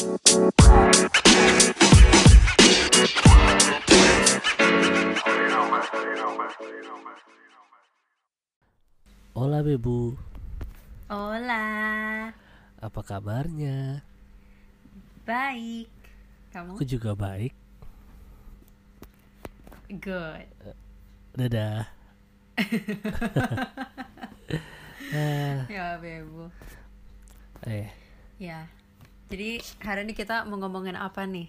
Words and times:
Hola 0.00 0.16
Bebu, 9.60 10.16
Hola, 11.12 12.32
apa 12.80 13.00
kabarnya? 13.04 14.00
baik. 15.28 15.92
Kamu? 16.48 16.80
Aku 16.80 16.84
juga 16.88 17.12
baik. 17.12 17.52
Good. 20.00 20.48
Dadah. 21.36 21.84
Ah, 25.12 25.68
Ya, 25.68 26.00
Bebu. 26.00 26.48
eh, 27.68 27.92
Ya. 28.40 28.64
Jadi 29.30 29.62
hari 29.78 30.02
ini 30.02 30.12
kita 30.12 30.42
mau 30.42 30.58
ngomongin 30.58 30.98
apa 30.98 31.22
nih? 31.22 31.46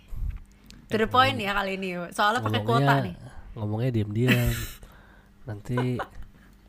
To 0.94 1.02
the 1.02 1.09
point 1.09 1.41
ya 1.41 1.58
kali 1.58 1.81
ini. 1.81 1.98
Soalnya 2.13 2.45
pakai 2.45 2.62
kuota 2.62 2.94
nih. 3.02 3.16
ngomongnya 3.58 3.89
diam-diam. 3.91 4.53
Nanti 5.44 5.98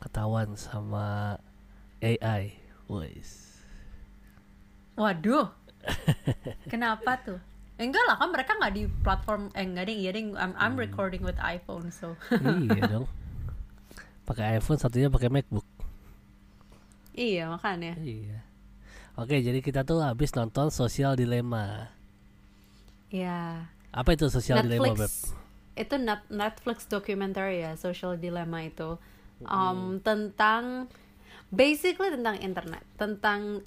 ketahuan 0.00 0.56
sama 0.56 1.36
AI. 2.00 2.56
Wes. 2.88 3.60
Waduh. 4.96 5.52
Kenapa 6.72 7.20
tuh? 7.20 7.40
Enggak 7.76 8.04
lah 8.08 8.16
kan 8.16 8.28
mereka 8.30 8.52
nggak 8.56 8.72
di 8.72 8.84
platform 9.02 9.48
eh 9.52 9.64
enggak 9.64 9.88
deh 9.90 9.96
iya 9.96 10.10
deh 10.14 10.22
I'm, 10.38 10.52
I'm 10.54 10.76
recording 10.78 11.24
with 11.24 11.34
iPhone 11.40 11.90
so 11.90 12.14
iya 12.30 12.80
dong. 12.92 13.04
Pakai 14.22 14.56
iPhone 14.56 14.78
satunya 14.78 15.12
pakai 15.12 15.28
MacBook. 15.28 15.66
iya 17.12 17.44
makanya 17.50 17.92
Iya. 18.00 18.40
Oke, 19.12 19.44
jadi 19.44 19.60
kita 19.60 19.84
tuh 19.84 20.00
habis 20.00 20.32
nonton 20.32 20.72
Social 20.72 21.12
Dilemma. 21.14 21.92
ya 23.12 23.68
Apa 23.92 24.16
itu 24.16 24.32
Social 24.32 24.64
Dilemma, 24.64 24.96
Beb? 24.96 25.04
Netflix 25.04 25.36
itu 25.72 25.94
net- 25.96 26.28
Netflix 26.28 26.84
documentary 26.84 27.64
ya 27.64 27.72
social 27.76 28.20
dilemma 28.20 28.60
itu 28.60 29.00
um, 29.48 29.96
tentang 30.04 30.84
basically 31.48 32.12
tentang 32.12 32.36
internet 32.40 32.84
tentang 33.00 33.64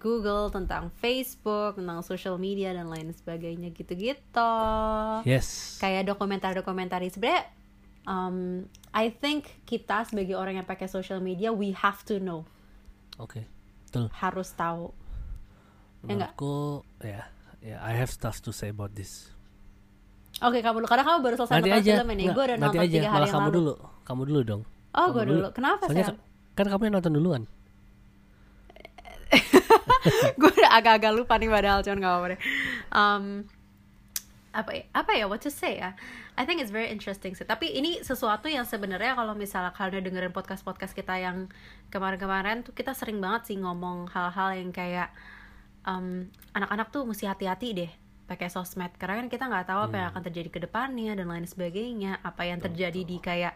Google 0.00 0.48
tentang 0.48 0.88
Facebook 0.96 1.76
tentang 1.76 2.00
social 2.00 2.40
media 2.40 2.72
dan 2.72 2.88
lain 2.88 3.12
sebagainya 3.12 3.68
gitu-gitu 3.70 4.52
Yes. 5.28 5.76
kayak 5.76 6.08
dokumenter-dokumenter 6.08 7.04
sebenarnya 7.06 7.52
um, 8.08 8.64
I 8.96 9.12
think 9.12 9.60
kita 9.68 10.08
sebagai 10.08 10.40
orang 10.40 10.56
yang 10.56 10.68
pakai 10.68 10.88
social 10.88 11.20
media 11.20 11.52
we 11.52 11.76
have 11.76 12.00
to 12.08 12.16
know 12.16 12.48
Oke. 13.16 13.44
Betul. 13.96 14.06
harus 14.12 14.48
tahu 14.52 14.92
Ya? 16.06 16.14
Menurutku 16.14 16.86
ya, 17.02 17.20
ya 17.58 17.76
I 17.82 17.98
have 17.98 18.14
stuff 18.14 18.38
to 18.46 18.54
say 18.54 18.70
about 18.70 18.94
this. 18.94 19.32
oke 20.38 20.54
kamu 20.60 20.84
dulu 20.84 20.88
karena 20.92 21.02
kamu 21.02 21.18
baru 21.24 21.34
selesai 21.34 21.54
nanti 21.58 21.70
nonton 21.72 21.82
aja. 21.82 21.92
film 21.98 22.10
ini 22.14 22.24
gue 22.28 22.44
udah 22.44 22.56
nanti 22.60 22.62
nonton 22.62 22.84
aja. 22.84 22.92
tiga 22.94 23.08
hari 23.08 23.10
Malah 23.10 23.26
yang 23.26 23.34
kamu 23.34 23.48
lalu 23.48 23.56
dulu. 23.58 23.74
Kamu 24.06 24.22
dulu 24.22 24.40
dong. 24.46 24.62
oh 24.94 25.06
gue 25.10 25.24
dulu 25.26 25.46
kenapa 25.50 25.82
sayang? 25.90 26.06
kan, 26.06 26.16
kan 26.54 26.66
kamu 26.70 26.82
yang 26.86 26.94
nonton 27.00 27.12
duluan. 27.16 27.42
gue 30.38 30.50
udah 30.54 30.70
agak-agak 30.78 31.12
lupa 31.16 31.34
nih 31.40 31.50
padahal 31.50 31.80
cuman 31.82 31.98
gak 31.98 32.12
apa-apa 32.14 32.26
deh. 32.30 32.40
Um, 32.94 33.24
apa 34.56 34.72
ya, 34.72 34.84
apa 34.96 35.12
ya 35.12 35.24
what 35.28 35.44
to 35.44 35.52
say 35.52 35.76
ya. 35.76 35.92
I 36.40 36.48
think 36.48 36.64
it's 36.64 36.72
very 36.72 36.88
interesting 36.88 37.36
sih. 37.36 37.44
Tapi 37.44 37.76
ini 37.76 38.00
sesuatu 38.00 38.48
yang 38.48 38.64
sebenarnya 38.64 39.12
kalau 39.12 39.36
misalnya 39.36 39.76
kalian 39.76 40.00
udah 40.00 40.04
dengerin 40.08 40.32
podcast 40.32 40.64
podcast 40.64 40.96
kita 40.96 41.12
yang 41.20 41.52
kemarin-kemarin 41.92 42.64
tuh 42.64 42.72
kita 42.72 42.96
sering 42.96 43.20
banget 43.20 43.52
sih 43.52 43.56
ngomong 43.60 44.08
hal-hal 44.08 44.56
yang 44.56 44.72
kayak 44.72 45.12
um, 45.84 46.24
anak-anak 46.56 46.88
tuh 46.88 47.04
mesti 47.04 47.28
hati-hati 47.28 47.68
deh 47.76 47.92
pakai 48.24 48.48
sosmed. 48.48 48.96
Karena 48.96 49.20
kan 49.20 49.28
kita 49.28 49.44
nggak 49.44 49.68
tahu 49.68 49.80
apa 49.92 49.94
yang 50.00 50.08
akan 50.16 50.22
terjadi 50.32 50.48
ke 50.48 50.60
depannya 50.64 51.12
dan 51.12 51.28
lain 51.28 51.44
sebagainya. 51.44 52.24
Apa 52.24 52.48
yang 52.48 52.58
terjadi 52.64 53.04
di 53.04 53.20
kayak 53.20 53.52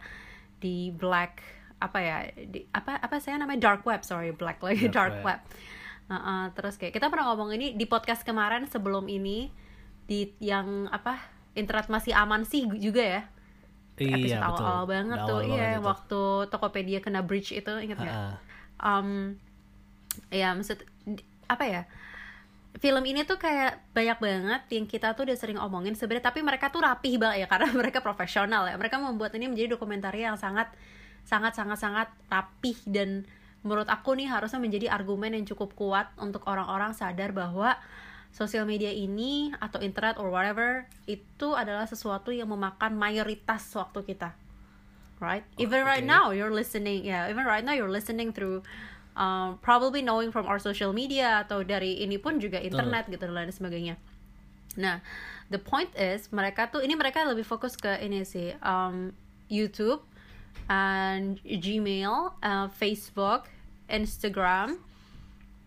di 0.61 0.93
black 0.93 1.41
apa 1.81 1.99
ya 2.05 2.16
di, 2.37 2.69
apa 2.77 3.00
apa 3.00 3.16
saya 3.25 3.41
namanya 3.41 3.72
dark 3.72 3.89
web 3.89 4.05
sorry 4.05 4.37
black 4.37 4.60
lagi 4.60 4.84
Dark 4.93 5.25
dark, 5.25 5.25
web. 5.25 5.41
web, 5.41 5.41
Uh-uh, 6.10 6.50
terus 6.59 6.75
kayak 6.75 6.91
kita 6.91 7.06
pernah 7.06 7.31
ngomong 7.33 7.55
ini 7.55 7.78
di 7.78 7.87
podcast 7.87 8.27
kemarin 8.27 8.66
sebelum 8.66 9.06
ini 9.06 9.49
di 10.10 10.34
yang 10.43 10.91
apa 10.91 11.22
internet 11.54 11.87
masih 11.87 12.10
aman 12.19 12.43
sih 12.43 12.66
juga 12.82 12.98
ya? 12.98 13.22
Iya 14.00 14.16
episode 14.16 14.43
betul. 14.43 14.65
awal 14.66 14.82
banget 14.91 15.19
tuh. 15.22 15.38
awal 15.38 15.47
iya 15.47 15.62
banget 15.62 15.78
itu. 15.78 15.87
waktu 15.87 16.22
Tokopedia 16.50 16.98
kena 16.98 17.21
breach 17.22 17.54
itu 17.54 17.72
inget 17.78 17.94
nggak? 18.00 18.16
Ah, 18.19 18.34
um, 18.82 19.38
ya 20.34 20.50
maksud 20.59 20.82
apa 21.47 21.65
ya? 21.69 21.82
Film 22.81 23.03
ini 23.06 23.22
tuh 23.22 23.38
kayak 23.38 23.82
banyak 23.94 24.19
banget 24.19 24.62
yang 24.75 24.87
kita 24.91 25.15
tuh 25.15 25.26
udah 25.31 25.37
sering 25.38 25.59
omongin 25.62 25.94
sebenarnya 25.94 26.31
tapi 26.31 26.41
mereka 26.42 26.71
tuh 26.75 26.82
rapih 26.82 27.19
banget 27.21 27.44
ya 27.44 27.47
karena 27.53 27.71
mereka 27.71 28.03
profesional 28.03 28.66
ya. 28.66 28.75
Mereka 28.75 28.98
membuat 28.98 29.31
ini 29.38 29.47
menjadi 29.47 29.78
dokumenter 29.78 30.10
yang 30.19 30.34
sangat 30.34 30.75
sangat 31.22 31.54
sangat 31.54 31.78
sangat 31.78 32.09
rapih 32.27 32.75
dan 32.88 33.28
menurut 33.60 33.87
aku 33.87 34.16
nih 34.16 34.27
harusnya 34.27 34.59
menjadi 34.59 34.88
argumen 34.88 35.37
yang 35.37 35.44
cukup 35.44 35.77
kuat 35.77 36.09
untuk 36.16 36.48
orang-orang 36.48 36.97
sadar 36.97 37.37
bahwa 37.37 37.77
sosial 38.30 38.64
media 38.64 38.91
ini 38.94 39.50
atau 39.58 39.82
internet 39.82 40.16
or 40.16 40.30
whatever 40.30 40.86
itu 41.04 41.52
adalah 41.52 41.84
sesuatu 41.84 42.30
yang 42.30 42.48
memakan 42.50 42.94
mayoritas 42.94 43.66
waktu 43.74 44.06
kita. 44.06 44.32
Right? 45.20 45.44
Even 45.60 45.84
right 45.84 46.00
okay. 46.00 46.16
now 46.16 46.32
you're 46.32 46.54
listening 46.54 47.04
yeah 47.04 47.28
even 47.28 47.44
right 47.44 47.60
now 47.60 47.76
you're 47.76 47.92
listening 47.92 48.32
through 48.32 48.64
um, 49.18 49.60
probably 49.60 50.00
knowing 50.00 50.32
from 50.32 50.48
our 50.48 50.56
social 50.56 50.96
media 50.96 51.44
atau 51.44 51.60
dari 51.60 52.00
ini 52.00 52.16
pun 52.16 52.41
juga 52.41 52.56
internet 52.56 53.04
gitu 53.12 53.28
dan 53.28 53.36
lain 53.36 53.52
sebagainya. 53.52 54.00
Nah 54.80 55.04
the 55.52 55.60
point 55.60 55.92
is 55.98 56.30
mereka 56.32 56.70
tuh 56.70 56.80
ini 56.80 56.97
mereka 56.97 57.26
lebih 57.26 57.44
fokus 57.44 57.76
ke 57.76 58.00
ini 58.00 58.24
sih 58.24 58.56
um, 58.64 59.12
YouTube 59.50 60.00
and 60.70 61.42
Gmail 61.42 62.38
uh, 62.41 62.68
Facebook 62.70 63.50
Instagram. 63.91 64.78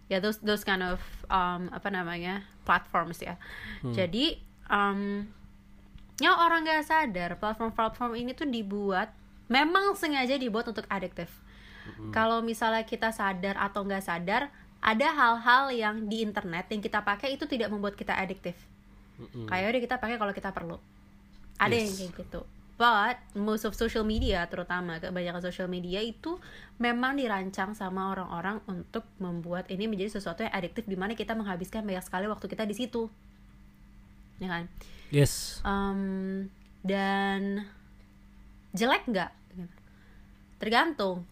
Ya 0.07 0.17
those 0.23 0.39
those 0.41 0.63
kind 0.63 0.81
of 0.81 1.03
um, 1.27 1.67
apa 1.69 1.91
namanya 1.91 2.47
platforms 2.63 3.19
ya. 3.21 3.35
Jadi 3.83 4.39
um, 4.67 5.27
yang 6.21 6.35
orang 6.39 6.63
nggak 6.63 6.87
sadar 6.87 7.35
platform-platform 7.37 8.15
ini 8.15 8.31
tuh 8.31 8.47
dibuat 8.47 9.11
memang 9.51 9.93
sengaja 9.99 10.39
dibuat 10.39 10.67
untuk 10.71 10.87
adiktif. 10.87 11.29
Kalau 12.15 12.39
misalnya 12.39 12.87
kita 12.87 13.11
sadar 13.11 13.59
atau 13.59 13.83
nggak 13.83 14.03
sadar 14.07 14.47
ada 14.79 15.07
hal-hal 15.11 15.71
yang 15.71 15.95
di 16.07 16.23
internet 16.23 16.67
yang 16.71 16.79
kita 16.79 17.03
pakai 17.03 17.35
itu 17.35 17.43
tidak 17.47 17.71
membuat 17.71 17.95
kita 17.99 18.15
adiktif. 18.15 18.55
Mm-mm. 19.13 19.45
kayak 19.45 19.77
udah 19.77 19.81
kita 19.85 19.95
pakai 20.01 20.17
kalau 20.17 20.33
kita 20.33 20.49
perlu. 20.49 20.81
Ada 21.61 21.75
yang 21.77 21.85
Yes. 21.85 21.99
kayak 22.01 22.13
gitu 22.25 22.41
but 22.75 23.21
most 23.37 23.63
of 23.69 23.77
social 23.77 24.01
media 24.01 24.45
terutama 24.49 24.97
kebanyakan 24.97 25.41
social 25.45 25.69
media 25.69 26.01
itu 26.01 26.41
memang 26.81 27.15
dirancang 27.15 27.77
sama 27.77 28.11
orang-orang 28.11 28.59
untuk 28.65 29.05
membuat 29.21 29.69
ini 29.69 29.85
menjadi 29.85 30.17
sesuatu 30.17 30.41
yang 30.41 30.53
adiktif 30.53 30.89
di 30.89 30.97
mana 30.97 31.13
kita 31.13 31.37
menghabiskan 31.37 31.85
banyak 31.85 32.01
sekali 32.01 32.25
waktu 32.25 32.45
kita 32.49 32.65
di 32.65 32.75
situ. 32.75 33.07
Ya 34.41 34.49
kan? 34.49 34.65
Yes. 35.13 35.61
Um, 35.61 36.49
dan 36.81 37.69
jelek 38.73 39.05
nggak? 39.05 39.31
Tergantung. 40.57 41.29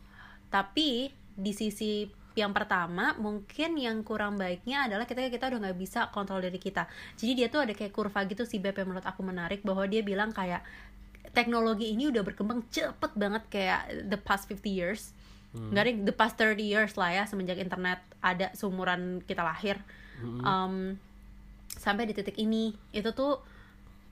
Tapi 0.53 1.09
di 1.34 1.52
sisi 1.58 2.06
yang 2.31 2.56
pertama 2.56 3.12
mungkin 3.19 3.75
yang 3.75 4.08
kurang 4.08 4.40
baiknya 4.40 4.88
adalah 4.88 5.03
kita 5.03 5.28
kita 5.28 5.52
udah 5.52 5.59
nggak 5.68 5.79
bisa 5.79 6.08
kontrol 6.16 6.40
diri 6.40 6.59
kita. 6.62 6.88
Jadi 7.19 7.31
dia 7.35 7.47
tuh 7.52 7.68
ada 7.68 7.73
kayak 7.75 7.91
kurva 7.91 8.23
gitu 8.23 8.47
sih 8.47 8.63
Beb 8.63 8.79
yang 8.79 8.88
menurut 8.88 9.03
aku 9.03 9.19
menarik 9.19 9.59
bahwa 9.68 9.84
dia 9.84 10.00
bilang 10.00 10.31
kayak 10.31 10.63
teknologi 11.31 11.95
ini 11.95 12.11
udah 12.11 12.23
berkembang 12.23 12.67
cepet 12.71 13.11
banget 13.15 13.43
kayak 13.47 14.07
the 14.07 14.19
past 14.19 14.47
50 14.47 14.67
years. 14.67 15.15
Nggak 15.51 15.83
deh 15.83 15.95
the 16.07 16.15
past 16.15 16.39
30 16.39 16.59
years 16.63 16.95
lah 16.95 17.11
ya 17.11 17.23
semenjak 17.27 17.59
internet 17.59 17.99
ada 18.23 18.51
seumuran 18.55 19.19
kita 19.23 19.43
lahir. 19.43 19.79
Um, 20.21 21.01
sampai 21.75 22.05
di 22.05 22.13
titik 22.13 22.37
ini 22.37 22.75
itu 22.95 23.09
tuh 23.11 23.43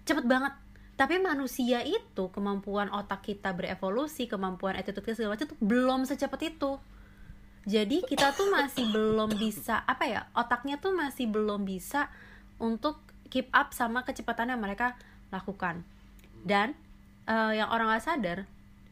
cepet 0.03 0.25
banget. 0.25 0.51
Tapi 0.99 1.15
manusia 1.15 1.79
itu 1.79 2.27
kemampuan 2.35 2.91
otak 2.91 3.23
kita 3.23 3.55
berevolusi 3.55 4.27
kemampuan 4.27 4.75
attitude 4.75 5.07
kita 5.07 5.15
segala 5.15 5.39
macam 5.39 5.47
tuh 5.47 5.59
belum 5.63 6.03
secepat 6.03 6.41
itu. 6.43 6.75
Jadi 7.63 8.03
kita 8.03 8.35
tuh 8.35 8.51
masih 8.51 8.91
belum 8.91 9.35
bisa 9.39 9.83
apa 9.87 10.03
ya 10.07 10.21
otaknya 10.35 10.75
tuh 10.79 10.91
masih 10.91 11.31
belum 11.31 11.63
bisa 11.63 12.11
untuk 12.59 12.99
keep 13.31 13.47
up 13.55 13.71
sama 13.71 14.03
kecepatan 14.03 14.51
yang 14.51 14.59
mereka 14.59 14.99
lakukan. 15.31 15.87
Dan 16.43 16.75
eh, 17.29 17.53
yang 17.55 17.69
orang 17.69 17.93
nggak 17.93 18.03
sadar. 18.03 18.39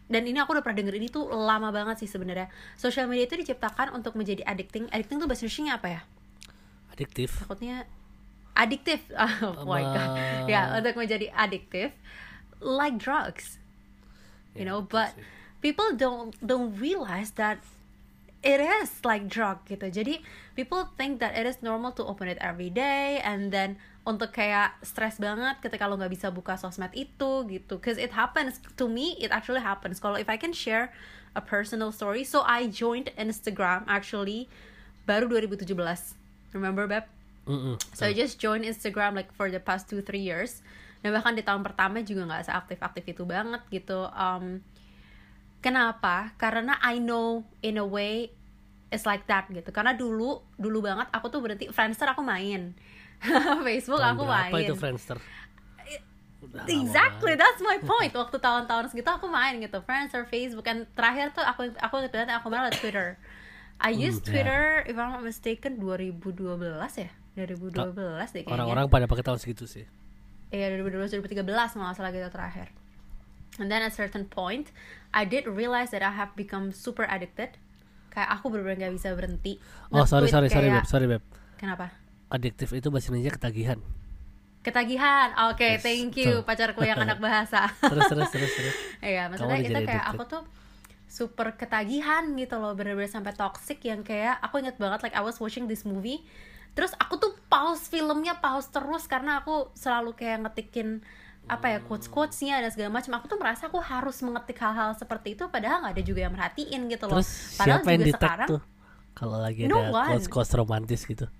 Dan 0.07 0.23
ini 0.23 0.39
aku 0.39 0.55
udah 0.55 0.63
pernah 0.63 0.79
denger 0.79 0.95
ini 0.95 1.11
tuh 1.11 1.27
lama 1.27 1.67
banget 1.67 1.99
sih 1.99 2.07
sebenarnya. 2.07 2.47
Social 2.79 3.11
media 3.11 3.27
itu 3.27 3.35
diciptakan 3.35 3.91
untuk 3.91 4.15
menjadi 4.15 4.39
addicting. 4.47 4.87
Addicting 4.87 5.19
tuh 5.19 5.27
bahasa 5.27 5.43
Indonesia 5.43 5.75
apa 5.75 5.87
ya? 5.89 6.01
Adiktif. 6.93 7.29
takutnya 7.43 7.83
adiktif. 8.55 9.03
Oh 9.43 9.67
my 9.67 9.83
god. 9.83 10.09
Ya 10.47 10.71
untuk 10.73 10.95
menjadi 10.95 11.27
adiktif 11.35 11.91
like 12.57 12.97
drugs. 12.97 13.59
You 14.55 14.65
Ya, 14.65 14.73
know 14.73 14.81
but 14.81 15.13
sih. 15.13 15.21
people 15.61 15.93
don't 15.93 16.33
don't 16.41 16.73
realize 16.79 17.37
that 17.37 17.61
it 18.41 18.57
is 18.57 18.89
like 19.03 19.29
drug 19.29 19.61
gitu. 19.69 19.85
Jadi 19.91 20.25
people 20.57 20.89
think 20.97 21.19
that 21.21 21.37
it 21.37 21.45
is 21.45 21.61
normal 21.61 21.93
to 21.93 22.01
open 22.01 22.25
it 22.25 22.39
every 22.41 22.73
day 22.73 23.21
and 23.21 23.53
then 23.53 23.77
untuk 24.07 24.31
kayak 24.31 24.79
stress 24.79 25.19
banget 25.19 25.59
ketika 25.59 25.83
lo 25.83 25.99
nggak 25.99 26.15
bisa 26.15 26.31
buka 26.31 26.55
sosmed 26.55 26.95
itu 26.95 27.43
gitu 27.51 27.75
cause 27.83 27.99
it 27.99 28.15
happens 28.15 28.63
to 28.79 28.87
me 28.87 29.19
it 29.19 29.35
actually 29.35 29.59
happens 29.59 29.99
kalau 29.99 30.15
if 30.15 30.31
I 30.31 30.39
can 30.39 30.55
share 30.55 30.95
a 31.35 31.43
personal 31.43 31.91
story 31.91 32.23
so 32.23 32.47
I 32.47 32.71
joined 32.71 33.11
Instagram 33.19 33.83
actually 33.91 34.47
baru 35.03 35.27
2017 35.27 35.67
remember 36.55 36.87
Beb 36.87 37.17
Mm-mm. 37.47 37.79
So 37.95 38.03
I 38.05 38.11
just 38.11 38.43
joined 38.43 38.67
Instagram 38.67 39.15
like 39.15 39.31
for 39.31 39.47
the 39.47 39.63
past 39.63 39.87
two 39.87 40.03
three 40.03 40.21
years. 40.21 40.59
Dan 40.99 41.15
bahkan 41.15 41.33
di 41.33 41.41
tahun 41.41 41.63
pertama 41.63 42.03
juga 42.03 42.27
nggak 42.27 42.51
seaktif 42.51 42.79
aktif 42.83 43.03
itu 43.07 43.23
banget 43.23 43.63
gitu. 43.71 44.11
Um, 44.11 44.59
kenapa? 45.63 46.35
Karena 46.35 46.75
I 46.83 46.99
know 46.99 47.47
in 47.63 47.79
a 47.79 47.87
way 47.87 48.35
it's 48.91 49.07
like 49.07 49.23
that 49.31 49.47
gitu. 49.47 49.71
Karena 49.71 49.95
dulu 49.95 50.43
dulu 50.59 50.83
banget 50.83 51.07
aku 51.15 51.31
tuh 51.31 51.39
berarti 51.39 51.71
Friendster 51.71 52.11
aku 52.11 52.19
main, 52.19 52.75
Facebook 53.67 54.01
Tahun 54.01 54.13
aku 54.15 54.23
main. 54.25 54.51
itu 54.63 54.75
Friendster? 54.77 55.17
Udah 56.37 56.63
Exactly, 56.69 57.33
that's 57.33 57.61
my 57.65 57.81
point. 57.81 58.13
Waktu 58.21 58.37
tahun-tahun 58.37 58.93
segitu 58.93 59.09
aku 59.09 59.25
main 59.25 59.57
gitu, 59.57 59.81
Friendster, 59.81 60.23
Facebook, 60.29 60.65
dan 60.69 60.85
terakhir 60.93 61.33
tuh 61.33 61.41
aku 61.41 61.73
aku 61.81 61.95
banget 62.13 62.29
aku 62.37 62.47
malah 62.53 62.69
Twitter. 62.69 63.17
I 63.77 63.93
used 63.93 64.25
ya. 64.25 64.41
Twitter, 64.41 64.61
if 64.89 64.97
I'm 64.97 65.13
not 65.13 65.21
mistaken, 65.21 65.77
2012 65.77 66.33
ya, 66.97 67.09
2012 67.37 67.93
deh 67.93 68.41
kayaknya. 68.41 68.53
Orang-orang 68.53 68.85
pada 68.89 69.05
pakai 69.05 69.25
tahun 69.25 69.37
segitu 69.41 69.69
sih. 69.69 69.85
Iya 70.49 70.79
2012 70.81 71.21
2013 71.21 71.43
malah 71.77 71.93
salah 71.93 72.09
gitu 72.09 72.29
terakhir. 72.31 72.71
And 73.57 73.69
then 73.69 73.81
at 73.81 73.93
certain 73.93 74.29
point, 74.29 74.69
I 75.13 75.25
did 75.25 75.49
realize 75.49 75.89
that 75.93 76.05
I 76.05 76.13
have 76.13 76.37
become 76.37 76.69
super 76.73 77.05
addicted. 77.09 77.57
Kayak 78.13 78.39
aku 78.41 78.49
bener-bener 78.53 78.89
gak 78.89 78.93
bisa 78.97 79.13
berhenti. 79.13 79.61
Oh 79.93 80.05
sorry 80.05 80.29
sorry 80.29 80.49
sorry 80.49 80.69
kayak- 80.69 80.85
beb 80.85 80.89
sorry 80.89 81.05
beb. 81.05 81.21
Kenapa? 81.57 81.93
Adiktif 82.27 82.75
itu 82.75 82.87
bahasa 82.91 83.07
Indonesia 83.09 83.33
ketagihan. 83.39 83.79
Ketagihan. 84.59 85.31
Oke, 85.47 85.79
Yes, 85.79 85.83
thank 85.83 86.11
you 86.19 86.43
pacarku 86.43 86.83
yang 86.83 86.99
anak 86.99 87.23
bahasa. 87.23 87.71
Terus 87.91 88.03
terus 88.11 88.29
terus 88.35 88.51
terus. 88.51 88.75
Iya, 88.99 89.31
maksudnya 89.31 89.63
udah 89.63 89.63
itu 89.63 89.79
kayak 89.87 90.05
aku 90.11 90.23
tuh 90.27 90.43
super 91.07 91.55
ketagihan 91.55 92.27
gitu 92.35 92.59
loh, 92.59 92.75
bener-bener 92.75 93.07
sampai 93.07 93.31
toxic 93.31 93.79
yang 93.87 94.03
kayak 94.03 94.35
aku 94.43 94.59
inget 94.59 94.75
banget 94.75 94.99
like 95.07 95.15
I 95.15 95.23
was 95.23 95.39
watching 95.39 95.71
this 95.71 95.87
movie, 95.87 96.27
terus 96.75 96.91
aku 96.99 97.15
tuh 97.15 97.31
pause 97.47 97.87
filmnya 97.87 98.35
pause 98.43 98.67
terus 98.67 99.07
karena 99.07 99.39
aku 99.39 99.71
selalu 99.71 100.19
kayak 100.19 100.43
ngetikin 100.51 100.99
apa 101.47 101.71
ya 101.71 101.79
quotes 101.79 102.11
quotesnya 102.11 102.59
dan 102.59 102.75
segala 102.75 102.99
macam. 102.99 103.23
Aku 103.23 103.31
tuh 103.31 103.39
merasa 103.39 103.71
aku 103.71 103.79
harus 103.79 104.19
mengetik 104.19 104.59
hal-hal 104.59 104.91
seperti 104.99 105.39
itu, 105.39 105.47
padahal 105.47 105.87
nggak 105.87 105.95
ada 105.95 106.03
juga 106.03 106.19
yang 106.27 106.35
merhatiin 106.35 106.91
gitu 106.91 107.07
loh. 107.07 107.23
Terus 107.23 107.55
Padahal 107.55 107.79
siapa 107.79 107.87
yang 107.95 108.01
juga 108.03 108.11
tag 108.11 108.19
sekarang 108.19 108.49
tuh? 108.51 108.61
Kalau 109.15 109.37
lagi 109.39 109.61
No 109.65 109.79
ada 109.79 109.89
one. 109.95 110.07
quotes 110.11 110.27
quotes 110.27 110.51
romantis 110.59 111.07
gitu. 111.07 111.31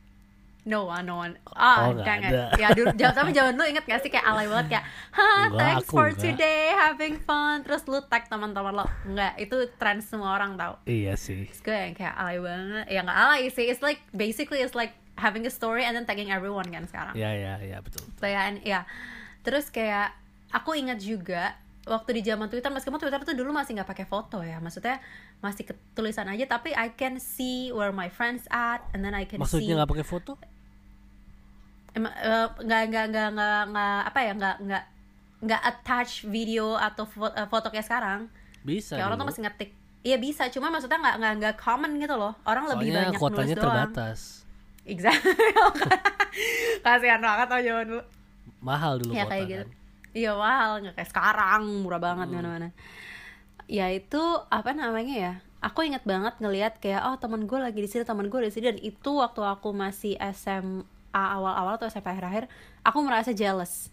No 0.68 0.84
one, 0.84 1.08
no 1.08 1.24
one. 1.24 1.34
Ah, 1.48 1.88
Oh, 1.88 1.96
dang 1.96 2.20
it. 2.20 2.36
ada. 2.36 2.52
Ya, 2.60 2.76
dulu, 2.76 2.92
jam, 3.00 3.16
tapi 3.16 3.32
zaman 3.32 3.56
dulu 3.56 3.66
inget 3.66 3.88
gak 3.88 4.04
sih 4.04 4.12
kayak 4.12 4.28
alay 4.28 4.52
banget 4.52 4.76
kayak, 4.76 4.86
ha, 5.16 5.28
thanks 5.56 5.88
for 5.88 6.12
enggak. 6.12 6.36
today, 6.36 6.76
having 6.76 7.16
fun. 7.18 7.64
Terus 7.64 7.88
lu 7.88 8.04
tag 8.04 8.28
teman-teman 8.28 8.76
lo. 8.76 8.86
Enggak, 9.08 9.40
itu 9.40 9.56
tren 9.80 10.04
semua 10.04 10.36
orang 10.36 10.60
tau. 10.60 10.76
Iya 10.84 11.16
sih. 11.16 11.48
Terus 11.48 11.64
gue 11.64 11.72
yang 11.72 11.96
kayak 11.96 12.16
alay 12.20 12.38
banget. 12.38 12.86
Ya 12.92 13.00
nggak 13.00 13.16
alay 13.18 13.48
sih. 13.48 13.66
It's 13.66 13.80
like, 13.80 14.04
basically 14.12 14.60
it's 14.60 14.76
like 14.76 14.92
having 15.16 15.48
a 15.48 15.52
story 15.52 15.88
and 15.88 15.96
then 15.96 16.04
tagging 16.04 16.30
everyone 16.30 16.68
kan 16.68 16.84
sekarang. 16.84 17.16
Ya 17.16 17.32
ya 17.32 17.64
ya 17.64 17.80
betul. 17.80 18.04
So, 18.20 18.28
ya, 18.28 18.52
and- 18.52 18.60
ya. 18.62 18.84
Terus 19.42 19.72
kayak, 19.72 20.12
aku 20.52 20.76
ingat 20.76 21.00
juga, 21.00 21.56
waktu 21.88 22.20
di 22.20 22.28
zaman 22.28 22.52
Twitter, 22.52 22.68
meskipun 22.68 23.00
Twitter 23.00 23.24
tuh 23.24 23.32
dulu 23.32 23.56
masih 23.56 23.72
nggak 23.72 23.88
pakai 23.88 24.04
foto 24.04 24.44
ya. 24.44 24.60
Maksudnya, 24.60 25.00
masih 25.40 25.64
ketulisan 25.64 26.28
aja, 26.28 26.44
tapi 26.44 26.76
I 26.76 26.92
can 26.92 27.16
see 27.16 27.72
where 27.72 27.96
my 27.96 28.12
friends 28.12 28.44
at, 28.52 28.84
and 28.92 29.00
then 29.00 29.16
I 29.16 29.24
can 29.24 29.40
see 29.40 29.64
Maksudnya 29.64 29.74
nggak 29.80 29.92
pakai 29.96 30.04
foto? 30.04 30.36
Eh, 32.00 32.48
nggak 32.60 32.82
nggak 32.86 33.06
nggak 33.08 33.28
nggak 33.32 33.62
nggak 33.68 34.00
apa 34.06 34.20
ya 34.20 34.32
nggak 34.34 34.56
nggak 34.62 34.84
nggak 35.40 35.62
attach 35.64 36.12
video 36.24 36.74
atau 36.74 37.04
fo- 37.04 37.32
eh, 37.32 37.46
foto 37.46 37.68
kayak 37.68 37.84
sekarang. 37.84 38.20
Bisa. 38.62 38.96
kayak 38.96 39.06
orang 39.06 39.18
tuh 39.18 39.28
masih 39.28 39.44
ngetik. 39.44 39.70
Iya 40.02 40.18
bisa. 40.18 40.44
Cuma 40.48 40.68
maksudnya 40.68 40.98
nggak 40.98 41.16
nggak 41.18 41.34
nggak 41.38 41.56
common 41.58 41.92
gitu 41.96 42.14
loh. 42.14 42.34
Orang 42.44 42.68
lebih 42.68 42.88
Soalnya 42.88 43.02
banyak 43.08 43.18
kuotanya 43.18 43.44
nulis 43.46 43.56
doang. 43.56 43.66
terbatas. 43.66 44.20
exactly. 44.84 45.36
Kasihan 46.86 47.20
banget 47.20 47.48
tau 47.48 47.60
dulu. 47.60 48.00
Mahal 48.60 48.94
dulu 48.98 49.12
ya 49.12 49.26
kayak 49.26 49.46
gitu. 49.46 49.64
kan. 49.64 49.68
iya 50.14 50.32
mahal. 50.34 50.72
Nggak 50.80 50.96
kayak 50.96 51.10
sekarang. 51.10 51.62
Murah 51.82 52.00
banget 52.00 52.28
Hmm. 52.28 52.36
mana 52.36 52.50
mana 52.50 52.70
ya 53.68 53.92
itu 53.92 54.16
apa 54.48 54.72
namanya 54.72 55.12
ya 55.12 55.34
aku 55.60 55.84
inget 55.84 56.00
banget 56.02 56.40
ngelihat 56.40 56.80
kayak 56.80 57.04
oh 57.04 57.20
teman 57.20 57.44
gue 57.44 57.60
lagi 57.60 57.76
di 57.76 57.90
sini 57.92 58.08
teman 58.08 58.32
gue 58.32 58.40
di 58.40 58.48
sini 58.48 58.64
dan 58.66 58.80
itu 58.80 59.12
waktu 59.12 59.44
aku 59.44 59.76
masih 59.76 60.16
SMA 60.32 60.88
awal-awal 61.12 61.76
atau 61.76 61.86
SMP 61.86 62.10
akhir-akhir 62.10 62.48
aku 62.82 62.98
merasa 63.02 63.32
jealous. 63.32 63.90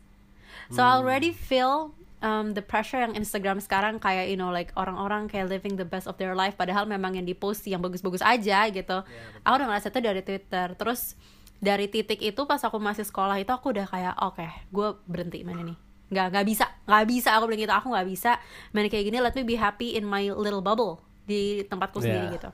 So 0.69 0.81
I 0.81 0.87
Hmm. 0.87 1.03
already 1.03 1.31
feel 1.31 1.93
um, 2.21 2.53
the 2.53 2.63
pressure 2.63 2.97
yang 2.99 3.13
Instagram 3.13 3.59
sekarang 3.59 3.99
kayak 3.99 4.29
you 4.29 4.37
know 4.37 4.49
like 4.49 4.73
orang-orang 4.75 5.27
kayak 5.27 5.51
living 5.51 5.75
the 5.75 5.85
best 5.85 6.07
of 6.07 6.17
their 6.17 6.33
life 6.33 6.55
padahal 6.55 6.85
memang 6.85 7.15
yang 7.15 7.27
di 7.27 7.35
post 7.35 7.67
yang 7.67 7.81
bagus-bagus 7.81 8.23
aja 8.23 8.65
gitu. 8.69 8.99
Aku 9.43 9.55
udah 9.55 9.67
ngerasa 9.69 9.91
itu 9.91 10.01
dari 10.01 10.23
Twitter. 10.23 10.73
Terus 10.73 11.19
dari 11.59 11.89
titik 11.89 12.21
itu 12.21 12.41
pas 12.45 12.61
aku 12.61 12.77
masih 12.77 13.05
sekolah 13.05 13.37
itu 13.37 13.51
aku 13.51 13.73
udah 13.73 13.87
kayak 13.87 14.15
oke 14.21 14.45
gue 14.71 14.89
berhenti 15.05 15.43
main 15.43 15.61
ini. 15.61 15.75
Nggak 16.09 16.27
nggak 16.33 16.47
bisa. 16.47 16.65
Nggak 16.85 17.05
bisa 17.09 17.29
aku 17.35 17.45
bilang 17.49 17.61
gitu. 17.61 17.75
Aku 17.75 17.87
nggak 17.93 18.09
bisa 18.09 18.33
main 18.71 18.89
kayak 18.89 19.05
gini. 19.05 19.19
Let 19.19 19.35
me 19.35 19.43
be 19.43 19.57
happy 19.57 19.93
in 19.93 20.05
my 20.05 20.29
little 20.31 20.61
bubble 20.61 21.01
di 21.25 21.65
tempatku 21.65 21.99
sendiri 21.99 22.29
Yeah. 22.29 22.37
gitu 22.37 22.51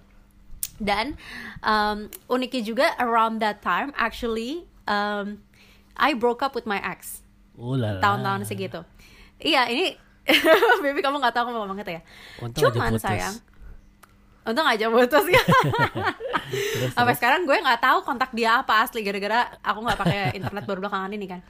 dan 0.81 1.15
um, 1.61 2.09
uniknya 2.27 2.63
juga 2.65 2.87
around 2.97 3.39
that 3.45 3.61
time 3.61 3.93
actually 4.01 4.65
um, 4.89 5.45
I 6.01 6.17
broke 6.17 6.41
up 6.41 6.57
with 6.57 6.65
my 6.65 6.81
ex. 6.81 7.21
Ulala. 7.61 8.01
tahun-tahun 8.01 8.49
segitu. 8.49 8.81
Iya 9.37 9.69
ini 9.69 9.93
baby 10.83 11.05
kamu 11.05 11.21
nggak 11.21 11.35
tahu 11.37 11.43
aku 11.49 11.51
mau 11.53 11.69
ngomong 11.69 11.85
itu 11.85 11.93
ya. 11.93 12.03
Untung 12.41 12.65
aja 12.65 12.73
cuman 12.73 12.93
putus. 12.97 13.05
sayang. 13.05 13.37
Untung 14.49 14.67
aja 14.67 14.85
putus 14.89 15.27
ya. 15.29 15.43
Sampai 16.97 17.15
sekarang 17.21 17.45
gue 17.45 17.57
nggak 17.61 17.85
tahu 17.85 17.99
kontak 18.01 18.33
dia 18.33 18.65
apa 18.65 18.81
asli 18.81 19.05
gara-gara 19.05 19.53
aku 19.61 19.79
nggak 19.85 19.99
pakai 20.01 20.19
internet 20.41 20.65
baru 20.65 20.81
belakangan 20.89 21.13
ini 21.13 21.27
kan 21.29 21.41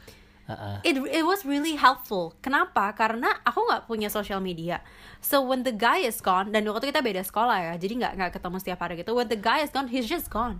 Ah. 0.56 0.78
it 0.82 0.96
it 1.10 1.22
was 1.22 1.46
really 1.46 1.78
helpful. 1.78 2.34
Kenapa? 2.42 2.90
Karena 2.96 3.38
aku 3.46 3.62
nggak 3.68 3.86
punya 3.86 4.08
social 4.10 4.42
media. 4.42 4.82
So 5.22 5.44
when 5.44 5.62
the 5.62 5.74
guy 5.74 6.02
is 6.02 6.18
gone, 6.18 6.50
dan 6.50 6.66
waktu 6.66 6.90
kita 6.90 7.04
beda 7.04 7.22
sekolah 7.22 7.58
ya, 7.60 7.74
jadi 7.78 7.92
nggak 8.00 8.12
nggak 8.18 8.30
ketemu 8.40 8.56
setiap 8.58 8.78
hari 8.82 8.98
gitu. 8.98 9.12
When 9.14 9.28
the 9.30 9.38
guy 9.38 9.62
is 9.62 9.70
gone, 9.70 9.86
he's 9.86 10.10
just 10.10 10.32
gone. 10.32 10.58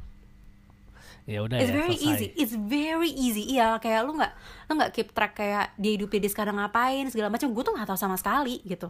Ya 1.28 1.44
udah 1.44 1.60
It's 1.60 1.70
ya, 1.70 1.76
very 1.76 1.94
selesai. 1.94 2.10
easy. 2.10 2.26
It's 2.34 2.54
very 2.56 3.10
easy. 3.12 3.44
Iya, 3.54 3.78
kayak 3.78 4.00
lu 4.08 4.16
nggak 4.18 4.32
lu 4.66 4.72
nggak 4.80 4.90
keep 4.96 5.08
track 5.12 5.36
kayak 5.36 5.76
dia 5.76 5.92
hidupnya 5.94 6.18
dia 6.26 6.32
sekarang 6.32 6.56
ngapain 6.58 7.06
segala 7.12 7.28
macam. 7.30 7.52
Gue 7.52 7.62
tuh 7.62 7.74
nggak 7.76 7.86
tahu 7.86 7.98
sama 8.00 8.16
sekali 8.18 8.58
gitu. 8.66 8.88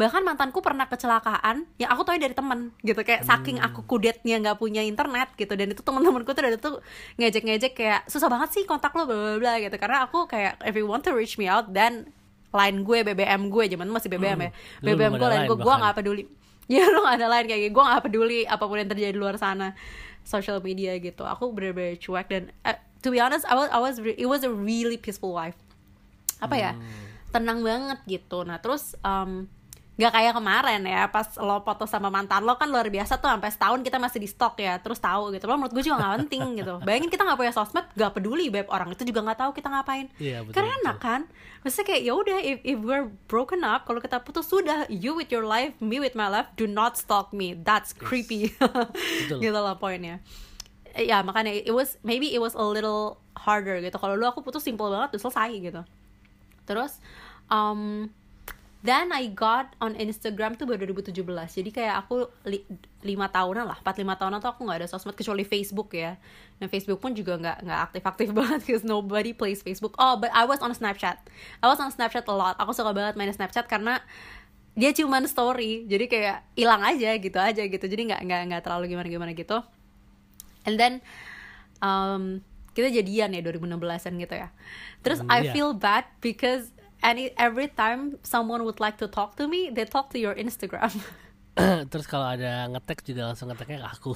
Bahkan 0.00 0.24
mantanku 0.24 0.64
pernah 0.64 0.88
kecelakaan. 0.88 1.68
Yang 1.76 1.90
aku 1.92 2.02
tahu 2.08 2.16
dari 2.16 2.32
temen 2.32 2.72
gitu. 2.80 2.96
Kayak 3.04 3.28
saking 3.28 3.60
Hmm. 3.60 3.68
aku 3.68 3.84
kudetnya 3.84 4.40
nggak 4.40 4.56
punya 4.56 4.80
internet 4.80 5.36
gitu. 5.36 5.52
Dan 5.52 5.76
itu 5.76 5.84
teman-temanku 5.84 6.32
tuh 6.32 6.40
dari 6.40 6.56
tuh 6.56 6.80
ngejek-ngejek 7.20 7.76
kayak 7.76 8.00
susah 8.08 8.32
banget 8.32 8.56
sih 8.56 8.64
kontak 8.64 8.96
lo 8.96 9.04
bla 9.04 9.12
bla 9.12 9.36
bla 9.36 9.54
gitu. 9.60 9.76
Karena 9.76 10.08
aku 10.08 10.24
kayak 10.24 10.56
if 10.64 10.72
you 10.72 10.88
want 10.88 11.04
to 11.04 11.12
reach 11.12 11.36
me 11.36 11.44
out 11.44 11.68
then 11.76 12.08
line 12.56 12.80
gue 12.80 13.04
BBM 13.04 13.52
gue. 13.52 13.64
Zaman 13.76 13.92
masih 13.92 14.08
BBM 14.08 14.48
ya. 14.48 14.50
Hmm. 14.50 14.80
Dulu 14.80 14.94
BBM 14.96 15.14
gue 15.20 15.28
line 15.28 15.44
gue. 15.44 15.58
Gue 15.60 15.74
nggak 15.76 15.96
peduli. 16.00 16.24
Ya 16.70 16.86
lu 16.86 17.02
gak 17.02 17.18
ada 17.18 17.26
lain 17.26 17.50
kayak 17.50 17.66
gitu 17.66 17.74
gue 17.74 17.82
gak 17.82 18.02
peduli 18.06 18.40
apa 18.46 18.62
pun 18.62 18.78
yang 18.78 18.86
terjadi 18.86 19.10
di 19.10 19.18
luar 19.18 19.34
sana. 19.34 19.74
Social 20.22 20.62
media 20.62 20.94
gitu. 21.02 21.26
Aku 21.26 21.50
bener-bener 21.50 21.98
cuek 21.98 22.30
dan 22.30 22.54
eh, 22.62 22.78
to 23.02 23.10
be 23.10 23.18
honest 23.18 23.42
I 23.50 23.58
was, 23.58 23.68
I 23.74 23.82
was 23.82 23.98
it 23.98 24.30
was 24.30 24.46
a 24.46 24.52
really 24.54 24.94
peaceful 24.94 25.34
life. 25.34 25.58
Apa 26.38 26.54
ya? 26.54 26.72
Tenang 27.34 27.66
banget 27.66 27.98
gitu. 28.06 28.46
Nah 28.46 28.62
terus 28.62 28.94
um, 29.02 29.50
nggak 30.00 30.16
kayak 30.16 30.32
kemarin 30.32 30.80
ya 30.88 31.12
pas 31.12 31.28
lo 31.36 31.60
foto 31.60 31.84
sama 31.84 32.08
mantan 32.08 32.40
lo 32.48 32.56
kan 32.56 32.72
luar 32.72 32.88
biasa 32.88 33.20
tuh 33.20 33.28
sampai 33.28 33.52
setahun 33.52 33.84
kita 33.84 34.00
masih 34.00 34.16
di 34.16 34.28
stok 34.32 34.56
ya 34.56 34.80
terus 34.80 34.96
tahu 34.96 35.36
gitu. 35.36 35.44
Lo 35.44 35.60
menurut 35.60 35.76
gue 35.76 35.84
juga 35.84 36.00
nggak 36.00 36.12
penting 36.24 36.44
gitu. 36.64 36.74
Bayangin 36.80 37.12
kita 37.12 37.28
nggak 37.28 37.36
punya 37.36 37.52
sosmed 37.52 37.84
nggak 37.92 38.12
peduli 38.16 38.48
beb 38.48 38.72
orang 38.72 38.96
itu 38.96 39.04
juga 39.04 39.20
nggak 39.20 39.38
tahu 39.44 39.50
kita 39.52 39.68
ngapain. 39.68 40.08
Iya, 40.16 40.40
betul, 40.40 40.56
karena 40.56 40.72
betul. 40.72 40.80
enak 40.80 40.96
kan? 41.04 41.20
Maksudnya 41.60 41.86
kayak 41.92 42.02
ya 42.08 42.12
udah 42.16 42.38
if, 42.40 42.58
if 42.64 42.78
we're 42.80 43.08
broken 43.28 43.60
up 43.60 43.84
kalau 43.84 44.00
kita 44.00 44.16
putus 44.24 44.48
sudah 44.48 44.88
you 44.88 45.12
with 45.12 45.28
your 45.28 45.44
life 45.44 45.76
me 45.84 46.00
with 46.00 46.16
my 46.16 46.32
life 46.32 46.48
do 46.56 46.64
not 46.64 46.96
stalk 46.96 47.36
me. 47.36 47.52
That's 47.52 47.92
creepy. 47.92 48.56
Gitu 49.28 49.52
lah 49.52 49.76
poinnya. 49.76 50.24
Ya 50.96 51.20
makanya 51.20 51.52
it 51.52 51.76
was 51.76 52.00
maybe 52.00 52.32
it 52.32 52.40
was 52.40 52.56
a 52.56 52.64
little 52.64 53.20
harder 53.36 53.78
gitu. 53.84 54.00
Kalau 54.00 54.16
lu 54.16 54.24
aku 54.24 54.40
putus 54.40 54.64
simple 54.64 54.88
banget 54.88 55.14
udah 55.14 55.22
selesai 55.28 55.50
gitu. 55.60 55.82
Terus 56.64 56.98
um, 57.52 58.08
then 58.80 59.12
I 59.12 59.28
got 59.28 59.76
on 59.76 59.92
Instagram 59.92 60.56
tuh 60.56 60.64
baru 60.64 60.88
2017 60.96 61.20
jadi 61.60 61.70
kayak 61.70 61.94
aku 62.06 62.32
li, 62.48 62.64
lima 63.04 63.28
tahunan 63.28 63.68
lah 63.68 63.78
4 63.84 64.00
lima 64.00 64.16
tahunan 64.16 64.40
tuh 64.40 64.50
aku 64.52 64.64
nggak 64.64 64.84
ada 64.84 64.88
sosmed 64.88 65.12
kecuali 65.16 65.44
Facebook 65.44 65.92
ya. 65.92 66.16
Dan 66.56 66.68
Facebook 66.72 67.00
pun 67.00 67.12
juga 67.12 67.36
nggak 67.36 67.64
nggak 67.64 67.80
aktif 67.92 68.02
aktif 68.04 68.28
banget 68.38 68.60
because 68.64 68.84
nobody 68.84 69.36
plays 69.36 69.60
Facebook. 69.60 69.92
Oh 70.00 70.16
but 70.16 70.32
I 70.32 70.48
was 70.48 70.64
on 70.64 70.72
Snapchat. 70.72 71.20
I 71.60 71.66
was 71.68 71.80
on 71.80 71.92
Snapchat 71.92 72.24
a 72.24 72.34
lot. 72.34 72.56
Aku 72.56 72.72
suka 72.72 72.92
banget 72.96 73.20
main 73.20 73.28
Snapchat 73.32 73.68
karena 73.68 74.00
dia 74.72 74.96
cuman 74.96 75.28
story. 75.28 75.84
Jadi 75.84 76.08
kayak 76.08 76.44
hilang 76.56 76.80
aja 76.80 77.10
gitu 77.20 77.36
aja 77.36 77.62
gitu. 77.64 77.84
Jadi 77.84 78.12
nggak 78.12 78.20
nggak 78.24 78.40
nggak 78.48 78.62
terlalu 78.64 78.96
gimana 78.96 79.08
gimana 79.12 79.32
gitu. 79.36 79.60
And 80.64 80.80
then 80.80 81.04
um, 81.84 82.44
kita 82.72 82.92
jadian 82.92 83.34
ya 83.36 83.40
2016an 83.44 84.14
gitu 84.20 84.34
ya. 84.36 84.48
Terus 85.04 85.20
Hmm, 85.20 85.32
I 85.32 85.38
iya. 85.44 85.52
feel 85.52 85.76
bad 85.76 86.08
because 86.24 86.72
any 87.00 87.32
every 87.36 87.66
time 87.66 88.16
someone 88.20 88.62
would 88.62 88.78
like 88.78 88.96
to 88.96 89.08
talk 89.08 89.34
to 89.34 89.44
me 89.46 89.68
they 89.68 89.84
talk 89.84 90.08
to 90.08 90.18
your 90.18 90.32
Instagram 90.34 90.90
Terus 91.90 92.06
kalau 92.06 92.24
ada 92.24 92.70
ngetek 92.70 93.02
juga 93.02 93.26
langsung 93.26 93.50
ngeteknya 93.50 93.84
ke 93.84 93.88
aku. 93.90 94.14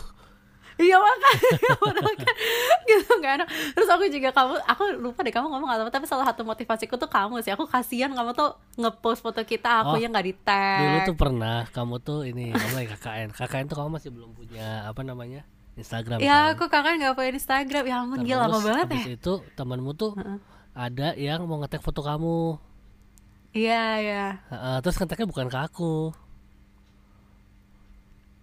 Iya 0.74 0.98
makanya 0.98 1.70
kan 2.24 2.36
gitu 2.82 3.10
nggak 3.20 3.32
enak. 3.38 3.48
Terus 3.74 3.88
aku 3.90 4.04
juga 4.10 4.34
kamu, 4.34 4.54
aku 4.64 4.82
lupa 4.98 5.22
deh 5.22 5.30
kamu 5.30 5.46
ngomong 5.46 5.70
apa 5.70 5.86
tapi 5.86 6.06
salah 6.10 6.26
satu 6.26 6.42
motivasiku 6.42 6.98
tuh 6.98 7.06
kamu 7.06 7.46
sih. 7.46 7.54
Aku 7.54 7.70
kasihan 7.70 8.10
kamu 8.10 8.34
tuh 8.34 8.58
ngepost 8.74 9.22
foto 9.22 9.38
kita, 9.46 9.86
aku 9.86 9.94
Oh, 9.94 10.00
yang 10.00 10.10
nggak 10.10 10.26
di 10.26 10.34
tag. 10.34 10.78
Dulu 10.82 10.98
tuh 11.06 11.16
pernah 11.18 11.56
kamu 11.70 11.94
tuh 12.02 12.20
ini 12.26 12.50
kamu 12.50 12.74
lagi 12.74 12.88
KKN. 12.90 13.28
KKN 13.34 13.64
tuh 13.70 13.76
kamu 13.78 13.88
masih 13.92 14.10
belum 14.10 14.30
punya 14.34 14.66
apa 14.88 15.00
namanya? 15.06 15.40
Instagram 15.74 16.18
Ya 16.18 16.50
kan? 16.50 16.58
aku 16.58 16.64
kakak 16.66 16.94
nggak 16.98 17.14
punya 17.14 17.30
Instagram. 17.34 17.84
Ya 17.86 17.96
ampun 18.02 18.18
gila 18.26 18.46
lama 18.46 18.58
banget 18.58 18.86
ya. 18.94 19.02
itu 19.14 19.32
temanmu 19.54 19.94
tuh 19.94 20.14
ada 20.74 21.14
yang 21.14 21.46
mau 21.46 21.62
ngetek 21.62 21.82
foto 21.82 22.02
kamu. 22.02 22.58
Iya 23.54 23.82
ya. 24.02 24.24
Heeh, 24.50 24.76
terus 24.82 24.98
ngeteknya 24.98 25.30
bukan 25.30 25.46
ke 25.46 25.58
aku. 25.62 26.10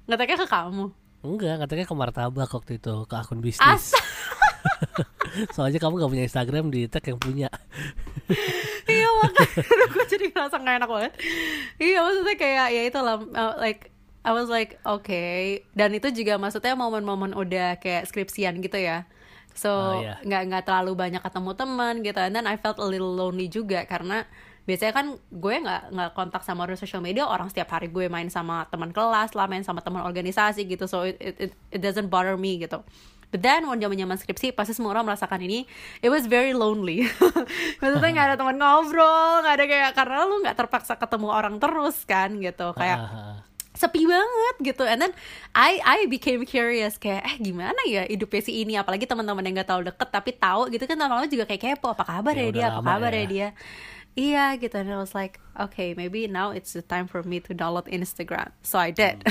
Ngeteknya 0.07 0.37
ke 0.39 0.47
kamu. 0.47 0.85
Enggak, 1.21 1.55
ngeteknya 1.61 1.85
ke 1.85 1.95
martabak 1.95 2.49
waktu 2.49 2.71
itu, 2.79 2.95
ke 3.05 3.15
akun 3.15 3.43
bisnis. 3.43 3.93
Soalnya 5.55 5.79
kamu 5.79 6.01
gak 6.01 6.11
punya 6.11 6.25
Instagram 6.25 6.65
di 6.73 6.87
tag 6.87 7.05
yang 7.05 7.19
punya. 7.19 7.47
iya 8.91 9.07
makanya 9.21 9.75
aku 9.87 9.99
jadi 10.07 10.25
ngerasa 10.31 10.55
nggak 10.57 10.75
enak 10.81 10.89
banget. 10.89 11.13
Iya 11.77 11.97
maksudnya 12.01 12.35
kayak 12.35 12.67
ya 12.71 12.81
itu 12.87 12.99
lah 12.99 13.17
uh, 13.21 13.53
like 13.59 13.91
I 14.21 14.31
was 14.31 14.47
like 14.47 14.77
okay 14.83 15.65
dan 15.73 15.91
itu 15.91 16.11
juga 16.11 16.35
maksudnya 16.37 16.73
momen-momen 16.75 17.31
udah 17.33 17.79
kayak 17.79 18.07
skripsian 18.07 18.59
gitu 18.59 18.79
ya. 18.79 19.05
So 19.51 19.69
Oh, 19.71 19.99
iya. 19.99 20.19
nggak 20.23 20.41
nggak 20.51 20.63
terlalu 20.67 20.91
banyak 20.95 21.21
ketemu 21.21 21.51
teman 21.55 21.93
gitu. 22.01 22.19
And 22.19 22.33
then 22.35 22.47
I 22.47 22.55
felt 22.55 22.79
a 22.79 22.87
little 22.87 23.11
lonely 23.11 23.47
juga 23.47 23.83
karena 23.85 24.23
biasanya 24.69 24.93
kan 24.93 25.07
gue 25.17 25.55
nggak 25.57 25.81
nggak 25.89 26.09
kontak 26.13 26.45
sama 26.45 26.69
orang 26.69 26.77
social 26.77 27.01
media 27.01 27.25
orang 27.25 27.49
setiap 27.49 27.73
hari 27.73 27.89
gue 27.89 28.05
main 28.05 28.29
sama 28.29 28.69
teman 28.69 28.93
kelas 28.93 29.33
lah 29.33 29.49
main 29.49 29.65
sama 29.65 29.81
teman 29.81 30.05
organisasi 30.05 30.69
gitu. 30.69 30.85
So 30.85 31.09
it, 31.09 31.17
it, 31.17 31.51
it, 31.73 31.81
doesn't 31.81 32.13
bother 32.13 32.37
me 32.37 32.61
gitu. 32.61 32.85
But 33.31 33.41
then 33.41 33.65
when 33.65 33.79
zaman 33.79 33.97
zaman 33.97 34.17
skripsi 34.19 34.53
pasti 34.53 34.75
semua 34.77 34.93
orang 34.93 35.07
merasakan 35.07 35.41
ini 35.41 35.65
it 36.05 36.13
was 36.13 36.29
very 36.29 36.53
lonely. 36.53 37.09
Maksudnya 37.81 38.09
nggak 38.13 38.27
ada 38.33 38.35
teman 38.37 38.61
ngobrol 38.61 39.41
nggak 39.41 39.55
ada 39.55 39.65
kayak 39.65 39.91
karena 39.97 40.17
lu 40.29 40.35
nggak 40.45 40.57
terpaksa 40.59 40.93
ketemu 40.99 41.27
orang 41.33 41.55
terus 41.57 41.97
kan 42.05 42.29
gitu. 42.37 42.75
Kayak 42.77 42.99
sepi 43.71 44.05
banget 44.05 44.55
gitu. 44.75 44.83
And 44.85 44.99
then 45.01 45.13
I 45.57 45.81
I 45.81 45.99
became 46.05 46.45
curious 46.45 47.01
kayak 47.01 47.23
eh 47.25 47.35
gimana 47.41 47.81
ya 47.89 48.05
hidupnya 48.05 48.41
si 48.45 48.61
ini? 48.61 48.77
Apalagi 48.77 49.09
teman-teman 49.09 49.41
yang 49.41 49.57
nggak 49.57 49.69
tahu 49.73 49.81
deket 49.89 50.09
tapi 50.11 50.37
tahu 50.37 50.69
gitu 50.69 50.85
kan 50.85 50.99
lama-lama 51.01 51.25
juga 51.25 51.49
kayak 51.49 51.79
kepo 51.81 51.97
apa 51.97 52.03
kabar 52.05 52.35
Ya, 52.37 52.45
ya, 52.45 52.51
dia? 52.53 52.67
Apa 52.77 52.83
kabar 52.83 53.11
ya. 53.15 53.23
ya. 53.23 53.25
dia 53.25 53.49
iya 54.15 54.55
gitu. 54.59 54.75
And 54.77 54.91
I 54.91 54.99
was 54.99 55.15
like 55.15 55.41
okay 55.55 55.93
maybe 55.93 56.27
now 56.27 56.51
it's 56.51 56.73
the 56.75 56.83
time 56.83 57.05
for 57.07 57.23
me 57.23 57.39
to 57.43 57.51
download 57.55 57.87
Instagram. 57.91 58.51
So 58.63 58.79
I 58.79 58.91
did. 58.91 59.23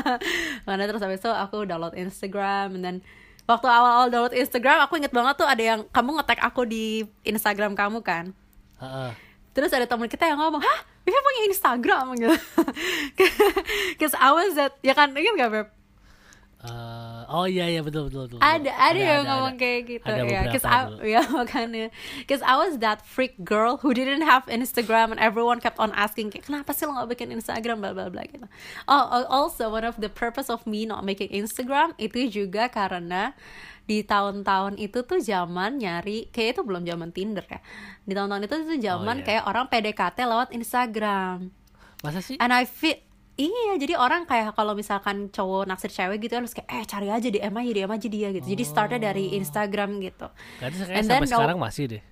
Karena 0.64 0.84
terus 0.86 1.02
habis 1.02 1.20
itu 1.22 1.30
aku 1.30 1.68
download 1.68 1.94
Instagram 1.94 2.78
and 2.78 2.82
then 2.84 2.96
waktu 3.44 3.68
awal-awal 3.68 4.08
download 4.08 4.36
Instagram 4.36 4.88
aku 4.88 4.96
inget 5.00 5.12
banget 5.12 5.34
tuh 5.36 5.48
ada 5.48 5.62
yang 5.62 5.80
kamu 5.92 6.20
nge-tag 6.20 6.40
aku 6.40 6.64
di 6.64 7.04
Instagram 7.24 7.76
kamu 7.76 8.00
kan? 8.00 8.32
Ah. 8.80 9.12
Terus 9.54 9.70
ada 9.70 9.86
teman 9.86 10.10
kita 10.10 10.26
yang 10.26 10.42
ngomong, 10.42 10.58
hah, 10.58 10.80
Vivi 11.06 11.14
punya 11.14 11.42
Instagram? 11.46 12.04
Gitu. 12.18 12.34
Cause 14.02 14.18
I 14.18 14.34
was 14.34 14.58
that, 14.58 14.74
ya 14.82 14.98
kan, 14.98 15.14
ingat 15.14 15.38
gak 15.38 15.50
Beb? 15.54 15.68
Eh, 16.64 17.22
oh 17.28 17.44
iya 17.44 17.68
iya 17.68 17.84
betul 17.84 18.08
betul 18.08 18.24
betul. 18.24 18.40
Ada, 18.40 18.72
ada, 18.72 18.96
yang 18.96 19.20
ada, 19.20 19.28
ngomong 19.36 19.52
ada. 19.52 19.60
kayak 19.60 19.80
gitu 19.84 20.08
Ada 20.08 20.24
ya. 20.24 20.40
Cause 20.48 20.64
I, 20.64 20.78
dulu. 20.88 21.00
ya 21.04 21.20
makanya. 21.36 21.86
Cause 22.24 22.40
I 22.40 22.54
was 22.56 22.80
that 22.80 23.04
freak 23.04 23.36
girl 23.44 23.76
who 23.84 23.92
didn't 23.92 24.24
have 24.24 24.48
Instagram 24.48 25.12
and 25.12 25.20
everyone 25.20 25.60
kept 25.60 25.76
on 25.76 25.92
asking, 25.92 26.32
kayak, 26.32 26.48
kenapa 26.48 26.72
sih 26.72 26.88
lo 26.88 26.96
gak 26.96 27.12
bikin 27.12 27.36
Instagram, 27.36 27.84
bla 27.84 27.92
bla 27.92 28.08
bla 28.08 28.24
gitu. 28.24 28.48
Oh, 28.88 29.04
oh, 29.12 29.24
also 29.28 29.68
one 29.68 29.84
of 29.84 30.00
the 30.00 30.08
purpose 30.08 30.48
of 30.48 30.64
me 30.64 30.88
not 30.88 31.04
making 31.04 31.28
Instagram 31.36 31.92
itu 32.00 32.32
juga 32.32 32.72
karena 32.72 33.36
di 33.84 34.00
tahun-tahun 34.00 34.80
itu 34.80 35.04
tuh 35.04 35.20
zaman 35.20 35.76
nyari 35.76 36.32
kayak 36.32 36.56
itu 36.56 36.62
belum 36.64 36.88
zaman 36.88 37.12
Tinder 37.12 37.44
ya. 37.44 37.60
Di 38.08 38.16
tahun-tahun 38.16 38.40
itu 38.48 38.54
tuh 38.56 38.78
zaman 38.80 39.16
Oh, 39.16 39.20
iya. 39.20 39.26
kayak 39.28 39.42
orang 39.44 39.68
PDKT 39.68 40.16
lewat 40.24 40.48
Instagram. 40.56 41.52
Masa 42.00 42.24
sih? 42.24 42.40
And 42.40 42.56
I 42.56 42.64
feel 42.64 42.96
Iya, 43.34 43.74
jadi 43.82 43.98
orang 43.98 44.30
kayak 44.30 44.54
kalau 44.54 44.78
misalkan 44.78 45.26
cowok 45.26 45.66
naksir 45.66 45.90
cewek 45.90 46.22
gitu 46.22 46.38
harus 46.38 46.54
kayak 46.54 46.70
eh 46.70 46.84
cari 46.86 47.10
aja 47.10 47.26
DM 47.26 47.50
aja 47.50 47.70
DM 47.74 47.90
aja 47.90 48.06
dia 48.06 48.28
gitu. 48.30 48.46
Jadi 48.46 48.62
startnya 48.62 49.00
dari 49.10 49.34
Instagram 49.34 49.98
gitu. 49.98 50.30
And 50.94 51.02
then 51.02 51.18
sampai 51.18 51.26
no- 51.26 51.38
sekarang 51.42 51.58
masih 51.58 51.84
deh. 51.90 52.02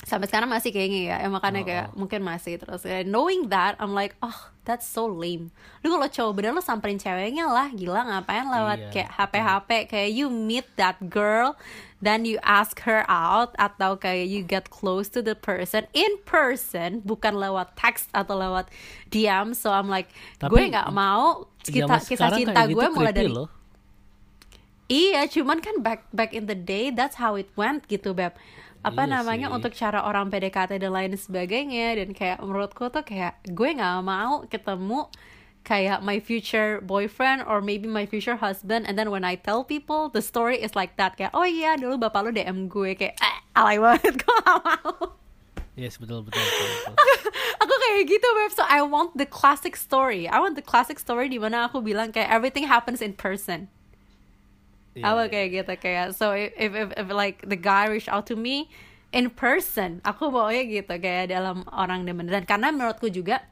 Sampai 0.00 0.32
sekarang 0.32 0.48
masih 0.48 0.72
kayaknya 0.72 1.00
ya, 1.12 1.16
ya 1.20 1.28
makanya 1.28 1.60
Oh, 1.60 1.66
kayak 1.68 1.86
oh. 1.92 1.96
mungkin 2.00 2.20
masih 2.24 2.56
terus. 2.56 2.88
And 2.88 3.12
knowing 3.12 3.52
that, 3.52 3.76
I'm 3.76 3.92
like, 3.92 4.16
oh 4.24 4.48
that's 4.64 4.88
so 4.88 5.04
lame. 5.04 5.52
Lu 5.84 5.92
kalau 5.92 6.08
cowok 6.08 6.32
bener 6.40 6.56
lu 6.56 6.64
samperin 6.64 6.96
ceweknya 6.96 7.44
lah, 7.44 7.68
gila 7.68 8.08
ngapain 8.08 8.48
lewat 8.48 8.78
Iya, 8.80 8.90
kayak 8.96 9.10
HP-HP 9.12 9.70
kayak 9.92 10.10
you 10.16 10.32
meet 10.32 10.64
that 10.80 10.96
girl, 11.12 11.52
then 12.00 12.24
you 12.24 12.40
ask 12.40 12.80
her 12.88 13.04
out 13.12 13.52
atau 13.60 14.00
kayak 14.00 14.24
you 14.24 14.40
get 14.40 14.72
close 14.72 15.12
to 15.12 15.20
the 15.20 15.36
person 15.36 15.84
in 15.92 16.16
person, 16.24 17.04
bukan 17.04 17.36
lewat 17.36 17.76
text 17.76 18.08
atau 18.16 18.40
lewat 18.40 18.72
DM. 19.12 19.52
So 19.52 19.68
I'm 19.68 19.92
like, 19.92 20.08
Tapi 20.40 20.48
gue 20.48 20.62
nggak 20.72 20.90
mau 20.96 21.44
kita 21.60 22.00
kisah 22.00 22.32
cinta 22.32 22.64
kayak 22.64 22.72
gue 22.72 22.84
gitu 22.88 22.96
mulai 22.96 23.12
dari 23.12 23.28
loh. 23.28 23.48
Iya, 24.90 25.30
cuman 25.30 25.62
kan 25.62 25.78
back 25.86 26.10
back 26.10 26.34
in 26.34 26.50
the 26.50 26.58
day 26.58 26.90
that's 26.90 27.14
how 27.14 27.38
it 27.38 27.46
went 27.54 27.86
gitu, 27.86 28.10
Beb. 28.10 28.34
Apa 28.80 29.04
Iya 29.04 29.20
namanya 29.20 29.52
sih. 29.52 29.54
untuk 29.60 29.72
cara 29.76 30.00
orang 30.00 30.32
PDKT 30.32 30.80
dan 30.80 30.92
lain 30.92 31.12
sebagainya 31.12 32.00
dan 32.00 32.16
kayak 32.16 32.40
menurutku 32.40 32.88
tuh 32.88 33.04
kayak 33.04 33.36
gue 33.44 33.76
nggak 33.76 34.00
mau 34.00 34.48
ketemu 34.48 35.04
kayak 35.60 36.00
my 36.00 36.16
future 36.16 36.80
boyfriend 36.80 37.44
or 37.44 37.60
maybe 37.60 37.84
my 37.84 38.08
future 38.08 38.40
husband 38.40 38.88
and 38.88 38.96
then 38.96 39.12
when 39.12 39.20
I 39.20 39.36
tell 39.36 39.60
people 39.60 40.08
the 40.08 40.24
story 40.24 40.56
is 40.56 40.72
like 40.72 40.96
that 40.96 41.20
kayak 41.20 41.36
oh 41.36 41.44
iya 41.44 41.76
dulu 41.76 42.00
bapak 42.00 42.20
lu 42.24 42.30
DM 42.32 42.72
gue 42.72 42.96
kayak 42.96 43.20
eh, 43.20 43.36
alay 43.52 43.76
banget 43.76 44.16
gue 44.24 44.34
gak 44.40 44.58
mau 44.64 45.20
Yes 45.76 46.00
betul 46.00 46.24
betul 46.24 46.40
betul. 46.40 46.68
betul. 46.96 46.96
aku 47.62 47.74
kayak 47.76 48.00
gitu 48.08 48.28
Beb 48.32 48.52
so 48.56 48.64
I 48.64 48.80
want 48.80 49.12
the 49.20 49.28
classic 49.28 49.76
story 49.76 50.24
I 50.24 50.40
want 50.40 50.56
the 50.56 50.64
classic 50.64 50.96
story 50.96 51.28
di 51.28 51.36
mana 51.36 51.68
aku 51.68 51.84
bilang 51.84 52.16
kayak 52.16 52.32
everything 52.32 52.64
happens 52.64 53.04
in 53.04 53.12
person 53.12 53.68
Iya, 54.90 55.06
Aku 55.06 55.30
kayak 55.30 55.48
gitu 55.54 55.72
kayak 55.78 56.06
so 56.18 56.34
if, 56.34 56.50
if 56.58 56.90
if 56.98 57.06
like 57.14 57.46
the 57.46 57.54
guy 57.54 57.86
reach 57.86 58.10
out 58.10 58.26
to 58.26 58.34
me 58.34 58.66
in 59.14 59.30
person, 59.30 60.02
aku 60.02 60.30
maunya 60.30 60.66
gitu 60.66 60.94
kayak 60.98 61.30
dalam 61.30 61.62
orang 61.70 62.02
dan 62.06 62.18
beneran. 62.18 62.42
Karena 62.46 62.74
menurutku 62.74 63.06
juga 63.06 63.42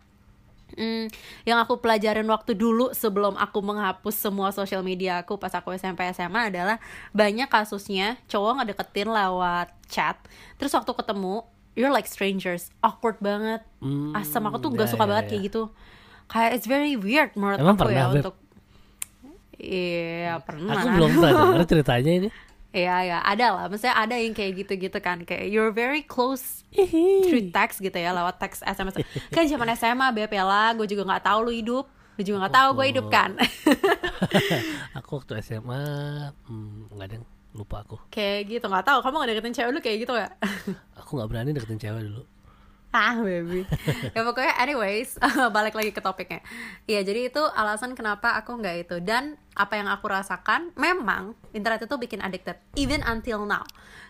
mm, 0.74 1.10
yang 1.46 1.58
aku 1.62 1.78
pelajarin 1.78 2.26
waktu 2.26 2.54
dulu 2.58 2.90
sebelum 2.94 3.34
aku 3.38 3.58
menghapus 3.62 4.14
semua 4.18 4.50
sosial 4.50 4.82
media 4.82 5.22
aku 5.22 5.38
pas 5.38 5.50
aku 5.54 5.74
SMP 5.74 6.06
SMA 6.14 6.50
adalah 6.54 6.82
banyak 7.14 7.46
kasusnya 7.46 8.18
cowok 8.26 8.62
ngedeketin 8.62 9.10
lewat 9.10 9.70
chat. 9.86 10.18
Terus 10.58 10.74
waktu 10.74 10.90
ketemu 10.94 11.42
you're 11.78 11.94
like 11.94 12.10
strangers. 12.10 12.74
Awkward 12.82 13.22
banget. 13.22 13.62
Hmm, 13.78 14.10
asam 14.14 14.42
aku 14.50 14.58
tuh 14.58 14.74
gak 14.74 14.90
ya, 14.90 14.92
suka 14.94 15.06
ya, 15.06 15.10
banget 15.10 15.24
ya. 15.26 15.30
kayak 15.34 15.42
gitu. 15.50 15.62
Kayak 16.28 16.50
it's 16.58 16.66
very 16.66 16.94
weird 16.98 17.30
menurut 17.38 17.62
Emang 17.62 17.78
aku 17.78 17.88
ya 17.94 18.10
Beb? 18.10 18.20
untuk 18.20 18.34
iya 19.58 20.38
pernah 20.42 20.78
Aku 20.78 20.86
belum 20.94 21.10
pernah 21.18 21.32
denger 21.34 21.62
ceritanya 21.66 22.12
ini. 22.24 22.28
Iya 22.68 22.96
ya 23.00 23.18
ada 23.24 23.46
lah, 23.56 23.64
maksudnya 23.72 23.96
ada 23.96 24.12
yang 24.12 24.36
kayak 24.36 24.60
gitu-gitu 24.60 24.98
kan, 25.00 25.24
kayak 25.24 25.48
you're 25.48 25.72
very 25.72 26.04
close 26.04 26.68
through 27.26 27.48
text 27.48 27.80
gitu 27.80 27.96
ya, 27.96 28.12
lewat 28.12 28.36
teks 28.36 28.60
SMS. 28.60 29.00
Kan 29.34 29.48
zaman 29.48 29.72
SMA 29.72 30.12
beb 30.12 30.28
ya 30.28 30.44
lah, 30.44 30.76
gue 30.76 30.84
juga 30.84 31.08
nggak 31.08 31.24
tahu 31.24 31.48
lu 31.48 31.52
hidup, 31.56 31.88
lu 31.88 32.22
juga 32.22 32.44
nggak 32.44 32.54
tahu 32.60 32.68
gue 32.76 32.86
hidup 32.92 33.06
kan. 33.08 33.40
Aku 35.00 35.16
waktu 35.16 35.40
SMA, 35.40 35.80
hmm, 36.44 36.92
nggak 36.92 37.06
ada 37.08 37.14
yang 37.16 37.26
lupa 37.56 37.80
aku. 37.80 37.96
kayak 38.12 38.60
gitu 38.60 38.66
nggak 38.68 38.84
tahu, 38.84 38.98
kamu 39.00 39.14
nggak 39.16 39.30
deketin 39.32 39.54
cewek 39.56 39.70
lu 39.72 39.80
kayak 39.80 39.98
gitu 40.04 40.12
ya? 40.12 40.28
Aku 41.00 41.10
nggak 41.16 41.28
berani 41.32 41.50
deketin 41.56 41.80
cewek 41.80 42.04
dulu. 42.04 42.22
Ah 42.88 43.20
baby. 43.20 43.68
ya 44.16 44.20
pokoknya 44.24 44.56
anyways, 44.56 45.20
balik 45.56 45.76
lagi 45.76 45.92
ke 45.92 46.00
topiknya. 46.00 46.40
Iya 46.88 47.04
jadi 47.04 47.28
itu 47.28 47.42
alasan 47.52 47.92
kenapa 47.92 48.32
aku 48.40 48.56
nggak 48.56 48.76
itu 48.88 48.96
dan 49.04 49.36
apa 49.52 49.76
yang 49.76 49.92
aku 49.92 50.08
rasakan 50.08 50.72
memang 50.78 51.36
internet 51.52 51.84
itu 51.84 51.96
bikin 52.00 52.24
addicted 52.24 52.56
even 52.80 53.04
until 53.04 53.44
now. 53.44 53.64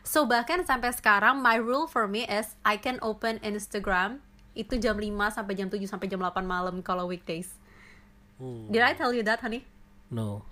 So 0.07 0.25
bahkan 0.31 0.63
sampai 0.63 0.95
sekarang 0.95 1.43
my 1.43 1.59
rule 1.59 1.91
for 1.91 2.07
me 2.07 2.23
is 2.31 2.55
I 2.63 2.79
can 2.79 3.03
open 3.03 3.43
Instagram 3.43 4.23
itu 4.59 4.75
jam 4.79 4.99
5 4.99 5.07
sampai 5.31 5.55
jam 5.55 5.71
7 5.71 5.79
sampai 5.87 6.07
jam 6.11 6.19
8 6.19 6.43
malam 6.43 6.83
kalau 6.83 7.07
weekdays. 7.07 7.55
Hmm, 8.39 8.71
Did 8.71 8.83
I 8.83 8.95
tell 8.95 9.11
you 9.15 9.23
that, 9.27 9.43
honey? 9.43 9.67
no. 10.11 10.43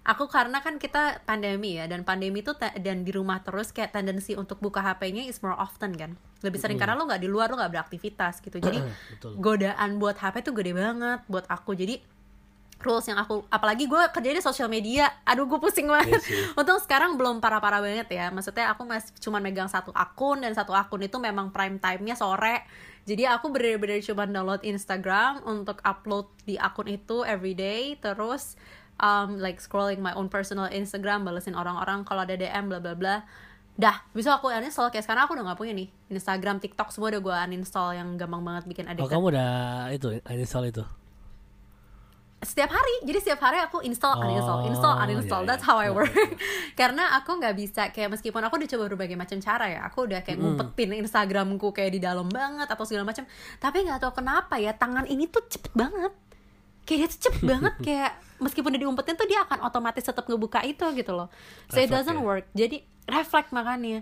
aku 0.00 0.26
karena 0.32 0.64
kan 0.64 0.80
kita 0.80 1.22
pandemi 1.28 1.76
ya 1.76 1.84
dan 1.84 2.02
pandemi 2.02 2.40
itu 2.40 2.56
dan 2.56 3.04
di 3.04 3.12
rumah 3.12 3.44
terus 3.44 3.70
kayak 3.70 3.92
tendensi 3.92 4.32
untuk 4.32 4.58
buka 4.58 4.80
HP-nya 4.80 5.28
is 5.28 5.44
more 5.44 5.54
often 5.54 5.92
kan 5.94 6.16
lebih 6.40 6.58
sering 6.60 6.80
karena 6.80 6.96
lo 6.96 7.04
nggak 7.04 7.20
di 7.20 7.28
luar 7.28 7.52
lo 7.52 7.60
nggak 7.60 7.72
beraktivitas 7.72 8.40
gitu. 8.40 8.56
Jadi 8.60 8.80
godaan 9.36 10.00
buat 10.00 10.16
HP 10.16 10.40
tuh 10.44 10.54
gede 10.56 10.72
banget 10.72 11.20
buat 11.28 11.44
aku. 11.48 11.76
Jadi 11.76 12.00
rules 12.80 13.04
yang 13.12 13.20
aku 13.20 13.44
apalagi 13.52 13.84
gue 13.84 14.02
kerja 14.08 14.30
di 14.32 14.42
sosial 14.42 14.68
media. 14.72 15.08
Aduh 15.28 15.44
gue 15.44 15.60
pusing 15.60 15.84
banget. 15.84 16.20
Iya 16.24 16.56
untung 16.60 16.80
sekarang 16.80 17.20
belum 17.20 17.44
parah-parah 17.44 17.84
banget 17.84 18.08
ya. 18.08 18.32
Maksudnya 18.32 18.72
aku 18.72 18.88
masih 18.88 19.12
cuma 19.20 19.36
megang 19.38 19.68
satu 19.68 19.92
akun 19.92 20.40
dan 20.40 20.56
satu 20.56 20.72
akun 20.72 21.04
itu 21.04 21.20
memang 21.20 21.52
prime 21.52 21.76
time-nya 21.76 22.16
sore. 22.16 22.64
Jadi 23.04 23.28
aku 23.28 23.48
bener-bener 23.52 24.00
cuma 24.04 24.28
download 24.28 24.64
Instagram 24.64 25.44
untuk 25.44 25.80
upload 25.84 26.28
di 26.44 26.56
akun 26.56 26.88
itu 26.88 27.24
everyday 27.24 27.96
terus 28.00 28.56
um, 29.00 29.40
like 29.40 29.58
scrolling 29.58 29.98
my 30.04 30.12
own 30.14 30.28
personal 30.28 30.68
Instagram 30.68 31.24
balesin 31.24 31.56
orang-orang 31.56 32.04
kalau 32.04 32.22
ada 32.22 32.36
DM 32.36 32.68
bla 32.68 32.78
bla 32.78 32.94
bla 32.94 33.16
dah 33.80 33.96
bisa 34.12 34.36
aku 34.36 34.46
uninstall. 34.46 34.88
Kayak 34.88 35.04
sekarang 35.04 35.22
aku 35.24 35.32
udah 35.32 35.44
gak 35.48 35.58
punya 35.58 35.72
nih. 35.72 35.88
Instagram 36.08 36.60
TikTok 36.60 36.92
semua 36.92 37.08
udah 37.08 37.18
gue 37.18 37.34
uninstall 37.48 37.96
yang 37.96 38.08
gampang 38.14 38.42
banget 38.42 38.64
bikin 38.64 38.84
Oh 38.84 38.92
addicted 38.92 39.08
kamu 39.08 39.24
udah 39.32 39.50
itu 39.90 40.08
uninstall 40.22 40.66
itu. 40.66 40.84
setiap 42.40 42.72
hari. 42.72 43.04
Jadi 43.04 43.18
setiap 43.20 43.40
hari 43.42 43.60
aku 43.60 43.84
install 43.84 44.16
Oh, 44.16 44.24
uninstall 44.24 44.64
install 44.64 44.96
uninstall. 44.98 45.42
iya, 45.44 45.48
that's 45.50 45.60
iya. 45.60 45.68
how 45.68 45.76
I 45.76 45.84
Iya, 45.84 45.92
work. 45.92 46.08
iya, 46.08 46.24
karena 46.80 47.04
aku 47.14 47.36
nggak 47.36 47.52
bisa 47.54 47.82
kayak 47.88 48.16
meskipun 48.16 48.40
aku 48.40 48.56
udah 48.56 48.68
coba 48.70 48.84
berbagai 48.88 49.12
macam 49.12 49.36
cara 49.38 49.68
ya 49.68 49.84
aku 49.84 50.08
udah 50.08 50.24
kayak 50.24 50.36
Hmm. 50.36 50.56
ngumpetin 50.56 50.96
Instagramku 50.96 51.68
kayak 51.70 51.92
di 51.92 52.00
dalam 52.00 52.28
banget 52.28 52.64
atau 52.64 52.84
segala 52.84 53.04
macam. 53.04 53.28
Tapi 53.56 53.84
nggak 53.84 54.00
tahu 54.00 54.12
kenapa 54.14 54.56
ya 54.56 54.72
tangan 54.72 55.04
ini 55.04 55.28
tuh 55.28 55.44
cepet 55.46 55.72
banget 55.74 56.12
kayak 56.84 56.98
dia 56.98 57.08
tuh 57.08 57.20
cepet 57.28 57.42
banget 57.52 57.74
kayak 57.80 58.10
meskipun 58.40 58.72
udah 58.72 58.80
diumpetin 58.80 59.14
tuh 59.14 59.28
dia 59.28 59.44
akan 59.44 59.62
otomatis 59.62 60.00
tetap 60.00 60.24
ngebuka 60.24 60.64
itu 60.64 60.84
gitu 60.96 61.12
loh. 61.12 61.28
So 61.68 61.78
it 61.78 61.86
Refleks 61.86 61.92
doesn't 61.92 62.18
ya? 62.18 62.24
work. 62.24 62.44
Jadi 62.52 62.76
refleks 63.06 63.50
makanya. 63.50 64.00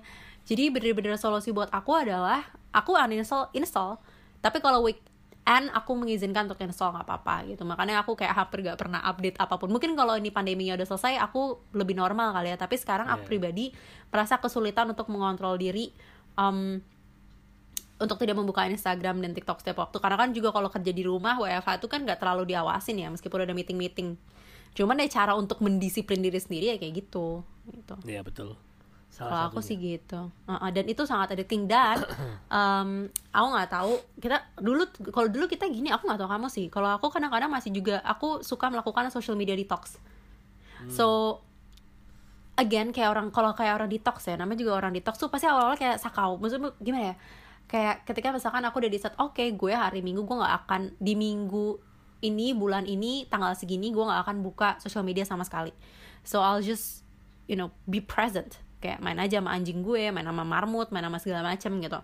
Jadi 0.49 0.73
bener-bener 0.73 1.19
solusi 1.19 1.53
buat 1.53 1.69
aku 1.69 1.93
adalah 1.93 2.41
aku 2.71 2.97
uninstall 2.97 3.53
install. 3.53 4.01
Tapi 4.39 4.63
kalau 4.63 4.81
weekend 4.81 5.69
aku 5.75 5.93
mengizinkan 5.93 6.47
untuk 6.47 6.63
install 6.63 6.95
nggak 6.95 7.05
apa-apa 7.05 7.51
gitu. 7.51 7.67
Makanya 7.67 8.01
aku 8.01 8.17
kayak 8.17 8.33
hampir 8.33 8.65
gak 8.65 8.79
pernah 8.81 9.03
update 9.05 9.37
apa 9.37 9.59
pun. 9.59 9.69
Mungkin 9.69 9.93
kalau 9.93 10.17
ini 10.17 10.31
pandeminya 10.31 10.79
udah 10.79 10.87
selesai 10.89 11.21
aku 11.21 11.61
lebih 11.77 11.99
normal 11.99 12.33
kali 12.33 12.55
ya. 12.55 12.57
Tapi 12.57 12.79
sekarang 12.81 13.11
aku 13.11 13.27
Iya. 13.27 13.29
pribadi 13.29 13.65
merasa 14.09 14.41
kesulitan 14.41 14.89
untuk 14.89 15.11
mengontrol 15.13 15.59
diri. 15.59 15.93
Um, 16.39 16.81
untuk 17.99 18.17
tidak 18.23 18.39
membuka 18.39 18.63
Instagram 18.65 19.19
dan 19.19 19.35
TikTok 19.35 19.59
setiap 19.63 19.83
waktu. 19.83 19.99
Karena 19.99 20.17
kan 20.17 20.31
juga 20.31 20.55
kalau 20.55 20.71
kerja 20.71 20.95
di 20.95 21.03
rumah 21.03 21.35
WFH 21.39 21.83
itu 21.83 21.87
kan 21.91 22.07
nggak 22.07 22.19
terlalu 22.23 22.55
diawasin 22.55 22.97
ya 22.99 23.11
meskipun 23.11 23.43
ada 23.43 23.55
meeting-meeting. 23.55 24.15
Cuman 24.79 25.03
ya 25.03 25.11
cara 25.11 25.35
untuk 25.35 25.59
mendisiplin 25.59 26.23
diri 26.23 26.39
sendiri 26.39 26.75
ya 26.75 26.77
kayak 26.79 26.95
gitu 27.05 27.43
gitu. 27.69 27.95
Iya 28.07 28.23
betul. 28.23 28.57
kalau 29.19 29.35
Salah 29.35 29.51
aku 29.51 29.59
satunya. 29.59 29.67
sih 29.67 29.77
gitu. 29.99 30.21
Uh-uh, 30.47 30.71
dan 30.71 30.85
itu 30.87 31.03
sangat 31.03 31.35
addicting. 31.35 31.67
Dan 31.67 31.99
um, 32.55 33.11
aku 33.35 33.47
nggak 33.51 33.71
tahu 33.75 33.93
kita 34.23 34.37
dulu 34.63 34.83
kalau 35.11 35.27
dulu 35.27 35.51
kita 35.51 35.67
gini 35.67 35.91
aku 35.91 36.07
nggak 36.07 36.23
tahu 36.23 36.31
kamu 36.31 36.47
sih. 36.47 36.71
Kalau 36.71 36.95
aku 36.95 37.11
kadang-kadang 37.11 37.51
masih 37.51 37.75
juga 37.75 37.99
aku 38.07 38.47
suka 38.47 38.71
melakukan 38.71 39.11
social 39.11 39.35
media 39.35 39.59
detox. 39.59 39.99
So 40.87 41.43
again 42.55 42.95
kayak 42.95 43.11
orang 43.11 43.35
kalau 43.35 43.51
kayak 43.59 43.75
orang 43.83 43.91
detox 43.91 44.23
ya 44.31 44.39
namanya 44.39 44.63
juga 44.63 44.79
orang 44.79 44.95
detox 44.95 45.19
tuh 45.19 45.27
pasti 45.27 45.51
awal-awal 45.51 45.75
kayak 45.75 45.99
sakau. 45.99 46.39
Maksudnya 46.39 46.71
gimana 46.79 47.05
ya 47.11 47.17
kayak 47.69 48.09
ketika 48.09 48.33
misalkan 48.33 48.65
aku 48.65 48.81
udah 48.81 48.91
di 48.91 48.97
set 48.97 49.13
oke 49.21 49.45
gue 49.45 49.73
hari 49.77 50.01
minggu 50.01 50.25
gue 50.25 50.37
nggak 50.41 50.55
akan 50.65 50.97
di 50.97 51.13
minggu 51.13 51.77
ini 52.25 52.57
bulan 52.57 52.89
ini 52.89 53.29
tanggal 53.31 53.55
segini 53.55 53.95
gue 53.95 54.03
nggak 54.03 54.27
akan 54.27 54.43
buka 54.43 54.81
social 54.83 55.07
media 55.07 55.23
sama 55.23 55.47
sekali. 55.47 55.71
So 56.27 56.43
I'll 56.43 56.65
just 56.65 57.07
you 57.47 57.55
know 57.55 57.71
be 57.87 58.03
present. 58.03 58.59
Kayak 58.81 59.05
main 59.05 59.19
aja 59.21 59.39
sama 59.39 59.55
anjing 59.55 59.85
gue 59.85 60.11
main 60.11 60.27
sama 60.27 60.43
marmut 60.43 60.91
main 60.91 61.05
sama 61.05 61.21
segala 61.23 61.55
macam 61.55 61.79
gitu. 61.79 62.01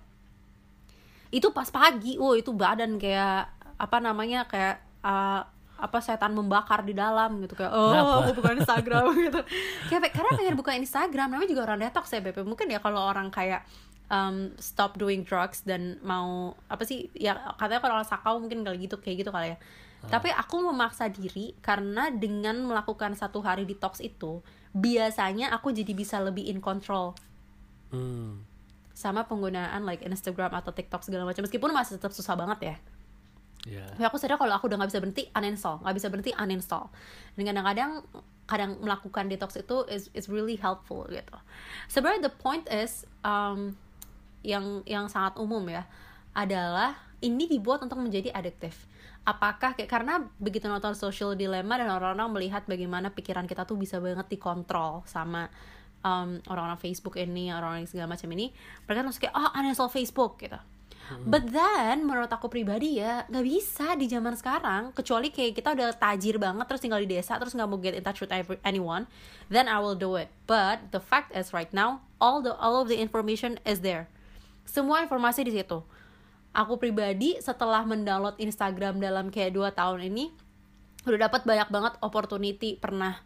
Itu 1.35 1.50
pas 1.50 1.66
pagi 1.73 2.21
oh 2.21 2.38
itu 2.38 2.54
badan 2.54 3.00
kayak 3.00 3.50
apa 3.75 3.97
namanya 3.99 4.47
kayak 4.47 4.85
uh, 5.02 5.42
apa 5.75 5.99
setan 5.99 6.30
membakar 6.37 6.87
di 6.87 6.94
dalam 6.94 7.42
gitu. 7.42 7.59
Kayak 7.59 7.73
oh 7.75 7.90
Kenapa? 7.90 8.11
mau 8.23 8.35
buka 8.37 8.50
Instagram 8.54 9.04
gitu. 9.26 9.40
Kayak 9.90 10.12
karena 10.14 10.30
pengen 10.38 10.54
buka 10.54 10.73
Instagram 10.78 11.28
namanya 11.35 11.50
juga 11.50 11.62
orang 11.66 11.78
detox 11.83 12.12
ya 12.14 12.23
BP 12.23 12.47
mungkin 12.47 12.71
ya 12.71 12.78
kalau 12.78 13.02
orang 13.02 13.35
kayak 13.35 13.66
um, 14.11 14.53
stop 14.61 14.97
doing 15.01 15.25
drugs 15.25 15.65
dan 15.65 16.01
mau 16.05 16.59
apa 16.69 16.85
sih 16.85 17.09
ya 17.17 17.37
katanya 17.57 17.81
kalau 17.81 17.95
orang 18.01 18.09
sakau 18.09 18.35
mungkin 18.40 18.67
kalau 18.67 18.77
gitu 18.77 18.97
kayak 19.01 19.25
gitu 19.25 19.31
kali 19.33 19.57
ya. 19.57 19.59
Tapi 20.05 20.29
aku 20.29 20.61
memaksa 20.61 21.09
diri 21.09 21.57
karena 21.64 22.12
dengan 22.12 22.61
melakukan 22.61 23.17
satu 23.17 23.40
hari 23.40 23.64
detox 23.64 24.05
itu 24.05 24.45
biasanya 24.77 25.49
aku 25.57 25.73
jadi 25.73 25.97
bisa 25.97 26.21
lebih 26.21 26.45
in 26.45 26.61
control. 26.61 27.17
Hmm. 27.95 28.43
sama 28.95 29.27
penggunaan 29.27 29.83
like 29.83 30.07
Instagram 30.07 30.55
atau 30.55 30.71
TikTok 30.71 31.03
segala 31.03 31.27
macam. 31.27 31.43
Meskipun 31.43 31.71
masih 31.75 31.99
tetap 31.99 32.14
susah 32.14 32.38
banget 32.38 32.59
ya. 32.62 32.77
Ya. 33.64 33.85
tapi 33.97 34.05
aku 34.05 34.21
sadar 34.21 34.37
kalau 34.37 34.53
aku 34.53 34.69
udah 34.69 34.77
nggak 34.77 34.90
bisa 34.93 35.01
berhenti 35.03 35.25
uninstall. 35.35 35.83
Nggak 35.83 35.95
bisa 35.99 36.07
berhenti 36.14 36.33
uninstall. 36.37 36.87
Dan 37.35 37.43
kadang-kadang 37.51 37.90
kadang 38.45 38.71
melakukan 38.79 39.27
detox 39.27 39.57
itu 39.57 39.83
is 39.88 40.12
is 40.14 40.31
really 40.31 40.55
helpful 40.55 41.09
gitu. 41.11 41.37
Sebenarnya 41.90 42.31
the 42.31 42.35
point 42.35 42.69
is 42.71 43.03
um, 43.27 43.75
yang 44.44 44.85
yang 44.85 45.09
sangat 45.09 45.40
umum 45.40 45.64
ya 45.66 45.88
adalah 46.37 46.94
ini 47.24 47.48
dibuat 47.48 47.80
untuk 47.80 47.98
menjadi 47.98 48.28
adiktif. 48.37 48.85
Apakah 49.24 49.72
kayak 49.72 49.88
karena 49.88 50.28
begitu 50.37 50.68
nonton 50.68 50.92
social 50.92 51.33
dilemma 51.33 51.80
dan 51.80 51.88
orang-orang 51.88 52.28
melihat 52.37 52.68
bagaimana 52.68 53.09
pikiran 53.09 53.48
kita 53.48 53.64
tuh 53.64 53.80
bisa 53.80 53.96
banget 53.96 54.28
dikontrol 54.28 55.00
sama 55.09 55.48
um, 56.04 56.37
orang-orang 56.44 56.76
Facebook 56.76 57.16
ini 57.16 57.48
orang-orang 57.48 57.88
segala 57.88 58.12
macam 58.12 58.28
ini 58.37 58.52
mereka 58.85 59.00
langsung 59.00 59.24
kayak 59.24 59.35
oh 59.35 59.50
uninstall 59.57 59.88
Facebook 59.88 60.37
gitu. 60.44 60.61
But 61.04 61.52
then 61.52 62.09
menurut 62.09 62.33
aku 62.33 62.48
pribadi 62.48 62.96
ya 62.96 63.28
nggak 63.28 63.44
bisa 63.44 63.92
di 63.92 64.09
zaman 64.09 64.40
sekarang 64.40 64.88
kecuali 64.96 65.28
kayak 65.28 65.52
kita 65.52 65.76
udah 65.76 65.92
tajir 66.00 66.40
banget 66.40 66.64
terus 66.64 66.80
tinggal 66.80 66.96
di 67.04 67.09
desa 67.09 67.37
terus 67.37 67.52
nggak 67.52 67.68
mau 67.68 67.76
get 67.76 67.92
in 67.92 68.00
touch 68.00 68.24
with 68.24 68.33
every- 68.33 68.61
anyone 68.64 69.04
then 69.52 69.68
I 69.68 69.85
will 69.85 69.96
do 69.96 70.16
it. 70.16 70.33
But 70.48 70.96
the 70.96 71.04
fact 71.04 71.37
is 71.37 71.52
right 71.52 71.68
now 71.76 72.00
all 72.24 72.40
the 72.40 72.57
all 72.57 72.80
of 72.80 72.88
the 72.88 72.96
information 72.96 73.61
is 73.68 73.85
there 73.85 74.09
semua 74.64 75.00
informasi 75.00 75.44
di 75.44 75.53
situ. 75.53 75.81
Aku 76.55 76.79
pribadi 76.79 77.35
setelah 77.38 77.83
mendownload 77.83 78.38
Instagram 78.38 78.98
dalam 78.98 79.29
kayak 79.29 79.53
dua 79.53 79.70
tahun 79.70 80.07
ini 80.07 80.31
udah 81.05 81.29
dapat 81.29 81.44
banyak 81.44 81.68
banget 81.68 81.92
opportunity 82.00 82.79
pernah 82.79 83.18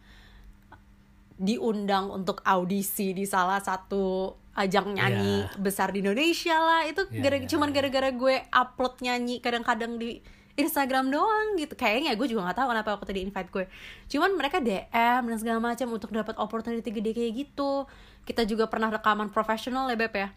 diundang 1.39 2.11
untuk 2.11 2.43
audisi 2.43 3.15
di 3.15 3.23
salah 3.23 3.63
satu 3.63 4.35
ajang 4.59 4.91
nyanyi 4.91 5.47
Ya. 5.47 5.55
besar 5.55 5.95
di 5.95 6.03
Indonesia 6.03 6.57
lah. 6.59 6.81
Itu 6.83 7.07
Ya, 7.07 7.23
gara 7.23 7.37
ya, 7.39 7.47
cuman 7.47 7.71
ya. 7.71 7.75
gara-gara 7.79 8.09
gue 8.11 8.35
upload 8.51 8.93
nyanyi 8.99 9.39
kadang-kadang 9.39 9.95
di 9.95 10.19
Instagram 10.59 11.07
doang 11.07 11.55
gitu. 11.55 11.79
Kayaknya 11.79 12.19
gue 12.19 12.27
juga 12.27 12.43
nggak 12.43 12.57
tahu 12.59 12.67
kenapa 12.75 12.89
aku 12.99 13.07
tadi 13.07 13.23
invite 13.23 13.47
gue. 13.47 13.65
Cuman 14.11 14.35
mereka 14.35 14.59
DM 14.59 15.23
dan 15.23 15.37
segala 15.39 15.63
macam 15.63 15.87
untuk 15.87 16.11
dapat 16.11 16.35
opportunity 16.35 16.91
gede 16.91 17.15
kayak 17.15 17.31
gitu. 17.47 17.87
Kita 18.27 18.43
juga 18.43 18.67
pernah 18.67 18.91
rekaman 18.91 19.31
profesional 19.31 19.87
ya 19.87 19.95
beb 19.95 20.11
ya 20.11 20.29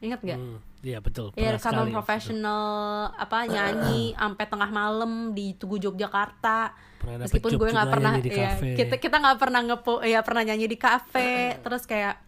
ingat 0.00 0.20
gak? 0.24 0.40
Hmm. 0.40 0.58
Iya 0.80 0.98
betul. 1.04 1.28
Ya 1.36 1.52
Pernah 1.52 1.54
rekaman 1.60 1.76
sekali. 1.84 1.92
profesional 1.92 2.64
apa 3.12 3.38
nyanyi 3.54 4.16
sampai 4.16 4.44
tengah 4.48 4.70
malam 4.72 5.12
di 5.36 5.52
Tugu 5.60 5.76
Yogyakarta. 5.76 6.72
Pernah 7.00 7.24
Meskipun 7.24 7.50
gue 7.56 7.68
nggak 7.72 7.88
pernah 7.92 8.12
ya, 8.20 8.50
kita 8.56 8.96
kita 9.00 9.16
nggak 9.20 9.38
pernah 9.40 9.60
ngepo 9.64 10.04
ya 10.04 10.20
pernah 10.20 10.44
nyanyi 10.44 10.68
di 10.68 10.76
kafe 10.76 11.32
terus 11.64 11.84
kayak 11.88 12.20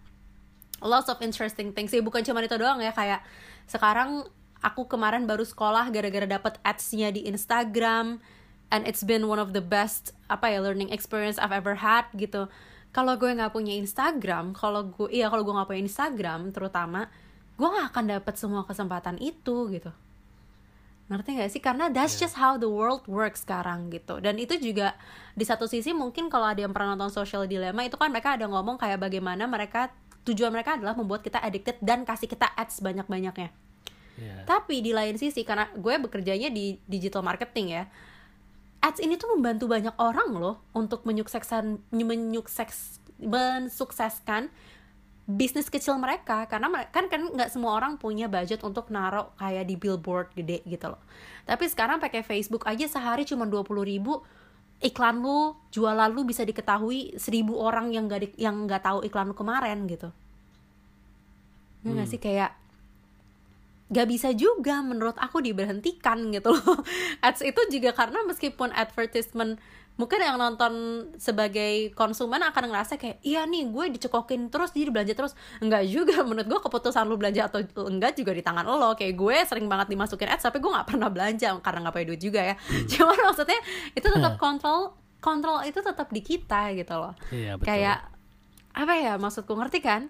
lots 0.80 1.08
of 1.12 1.20
interesting 1.20 1.76
things 1.76 1.92
sih 1.92 2.00
bukan 2.00 2.24
cuma 2.24 2.40
itu 2.40 2.56
doang 2.56 2.80
ya 2.80 2.92
kayak 2.92 3.20
sekarang 3.68 4.24
aku 4.64 4.88
kemarin 4.88 5.28
baru 5.28 5.44
sekolah 5.44 5.92
gara-gara 5.92 6.24
dapet 6.24 6.56
ads-nya 6.64 7.12
di 7.12 7.28
Instagram 7.28 8.18
and 8.72 8.88
it's 8.88 9.04
been 9.04 9.28
one 9.28 9.38
of 9.38 9.52
the 9.52 9.61
best 9.61 10.16
apa 10.32 10.48
ya 10.48 10.64
learning 10.64 10.88
experience 10.88 11.37
I've 11.37 11.52
ever 11.52 11.76
had 11.76 12.08
gitu 12.16 12.48
kalau 12.96 13.16
gue 13.20 13.28
nggak 13.28 13.52
punya 13.52 13.76
Instagram 13.76 14.56
kalau 14.56 14.88
gue 14.88 15.08
iya 15.12 15.28
kalau 15.28 15.44
gue 15.44 15.52
nggak 15.52 15.68
punya 15.68 15.82
Instagram 15.85 16.52
terutama 16.52 17.12
gue 17.62 17.68
nggak 17.70 17.94
akan 17.94 18.05
dapet 18.18 18.35
semua 18.35 18.66
kesempatan 18.66 19.22
itu 19.22 19.70
gitu. 19.70 19.94
Ngerti 21.07 21.38
gak 21.38 21.51
sih? 21.55 21.62
Karena 21.62 21.87
that's 21.92 22.18
just 22.18 22.35
how 22.35 22.59
the 22.59 22.66
world 22.66 23.07
works 23.07 23.46
sekarang 23.46 23.92
gitu. 23.94 24.18
Dan 24.18 24.40
itu 24.42 24.59
juga 24.59 24.98
di 25.38 25.46
satu 25.46 25.70
sisi 25.70 25.94
mungkin 25.94 26.27
kalau 26.27 26.51
ada 26.51 26.59
yang 26.59 26.75
pernah 26.75 26.98
nonton 26.98 27.12
social 27.14 27.46
dilemma 27.46 27.87
itu 27.87 27.94
kan 27.94 28.11
mereka 28.11 28.35
ada 28.35 28.51
ngomong 28.51 28.81
kayak 28.81 28.98
bagaimana 28.98 29.46
mereka 29.46 29.94
tujuan 30.27 30.51
mereka 30.51 30.75
adalah 30.75 30.98
membuat 30.98 31.22
kita 31.22 31.38
addicted 31.38 31.79
dan 31.79 32.03
kasih 32.03 32.27
kita 32.27 32.51
ads 32.59 32.83
banyak-banyaknya. 32.83 33.55
Iya. 34.12 34.44
tapi 34.44 34.85
di 34.85 34.92
lain 34.92 35.16
sisi 35.16 35.40
karena 35.40 35.72
gue 35.72 35.94
bekerjanya 35.96 36.53
di 36.53 36.77
digital 36.85 37.25
marketing 37.25 37.81
ya 37.81 37.85
ads 38.85 39.01
ini 39.01 39.16
tuh 39.16 39.33
membantu 39.33 39.70
banyak 39.70 39.94
orang 39.96 40.37
loh 40.37 40.61
untuk 40.77 41.07
menyukseskan 41.09 41.81
menyukses 41.94 43.01
mensukseskan 43.22 44.51
bisnis 45.22 45.70
kecil 45.70 45.94
mereka 46.02 46.50
karena 46.50 46.66
kan 46.90 47.06
kan 47.06 47.30
nggak 47.30 47.50
semua 47.54 47.78
orang 47.78 47.94
punya 47.94 48.26
budget 48.26 48.58
untuk 48.66 48.90
naruh 48.90 49.30
kayak 49.38 49.70
di 49.70 49.78
billboard 49.78 50.35
gede 50.35 50.66
gitu 50.66 50.90
loh. 50.90 51.00
Tapi 51.46 51.70
sekarang 51.70 52.02
pakai 52.02 52.26
Facebook 52.26 52.66
aja 52.66 52.87
sehari 52.90 53.22
cuma 53.22 53.46
20.000 53.46 53.87
ribu 53.87 54.22
iklan 54.82 55.22
lu 55.22 55.54
jualan 55.70 56.11
lu 56.11 56.26
bisa 56.26 56.42
diketahui 56.42 57.14
seribu 57.14 57.54
orang 57.54 57.94
yang 57.94 58.11
gak 58.11 58.20
di- 58.26 58.35
yang 58.42 58.66
nggak 58.66 58.82
tahu 58.82 59.06
iklan 59.06 59.30
lu 59.30 59.37
kemarin 59.38 59.87
gitu. 59.87 60.11
Ya 61.87 61.90
nggak 61.94 62.06
Hmm. 62.06 62.14
sih 62.14 62.20
kayak 62.22 62.50
gak 63.92 64.08
bisa 64.08 64.32
juga 64.32 64.80
menurut 64.80 65.14
aku 65.20 65.44
diberhentikan 65.44 66.32
gitu 66.32 66.50
loh. 66.56 66.80
Ads 67.26 67.44
itu 67.44 67.61
juga 67.68 67.92
karena 67.92 68.24
meskipun 68.24 68.72
advertisement 68.72 69.61
mungkin 70.00 70.24
yang 70.24 70.40
nonton 70.40 70.72
sebagai 71.20 71.92
konsumen 71.92 72.40
akan 72.40 72.72
ngerasa 72.72 72.96
kayak 72.96 73.20
iya 73.20 73.44
nih 73.44 73.68
gue 73.68 73.85
dicekokin 73.98 74.48
terus 74.48 74.72
jadi 74.72 74.88
belanja 74.88 75.12
terus. 75.12 75.33
Enggak 75.61 75.85
juga. 75.88 76.22
Menurut 76.28 76.48
gue 76.48 76.61
keputusan 76.64 77.05
lu 77.05 77.20
belanja 77.20 77.52
atau 77.52 77.61
enggak 77.87 78.16
juga 78.16 78.33
di 78.33 78.42
tangan 78.42 78.64
lo. 78.64 78.96
Kayak 78.96 79.14
gue 79.16 79.37
sering 79.44 79.66
banget 79.68 79.92
dimasukin 79.92 80.33
ads 80.33 80.48
tapi 80.48 80.59
gue 80.59 80.70
nggak 80.72 80.88
pernah 80.88 81.09
belanja 81.12 81.48
karena 81.61 81.78
nggak 81.88 81.94
punya 81.94 82.07
duit 82.09 82.22
juga 82.22 82.40
ya. 82.40 82.55
Cuman 82.92 83.18
maksudnya 83.31 83.61
itu 83.92 84.07
tetap 84.09 84.40
kontrol 84.40 84.96
kontrol 85.22 85.62
itu 85.62 85.78
tetap 85.78 86.09
di 86.11 86.20
kita 86.24 86.72
gitu 86.74 86.94
loh. 86.98 87.14
Iya 87.31 87.61
betul. 87.61 87.68
kayak 87.68 87.98
apa 88.72 88.94
ya 88.96 89.20
maksudku 89.20 89.52
ngerti 89.52 89.85
kan 89.85 90.09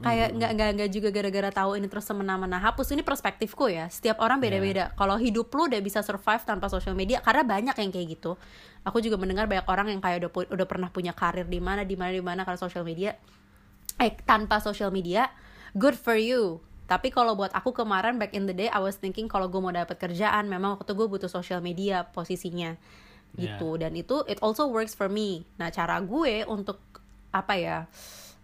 kayak 0.00 0.32
nggak 0.32 0.50
nggak 0.56 0.70
nggak 0.78 0.90
juga 0.94 1.08
gara-gara 1.12 1.50
tahu 1.52 1.76
ini 1.76 1.90
terus 1.90 2.06
semena-mena. 2.08 2.56
Hapus 2.62 2.94
ini 2.96 3.04
perspektifku 3.04 3.68
ya. 3.68 3.90
Setiap 3.90 4.22
orang 4.22 4.40
beda-beda. 4.40 4.94
Kalau 4.96 5.18
hidup 5.18 5.52
lu 5.52 5.68
udah 5.68 5.82
bisa 5.82 6.00
survive 6.00 6.40
tanpa 6.46 6.70
sosial 6.72 6.96
media 6.96 7.20
karena 7.20 7.42
banyak 7.44 7.76
yang 7.76 7.90
kayak 7.90 8.06
gitu. 8.16 8.38
Aku 8.86 9.02
juga 9.04 9.20
mendengar 9.20 9.50
banyak 9.50 9.66
orang 9.68 9.92
yang 9.92 10.00
kayak 10.00 10.24
udah 10.24 10.30
udah 10.54 10.66
pernah 10.70 10.88
punya 10.88 11.12
karir 11.12 11.44
di 11.44 11.58
mana 11.58 11.84
di 11.84 11.98
mana 11.98 12.14
di 12.14 12.24
mana 12.24 12.46
karena 12.46 12.56
sosial 12.56 12.86
media. 12.86 13.18
Eh 14.00 14.14
tanpa 14.24 14.62
sosial 14.62 14.88
media 14.88 15.28
good 15.76 15.98
for 15.98 16.16
you. 16.16 16.62
Tapi 16.86 17.08
kalau 17.08 17.36
buat 17.36 17.52
aku 17.56 17.72
kemarin 17.72 18.20
back 18.20 18.36
in 18.36 18.44
the 18.44 18.52
day 18.52 18.68
I 18.68 18.80
was 18.80 19.00
thinking 19.00 19.28
kalau 19.28 19.48
gue 19.48 19.60
mau 19.60 19.72
dapat 19.72 19.96
kerjaan 19.96 20.48
memang 20.48 20.76
waktu 20.76 20.92
gue 20.92 21.06
butuh 21.08 21.28
sosial 21.28 21.60
media 21.60 22.08
posisinya. 22.08 22.76
Gitu. 23.32 23.80
Dan 23.80 23.96
itu 23.96 24.20
it 24.28 24.36
also 24.44 24.68
works 24.68 24.92
for 24.92 25.08
me. 25.08 25.48
Nah 25.56 25.72
cara 25.72 25.96
gue 26.04 26.44
untuk 26.44 26.80
apa 27.32 27.56
ya 27.56 27.88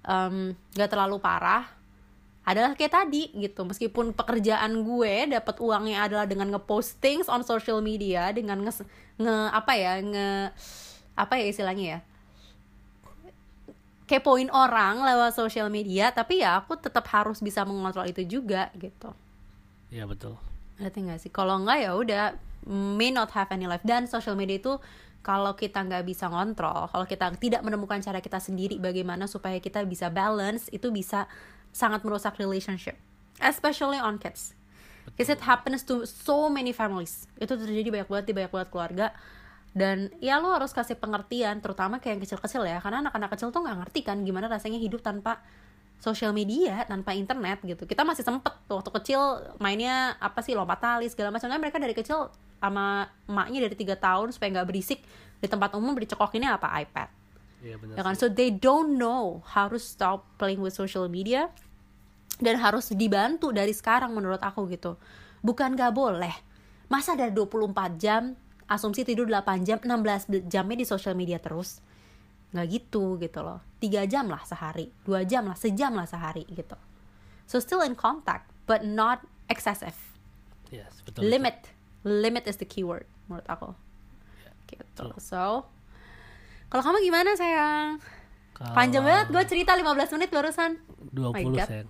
em, 0.09 0.57
gak 0.73 0.89
terlalu 0.89 1.21
parah 1.21 1.69
adalah 2.49 2.73
kayak 2.73 2.97
tadi 2.97 3.29
gitu. 3.37 3.69
Meskipun 3.69 4.17
pekerjaan 4.17 4.81
gue 4.81 5.29
dapat 5.29 5.61
uangnya 5.61 6.09
adalah 6.09 6.25
dengan 6.25 6.49
ngepost 6.57 6.97
things 6.97 7.29
on 7.29 7.45
social 7.45 7.85
media 7.85 8.33
dengan 8.33 8.65
nge, 8.65 8.89
nge 9.21 9.37
apa 9.53 9.73
ya 9.77 10.01
nge 10.01 10.29
apa 11.13 11.35
ya 11.37 11.47
istilahnya 11.53 11.85
ya? 11.85 12.01
Kepoin 14.09 14.49
orang 14.49 15.05
lewat 15.05 15.37
social 15.37 15.69
media 15.69 16.09
tapi 16.09 16.41
ya 16.41 16.65
aku 16.65 16.81
tetap 16.81 17.05
harus 17.13 17.45
bisa 17.45 17.69
mengontrol 17.69 18.09
itu 18.09 18.25
juga 18.25 18.73
gitu. 18.81 19.13
Iya 19.93 20.09
betul. 20.09 20.41
ngerti 20.81 20.99
nggak 21.05 21.21
sih? 21.21 21.31
Kalau 21.35 21.61
nggak 21.61 21.79
ya 21.85 21.93
udah 21.93 22.25
may 22.71 23.13
not 23.13 23.29
have 23.37 23.53
any 23.53 23.69
life. 23.69 23.85
Dan 23.85 24.09
social 24.09 24.33
media 24.33 24.57
itu 24.57 24.81
kalau 25.29 25.53
kita 25.53 25.85
nggak 25.85 26.09
bisa 26.09 26.33
ngontrol 26.33 26.89
kalau 26.89 27.05
kita 27.05 27.29
tidak 27.37 27.61
menemukan 27.61 28.01
cara 28.01 28.25
kita 28.25 28.41
sendiri 28.41 28.81
bagaimana 28.81 29.29
supaya 29.29 29.61
kita 29.61 29.85
bisa 29.85 30.09
balance 30.09 30.73
itu 30.73 30.89
bisa 30.89 31.29
sangat 31.77 32.01
merusak 32.01 32.41
relationship 32.41 32.97
especially 33.43 33.99
on 33.99 34.19
kids. 34.19 34.55
Because 35.09 35.33
it 35.33 35.41
happens 35.41 35.83
to 35.89 36.05
so 36.05 36.53
many 36.53 36.75
families. 36.77 37.25
Itu 37.41 37.57
terjadi 37.57 37.89
banyak 37.89 38.09
banget 38.11 38.27
di 38.29 38.35
banyak 38.37 38.53
banget 38.53 38.69
keluarga. 38.69 39.07
Dan 39.73 40.13
ya 40.19 40.43
lo 40.43 40.53
harus 40.53 40.75
kasih 40.75 40.99
pengertian 40.99 41.63
terutama 41.65 42.03
kayak 42.03 42.19
yang 42.19 42.23
kecil-kecil 42.23 42.63
ya. 42.69 42.79
Karena 42.83 43.09
anak-anak 43.09 43.31
kecil 43.33 43.49
tuh 43.49 43.65
nggak 43.65 43.79
ngerti 43.87 44.01
kan 44.05 44.21
gimana 44.27 44.51
rasanya 44.51 44.77
hidup 44.77 45.01
tanpa 45.01 45.41
sosial 45.99 46.31
media 46.31 46.85
tanpa 46.87 47.17
internet 47.17 47.65
gitu. 47.65 47.89
Kita 47.89 48.05
masih 48.05 48.23
sempet 48.23 48.53
tuh 48.69 48.79
waktu 48.79 48.91
kecil 49.01 49.21
mainnya 49.59 50.15
apa 50.23 50.45
sih 50.45 50.53
lompat 50.53 50.79
tali 50.79 51.09
segala 51.09 51.33
macam. 51.33 51.49
Kan 51.49 51.61
mereka 51.63 51.81
dari 51.81 51.97
kecil 51.97 52.29
sama 52.59 53.07
emaknya 53.25 53.71
dari 53.71 53.77
tiga 53.79 53.95
tahun 53.95 54.35
supaya 54.35 54.51
nggak 54.59 54.69
berisik 54.69 55.01
di 55.39 55.47
tempat 55.47 55.75
umum 55.75 55.95
dicekokinnya 55.95 56.59
apa 56.59 56.69
iPad 56.83 57.09
Iya 57.59 57.75
benar. 57.75 57.95
ya 57.99 58.03
kan 58.03 58.15
sih. 58.15 58.21
so 58.23 58.27
they 58.31 58.51
don't 58.51 58.95
know 58.95 59.43
how 59.47 59.67
to 59.67 59.79
stop 59.79 60.27
playing 60.39 60.59
with 60.59 60.75
social 60.75 61.07
media 61.07 61.51
dan 62.39 62.59
harus 62.59 62.95
dibantu 62.95 63.51
dari 63.51 63.75
sekarang 63.75 64.15
menurut 64.15 64.39
aku 64.39 64.67
gitu 64.71 64.95
bukan 65.43 65.75
gak 65.75 65.91
boleh 65.91 66.35
masa 66.87 67.15
ada 67.15 67.31
24 67.31 67.75
jam 67.99 68.35
asumsi 68.67 69.03
tidur 69.03 69.27
8 69.27 69.67
jam 69.67 69.79
16 69.81 70.47
jamnya 70.47 70.77
di 70.79 70.87
social 70.87 71.15
media 71.15 71.39
terus 71.39 71.83
nggak 72.49 72.67
gitu 72.69 73.21
gitu 73.21 73.45
loh 73.45 73.61
tiga 73.77 74.09
jam 74.09 74.25
lah 74.25 74.41
sehari 74.41 74.89
dua 75.05 75.21
jam 75.23 75.45
lah 75.45 75.53
sejam 75.53 75.93
lah 75.93 76.09
sehari 76.09 76.49
gitu 76.49 76.77
so 77.45 77.61
still 77.61 77.85
in 77.85 77.93
contact 77.93 78.49
but 78.65 78.81
not 78.83 79.21
excessive 79.49 79.97
Yes, 80.69 81.01
betul. 81.01 81.25
betul. 81.25 81.78
Limit 82.09 82.45
is 82.45 82.57
the 82.57 82.65
keyword 82.65 83.05
menurut 83.27 83.45
aku 83.47 83.77
gitu 84.67 85.13
so 85.17 85.65
kalau 86.69 86.83
kamu 86.83 87.01
gimana 87.03 87.33
sayang 87.33 87.97
Kalau 88.53 88.75
panjang 88.75 89.01
banget 89.01 89.27
gue 89.31 89.43
cerita 89.47 89.73
15 89.73 89.87
menit 90.15 90.29
barusan 90.29 90.77
20 91.11 91.31
My 91.31 91.45
God. 91.55 91.69
sayang. 91.69 91.89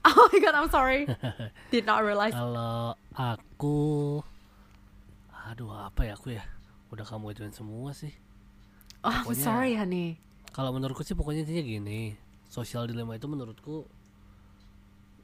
oh 0.10 0.24
my 0.26 0.38
god 0.38 0.54
I'm 0.54 0.68
sorry 0.68 1.04
did 1.72 1.84
not 1.84 2.02
realize 2.02 2.32
Kalau 2.32 2.92
aku 3.10 3.78
aduh 5.46 5.72
apa 5.82 6.00
ya 6.04 6.14
aku 6.14 6.30
ya? 6.30 6.44
Udah 6.90 7.02
kamu 7.02 7.32
ituin 7.32 7.50
semua 7.50 7.90
sih. 7.90 8.12
oh 9.00 9.08
I'm 9.08 9.24
pokoknya- 9.24 9.42
sorry 9.42 9.72
honey 9.74 10.08
Kalau 10.50 10.70
menurutku 10.70 11.00
sih 11.00 11.14
pokoknya 11.14 11.42
intinya 11.42 11.62
gini. 11.62 12.00
Sosial 12.46 12.84
dilema 12.84 13.14
itu 13.14 13.24
menurutku 13.24 13.86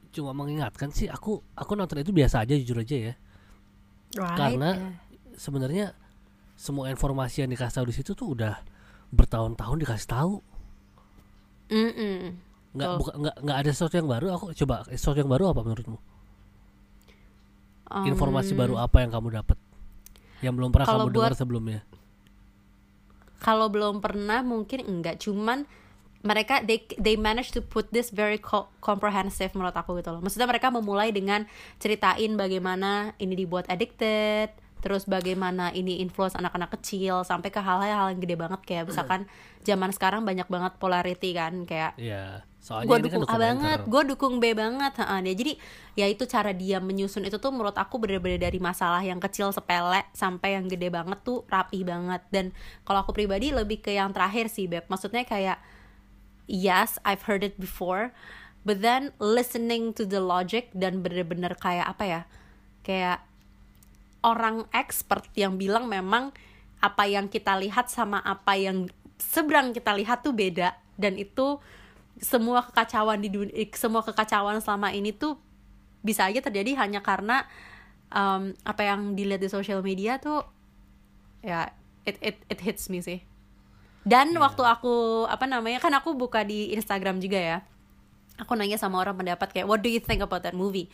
cuma 0.09 0.31
mengingatkan 0.31 0.89
sih 0.89 1.05
aku 1.05 1.43
aku 1.53 1.75
nonton 1.75 1.99
itu 1.99 2.09
biasa 2.09 2.41
aja 2.41 2.55
jujur 2.55 2.79
aja 2.79 2.95
ya. 2.95 3.13
Right 4.15 4.37
Karena 4.37 4.69
yeah. 4.77 4.93
sebenarnya 5.35 5.85
semua 6.57 6.87
informasi 6.93 7.43
yang 7.43 7.51
dikasih 7.51 7.75
tahu 7.81 7.85
di 7.91 7.95
situ 7.95 8.11
tuh 8.15 8.33
udah 8.33 8.55
bertahun-tahun 9.11 9.77
dikasih 9.83 10.09
tahu. 10.09 10.33
Mm-mm. 11.67 12.39
Nggak 12.77 12.87
Betul. 12.87 12.99
buka, 13.03 13.11
nggak 13.19 13.35
nggak 13.43 13.57
ada 13.57 13.69
sesuatu 13.75 13.95
yang 13.99 14.09
baru. 14.09 14.27
Aku 14.39 14.45
coba 14.55 14.87
sesuatu 14.93 15.17
yang 15.19 15.31
baru 15.31 15.51
apa 15.51 15.61
menurutmu? 15.63 15.99
Informasi 18.07 18.51
Um, 18.51 18.59
baru 18.59 18.75
apa 18.79 19.03
yang 19.03 19.11
kamu 19.11 19.27
dapat? 19.31 19.57
Yang 20.43 20.53
belum 20.59 20.69
pernah 20.75 20.87
kamu 20.87 21.09
dengar 21.11 21.33
sebelumnya? 21.35 21.79
kalau 23.37 23.69
belum 23.69 24.01
pernah 24.01 24.41
mungkin 24.41 24.85
enggak 24.85 25.21
cuman 25.21 25.69
mereka 26.21 26.63
they 26.65 26.81
they 26.97 27.13
manage 27.13 27.53
to 27.53 27.61
put 27.61 27.89
this 27.93 28.09
very 28.09 28.37
co- 28.37 28.69
comprehensive 28.79 29.53
menurut 29.53 29.73
aku 29.73 29.97
gitu 29.99 30.09
loh 30.09 30.21
maksudnya 30.21 30.49
mereka 30.49 30.73
memulai 30.73 31.13
dengan 31.13 31.45
ceritain 31.77 32.33
bagaimana 32.33 33.13
ini 33.17 33.37
dibuat 33.37 33.69
addicted 33.69 34.49
terus 34.77 35.09
bagaimana 35.09 35.73
ini 35.73 35.99
influence 35.99 36.37
anak-anak 36.37 36.69
kecil 36.79 37.25
sampai 37.25 37.49
ke 37.49 37.57
hal-hal 37.57 38.13
yang 38.13 38.21
gede 38.21 38.37
banget 38.37 38.61
kayak 38.61 38.85
misalkan 38.87 39.25
zaman 39.65 39.89
sekarang 39.89 40.21
banyak 40.21 40.45
banget 40.47 40.73
polarity 40.77 41.33
kan 41.33 41.65
kayak 41.65 41.97
Iya. 41.97 42.45
Soalnya 42.57 42.87
gue 42.91 42.97
ini 42.99 43.01
kan 43.01 43.07
dukung 43.07 43.23
A 43.23 43.25
dokumenter. 43.31 43.47
banget, 43.47 43.79
gue 43.87 44.01
dukung 44.11 44.33
B 44.43 44.45
banget, 44.51 44.93
ha 44.99 45.23
dia 45.23 45.33
jadi 45.33 45.53
ya 45.95 46.05
itu 46.11 46.27
cara 46.27 46.51
dia 46.51 46.83
menyusun 46.83 47.23
itu 47.23 47.39
tuh 47.39 47.47
menurut 47.55 47.71
aku 47.79 47.95
bener-bener 47.95 48.35
dari 48.37 48.59
masalah 48.59 48.99
yang 48.99 49.23
kecil 49.23 49.55
sepele 49.55 50.03
sampai 50.11 50.59
yang 50.59 50.67
gede 50.67 50.91
banget 50.91 51.15
tuh 51.23 51.47
rapih 51.47 51.87
banget 51.87 52.19
dan 52.27 52.51
kalau 52.83 53.07
aku 53.07 53.15
pribadi 53.15 53.55
lebih 53.55 53.79
ke 53.79 53.95
yang 53.95 54.11
terakhir 54.11 54.51
sih 54.51 54.67
beb, 54.67 54.83
maksudnya 54.91 55.23
kayak 55.23 55.63
yes 56.47 56.97
I've 57.03 57.27
heard 57.27 57.43
it 57.43 57.59
before, 57.59 58.15
but 58.63 58.81
then 58.81 59.13
listening 59.19 59.91
to 59.99 60.07
the 60.07 60.23
logic 60.23 60.71
dan 60.73 61.03
bener-bener 61.03 61.53
kayak 61.59 61.93
apa 61.93 62.03
ya, 62.03 62.21
kayak 62.81 63.19
orang 64.25 64.65
expert 64.73 65.27
yang 65.37 65.59
bilang 65.59 65.91
memang 65.91 66.33
apa 66.81 67.05
yang 67.05 67.29
kita 67.29 67.59
lihat 67.59 67.91
sama 67.91 68.23
apa 68.23 68.57
yang 68.57 68.87
seberang 69.19 69.75
kita 69.75 69.93
lihat 69.93 70.25
tuh 70.25 70.33
beda. 70.33 70.73
Dan 70.97 71.19
itu 71.21 71.61
semua 72.17 72.65
kekacauan 72.65 73.21
di 73.21 73.29
dunia 73.29 73.53
semua 73.77 74.01
kekacauan 74.01 74.57
selama 74.57 74.89
ini 74.89 75.13
tuh 75.13 75.37
bisa 76.01 76.25
aja 76.25 76.41
terjadi 76.41 76.73
hanya 76.81 77.05
karena 77.05 77.45
um, 78.09 78.57
apa 78.65 78.81
yang 78.85 79.13
dilihat 79.13 79.41
di 79.41 79.49
sosial 79.51 79.85
media 79.85 80.17
tuh 80.17 80.45
ya 81.45 81.69
it 82.09 82.17
it 82.23 82.37
it 82.49 82.59
hits 82.63 82.89
me 82.89 83.03
sih 83.03 83.21
dan 84.07 84.31
waktu 84.39 84.63
aku 84.63 85.27
apa 85.27 85.43
namanya 85.43 85.83
kan 85.83 85.91
aku 85.91 86.15
buka 86.15 86.47
di 86.47 86.71
Instagram 86.71 87.19
juga 87.19 87.35
ya. 87.35 87.59
Aku 88.39 88.55
nanya 88.55 88.79
sama 88.79 89.01
orang 89.01 89.17
pendapat 89.17 89.49
kayak 89.51 89.67
what 89.67 89.83
do 89.83 89.91
you 89.91 89.99
think 89.99 90.23
about 90.23 90.47
that 90.47 90.55
movie? 90.55 90.87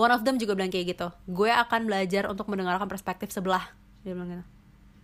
One 0.00 0.08
of 0.08 0.24
them 0.24 0.40
juga 0.40 0.56
bilang 0.56 0.72
kayak 0.72 0.96
gitu 0.96 1.12
gue 1.28 1.50
akan 1.52 1.84
belajar 1.84 2.24
untuk 2.30 2.48
mendengarkan 2.48 2.88
perspektif 2.88 3.28
sebelah. 3.28 3.68
Dia 4.00 4.16
bilang 4.16 4.40
gitu. 4.40 4.46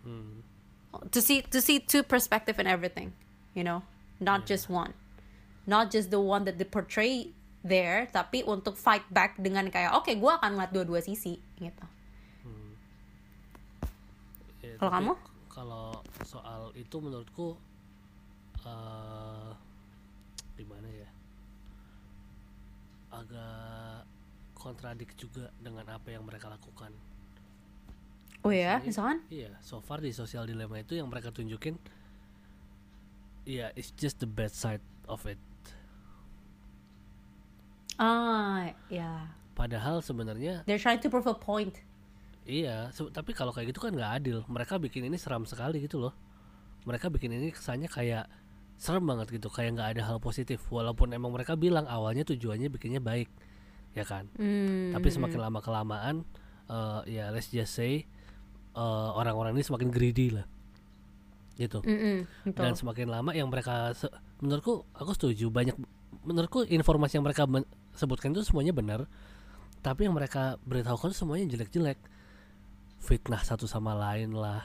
Hmm. 0.00 0.40
to 1.12 1.20
see 1.20 1.44
to 1.44 1.60
see 1.60 1.76
two 1.76 2.00
perspective 2.00 2.56
in 2.56 2.64
everything 2.64 3.12
you 3.52 3.60
know? 3.60 3.84
Not 4.20 4.48
just 4.48 4.68
one. 4.72 4.96
Not 5.68 5.92
just 5.92 6.08
the 6.08 6.20
one 6.20 6.48
that 6.48 6.56
they 6.56 6.64
portray 6.64 7.36
there 7.60 8.08
tapi 8.08 8.40
untuk 8.40 8.80
fight 8.80 9.04
back 9.12 9.36
dengan 9.36 9.68
kayak 9.68 9.92
oke 9.92 10.08
gue 10.08 10.32
akan 10.32 10.56
ngeliat 10.56 10.72
dua-dua 10.72 11.00
sisi 11.04 11.36
gitu. 11.60 11.84
Ya, 14.64 14.76
Kalau 14.76 14.92
tapi 14.92 15.04
kamu? 15.04 15.12
Kalau 15.60 16.00
soal 16.24 16.72
itu 16.72 16.96
menurutku 16.96 17.52
eh 18.64 19.50
gimana 20.56 20.88
ya? 20.88 21.08
Agak 23.12 24.08
kontradik 24.56 25.12
juga 25.20 25.52
dengan 25.60 25.84
apa 25.92 26.08
yang 26.08 26.24
mereka 26.24 26.48
lakukan. 26.48 26.92
oh 28.40 28.48
ya 28.48 28.80
misalkan 28.80 29.20
Iya, 29.28 29.52
so 29.60 29.84
far 29.84 30.00
di 30.00 30.16
sosial 30.16 30.48
dilema 30.48 30.80
itu 30.80 30.96
yang 30.96 31.12
mereka 31.12 31.28
tunjukin 31.28 31.76
Iya, 33.44 33.68
it's 33.76 33.92
just 33.92 34.16
the 34.16 34.24
bad 34.24 34.48
side 34.48 34.80
of 35.04 35.20
it. 35.28 35.36
ah 38.00 38.72
ya 38.88 39.28
Padahal 39.52 40.00
sebenarnya 40.00 40.64
they're 40.64 40.80
trying 40.80 41.04
to 41.04 41.12
prove 41.12 41.28
a 41.28 41.36
point 41.36 41.84
iya, 42.44 42.88
tapi 43.12 43.33
kalau 43.33 43.50
kayak 43.50 43.72
gitu 43.72 43.81
kan 43.81 43.92
nggak 43.92 44.12
adil. 44.16 44.38
Mereka 44.46 44.79
bikin 44.79 45.07
ini 45.07 45.16
seram 45.16 45.44
sekali 45.44 45.81
gitu 45.81 46.00
loh. 46.00 46.14
Mereka 46.85 47.09
bikin 47.09 47.33
ini 47.33 47.53
kesannya 47.53 47.87
kayak 47.87 48.24
serem 48.81 49.05
banget 49.05 49.29
gitu, 49.37 49.53
kayak 49.53 49.76
nggak 49.76 49.88
ada 49.98 50.03
hal 50.07 50.18
positif. 50.18 50.64
Walaupun 50.68 51.12
emang 51.12 51.31
mereka 51.31 51.53
bilang 51.55 51.85
awalnya 51.85 52.24
tujuannya 52.24 52.72
bikinnya 52.72 52.98
baik, 52.98 53.29
ya 53.92 54.03
kan. 54.03 54.26
Hmm, 54.35 54.90
Tapi 54.90 55.09
semakin 55.09 55.38
lama 55.38 55.61
kelamaan, 55.61 56.24
eh, 56.66 57.00
ya 57.12 57.29
let's 57.29 57.48
just 57.48 57.72
say 57.72 58.09
eh, 58.70 59.11
orang-orang 59.12 59.53
ini 59.53 59.62
semakin 59.62 59.90
greedy 59.90 60.31
lah, 60.31 60.46
gitu. 61.59 61.83
Betul. 62.46 62.55
dan 62.57 62.72
semakin 62.72 63.11
lama 63.11 63.31
yang 63.35 63.50
mereka 63.50 63.92
se- 63.92 64.12
menurutku 64.40 64.87
aku 64.94 65.12
setuju 65.12 65.50
banyak 65.50 65.76
menurutku 66.22 66.64
informasi 66.64 67.18
yang 67.18 67.26
mereka 67.26 67.44
men- 67.44 67.66
sebutkan 67.92 68.31
itu 68.31 68.40
semuanya 68.40 68.70
benar 68.70 69.05
tapi 69.81 70.07
yang 70.07 70.14
mereka 70.14 70.57
beritahukan 70.62 71.12
semuanya 71.12 71.50
jelek-jelek 71.50 71.98
fitnah 73.00 73.40
satu 73.40 73.64
sama 73.64 73.96
lain 73.96 74.32
lah. 74.32 74.62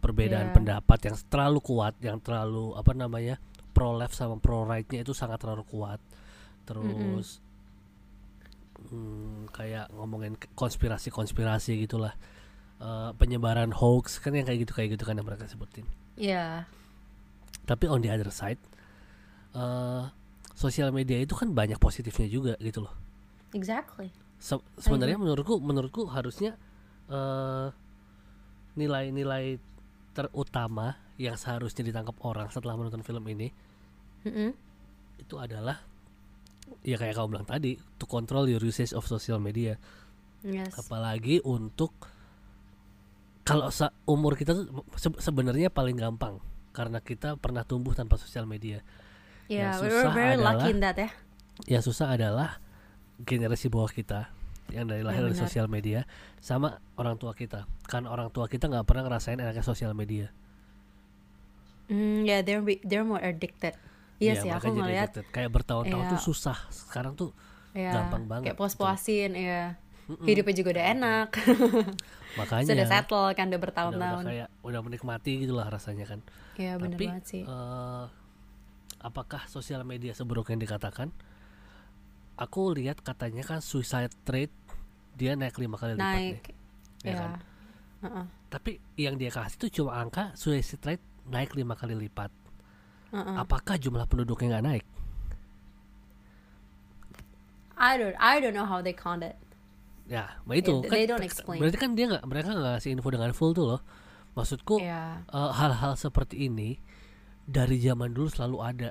Perbedaan 0.00 0.50
Iya. 0.50 0.54
pendapat 0.54 0.98
yang 1.08 1.16
terlalu 1.28 1.58
kuat 1.60 1.94
yang 2.00 2.18
terlalu 2.20 2.72
apa 2.74 2.92
namanya 2.92 3.36
pro 3.70 3.92
left 3.94 4.14
sama 4.14 4.36
pro 4.38 4.64
rightnya 4.64 5.02
itu 5.02 5.12
sangat 5.12 5.40
terlalu 5.40 5.64
kuat. 5.66 6.00
Terus 6.64 7.40
hmm, 8.90 9.50
kayak 9.50 9.90
ngomongin 9.92 10.34
konspirasi 10.54 11.10
konspirasi 11.10 11.76
gitulah. 11.80 12.14
Eh, 12.76 13.10
penyebaran 13.16 13.72
hoax 13.72 14.20
kan 14.20 14.36
yang 14.36 14.44
kayak 14.44 14.68
gitu 14.68 14.72
kayak 14.76 14.88
gitu 15.00 15.04
kan 15.08 15.16
yang 15.16 15.24
mereka 15.24 15.48
sebutin. 15.48 15.84
Ya 16.16 16.68
tapi 17.66 17.90
on 17.90 17.98
the 17.98 18.06
other 18.06 18.30
side 18.30 18.62
eh 19.50 20.04
sosial 20.54 20.94
media 20.94 21.18
itu 21.18 21.34
kan 21.34 21.50
banyak 21.50 21.80
positifnya 21.82 22.30
juga 22.30 22.54
gitu 22.62 22.84
loh. 22.86 22.94
Exactly. 23.50 24.12
Se- 24.38 24.62
sebenarnya 24.78 25.18
menurutku 25.18 25.58
menurutku 25.58 26.06
harusnya 26.06 26.54
eh 27.06 27.66
nilai-nilai 28.76 29.56
terutama 30.12 30.96
yang 31.16 31.36
seharusnya 31.36 31.80
ditangkap 31.82 32.16
orang 32.20 32.48
setelah 32.50 32.76
menonton 32.76 33.00
film 33.00 33.24
ini 33.26 33.48
Mm-mm. 34.24 34.52
itu 35.16 35.34
adalah 35.36 35.80
ya 36.82 36.96
kayak 36.96 37.16
kamu 37.16 37.28
bilang 37.32 37.48
tadi 37.48 37.78
to 37.96 38.04
control 38.04 38.44
your 38.44 38.60
usage 38.60 38.90
of 38.92 39.06
social 39.06 39.38
media. 39.38 39.78
Yes. 40.42 40.74
Apalagi 40.76 41.38
untuk 41.40 41.94
kalau 43.46 43.70
umur 44.04 44.34
kita 44.34 44.52
tuh 44.52 44.66
se- 44.98 45.22
sebenarnya 45.22 45.70
paling 45.70 45.94
gampang 45.94 46.42
karena 46.74 46.98
kita 46.98 47.38
pernah 47.38 47.62
tumbuh 47.62 47.94
tanpa 47.94 48.18
sosial 48.18 48.44
media. 48.44 48.82
Ya 49.46 49.72
yang 49.72 49.80
we're 49.80 49.94
susah 49.94 50.10
lucky 50.10 50.42
adalah- 50.42 50.68
in 50.68 50.78
that 50.82 50.98
ya. 50.98 51.10
yang 51.70 51.82
susah 51.82 52.06
adalah 52.12 52.58
generasi 53.22 53.70
bawah 53.70 53.88
kita 53.88 54.28
yang 54.68 54.84
dari 54.84 55.00
lahir 55.00 55.22
dari 55.22 55.32
benar. 55.32 55.44
sosial 55.44 55.66
media 55.66 56.04
sama 56.38 56.68
orang 56.94 57.16
tua 57.16 57.32
kita. 57.32 57.64
Kan 57.84 58.04
orang 58.04 58.28
tua 58.28 58.46
kita 58.46 58.66
nggak 58.66 58.82
pernah 58.82 59.06
ngerasain 59.06 59.36
enaknya 59.36 59.62
sosial 59.62 59.92
media. 59.92 60.30
Mm, 61.86 62.26
yeah 62.26 62.42
they're 62.42 62.62
they're 62.82 63.06
more 63.06 63.22
addicted. 63.22 63.74
Iya 64.16 64.32
Iya, 64.32 64.42
sih 64.42 64.50
aku 64.50 64.72
ngeliat 64.72 65.12
addicted. 65.12 65.26
kayak 65.30 65.50
bertahun-tahun 65.52 66.02
Iya. 66.02 66.12
tuh 66.12 66.20
susah. 66.24 66.58
Sekarang 66.68 67.14
tuh 67.14 67.30
ya 67.70 67.92
gampang 67.92 68.24
banget 68.24 68.44
kayak 68.50 68.58
puas-puasin 68.58 69.36
ya 69.36 69.76
mm-mm, 70.08 70.24
hidupnya 70.24 70.54
juga 70.56 70.70
udah 70.74 70.86
enak. 70.90 71.28
Makanya 72.40 72.66
sudah 72.66 72.86
settle 72.86 73.28
kan 73.32 73.46
udah 73.46 73.46
udah, 73.46 73.46
udah 73.46 73.58
bertahun-tahun 73.60 74.22
kayak 74.26 74.48
udah 74.64 74.80
menikmati 74.82 75.32
gitulah 75.40 75.66
rasanya 75.66 76.04
kan. 76.08 76.20
Ya 76.56 76.74
tapi 76.74 77.06
banget 77.06 77.24
sih. 77.24 77.42
eh, 77.44 78.04
apakah 78.98 79.46
sosial 79.46 79.84
media 79.84 80.10
seburuk 80.10 80.50
yang 80.50 80.58
dikatakan 80.58 81.12
aku 82.36 82.72
lihat 82.72 83.00
katanya 83.00 83.42
kan 83.42 83.58
suicide 83.60 84.12
rate 84.28 84.52
dia 85.16 85.32
naik 85.32 85.56
lima 85.56 85.76
kali 85.76 85.96
lipat 85.96 86.20
nih. 86.20 86.36
Ya 87.02 87.08
ya 87.08 87.14
kan? 87.16 87.30
Heeh, 88.04 88.24
tapi 88.46 88.70
yang 88.94 89.16
dia 89.16 89.32
kasih 89.32 89.56
tuh 89.56 89.70
cuma 89.72 89.96
angka 89.96 90.36
suicide 90.36 90.84
rate 90.84 91.04
naik 91.26 91.56
lima 91.56 91.74
kali 91.74 91.96
lipat. 91.96 92.28
Heeh. 93.06 93.34
apakah 93.38 93.78
jumlah 93.78 94.04
penduduknya 94.04 94.58
nggak 94.58 94.66
naik? 94.66 94.84
I 97.76 97.96
don't 98.00 98.16
I 98.16 98.40
don't 98.40 98.56
know 98.56 98.64
how 98.64 98.80
they 98.80 98.96
count 98.96 99.20
it. 99.22 99.36
Ya 100.06 100.38
nah 100.46 100.54
itu 100.54 100.80
Yeah, 100.80 100.88
kan 100.88 100.96
they 100.96 101.06
don't 101.06 101.24
explain. 101.24 101.58
berarti 101.60 101.78
kan 101.78 101.90
dia 101.92 102.06
nggak 102.08 102.24
mereka 102.24 102.48
nggak 102.54 102.72
ngasih 102.78 102.90
info 102.94 103.08
dengan 103.12 103.30
full 103.36 103.52
tuh 103.52 103.66
loh. 103.76 103.80
Maksudku 104.36 104.80
ya 104.80 105.24
eh, 105.24 105.50
hal-hal 105.56 105.96
seperti 105.96 106.48
ini 106.48 106.76
dari 107.46 107.80
zaman 107.80 108.12
dulu 108.12 108.28
selalu 108.28 108.56
ada 108.60 108.88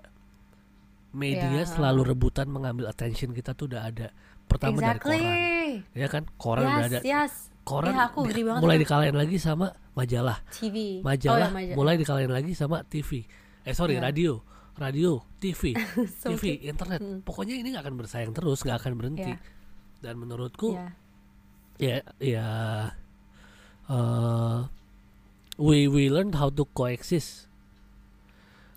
media 1.16 1.48
Ya. 1.56 1.66
selalu 1.66 2.02
rebutan 2.06 2.46
mengambil 2.46 2.86
attention 2.86 3.32
kita 3.32 3.52
tuh 3.52 3.72
udah 3.72 3.88
ada. 3.88 4.12
Pertama 4.46 4.78
dari 4.78 4.94
exactly. 4.94 5.18
koran. 5.18 5.96
Ya 5.96 6.08
kan? 6.08 6.24
Koran 6.36 6.64
udah 6.64 6.76
yes 6.78 6.86
ada. 6.86 7.00
yes. 7.02 7.34
Koran 7.64 7.92
Ya, 7.92 8.06
aku 8.06 8.20
di- 8.22 8.30
agree 8.30 8.46
banget 8.46 8.62
mulai 8.62 8.78
dikalahin 8.78 9.16
lagi 9.16 9.38
sama 9.38 9.68
majalah. 9.92 10.38
TV 10.52 11.02
majalah 11.02 11.50
oh, 11.50 11.50
ya, 11.50 11.56
majalah. 11.56 11.76
mulai 11.76 11.96
dikalahin 11.96 12.30
lagi 12.30 12.52
sama 12.54 12.78
TV 12.84 13.26
eh 13.64 13.74
sorry 13.74 13.98
Iya. 13.98 14.06
radio. 14.06 14.34
Radio 14.76 15.24
TV 15.40 15.72
So 16.22 16.30
TV 16.30 16.60
cute. 16.60 16.68
internet. 16.68 17.00
Hmm. 17.00 17.24
pokoknya 17.24 17.56
ini 17.56 17.72
nggak 17.72 17.82
akan 17.82 17.96
bersaing 17.96 18.32
terus 18.32 18.62
nggak 18.62 18.78
akan 18.78 18.94
berhenti. 18.96 19.32
Iya. 19.32 19.40
dan 19.98 20.16
menurutku 20.16 20.76
ya. 20.76 20.88
ya 21.80 21.98
ya 22.20 22.48
eh, 23.88 24.58
we 25.58 25.88
we 25.88 26.08
learn 26.08 26.34
how 26.34 26.50
to 26.50 26.68
coexist. 26.68 27.48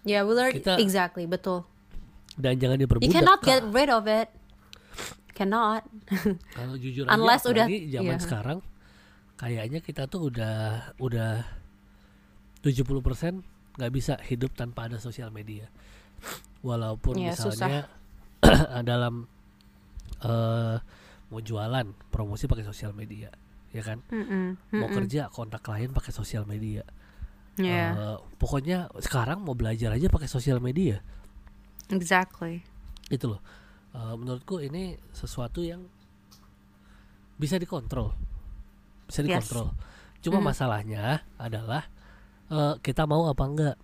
Yeah, 0.03 0.25
we 0.25 0.33
learn 0.33 0.57
Kita- 0.57 0.81
exactly, 0.81 1.27
betul. 1.27 1.69
Dan 2.39 2.55
jangan 2.57 2.79
diperbudak 2.79 3.05
You 3.05 3.13
cannot 3.13 3.41
get 3.43 3.67
rid 3.67 3.91
of 3.91 4.07
it. 4.07 4.31
Cannot. 5.35 5.83
kalau 6.59 6.75
jujur 6.75 7.07
Unless 7.07 7.43
aja 7.45 7.51
udah- 7.53 7.69
zaman 7.69 8.17
iya. 8.17 8.23
sekarang 8.23 8.59
kayaknya 9.35 9.79
kita 9.79 10.07
tuh 10.07 10.31
udah 10.31 10.57
udah 10.99 11.47
70% 12.59 12.99
nggak 13.79 13.93
bisa 13.95 14.19
hidup 14.21 14.51
tanpa 14.53 14.91
ada 14.91 14.99
sosial 14.99 15.31
media 15.31 15.71
walaupun 16.61 17.15
Iya, 17.15 17.39
misalnya 17.39 17.87
dalam 18.91 19.31
eh 20.19 20.77
mau 21.29 21.39
jualan 21.39 21.87
promosi 22.11 22.51
pakai 22.51 22.67
sosial 22.67 22.91
media 22.91 23.31
ya 23.71 23.85
kan 23.85 24.03
Mm-mm, 24.11 24.75
mau 24.75 24.89
mm-mm. 24.89 24.97
kerja 24.97 25.31
kontak 25.31 25.63
klien 25.63 25.93
pakai 25.93 26.11
sosial 26.11 26.43
media 26.43 26.83
Yeah, 27.59 27.91
Eh, 27.91 28.19
pokoknya 28.39 28.87
sekarang 29.03 29.43
mau 29.43 29.51
belajar 29.51 29.91
aja 29.91 30.07
pakai 30.07 30.27
sosial 30.27 30.63
media 30.63 31.03
exactly. 31.91 32.63
itu 33.09 33.27
loh 33.29 33.41
Eh, 33.89 34.15
menurutku 34.15 34.61
ini 34.61 34.95
sesuatu 35.11 35.65
yang 35.65 35.81
bisa 37.35 37.57
dikontrol 37.57 38.13
bisa 39.09 39.25
Yes. 39.25 39.49
dikontrol 39.49 39.73
cuma 40.21 40.39
Mhm. 40.39 40.47
masalahnya 40.47 41.03
adalah 41.35 41.89
eh, 42.49 42.75
kita 42.79 43.09
mau 43.09 43.27
apa 43.27 43.45
enggak 43.49 43.77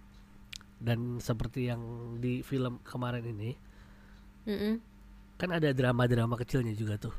dan 0.78 1.18
seperti 1.18 1.72
yang 1.72 1.80
di 2.20 2.44
film 2.44 2.84
kemarin 2.84 3.24
ini 3.24 3.56
Mm-mm. 4.44 4.76
kan 5.40 5.50
ada 5.50 5.72
drama-drama 5.72 6.36
kecilnya 6.36 6.76
juga 6.76 7.00
tuh 7.00 7.14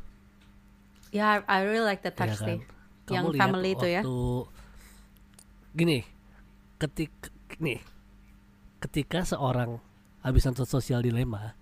Yeah, 1.10 1.41
I 1.48 1.63
really 1.65 1.84
like 1.84 2.04
the 2.04 2.12
ya 2.12 2.17
touch 2.17 2.38
kan 2.38 2.48
sih. 2.48 2.60
Kamu 3.08 3.15
Yang 3.15 3.26
family 3.39 3.69
itu 3.71 3.88
ya. 3.88 4.02
gini 5.71 6.04
ketik 6.76 7.12
nih 7.58 7.80
ketika 8.80 9.24
seorang 9.24 9.80
habis 10.26 10.42
nonton 10.50 10.66
sosial 10.66 11.06
dilema 11.06 11.54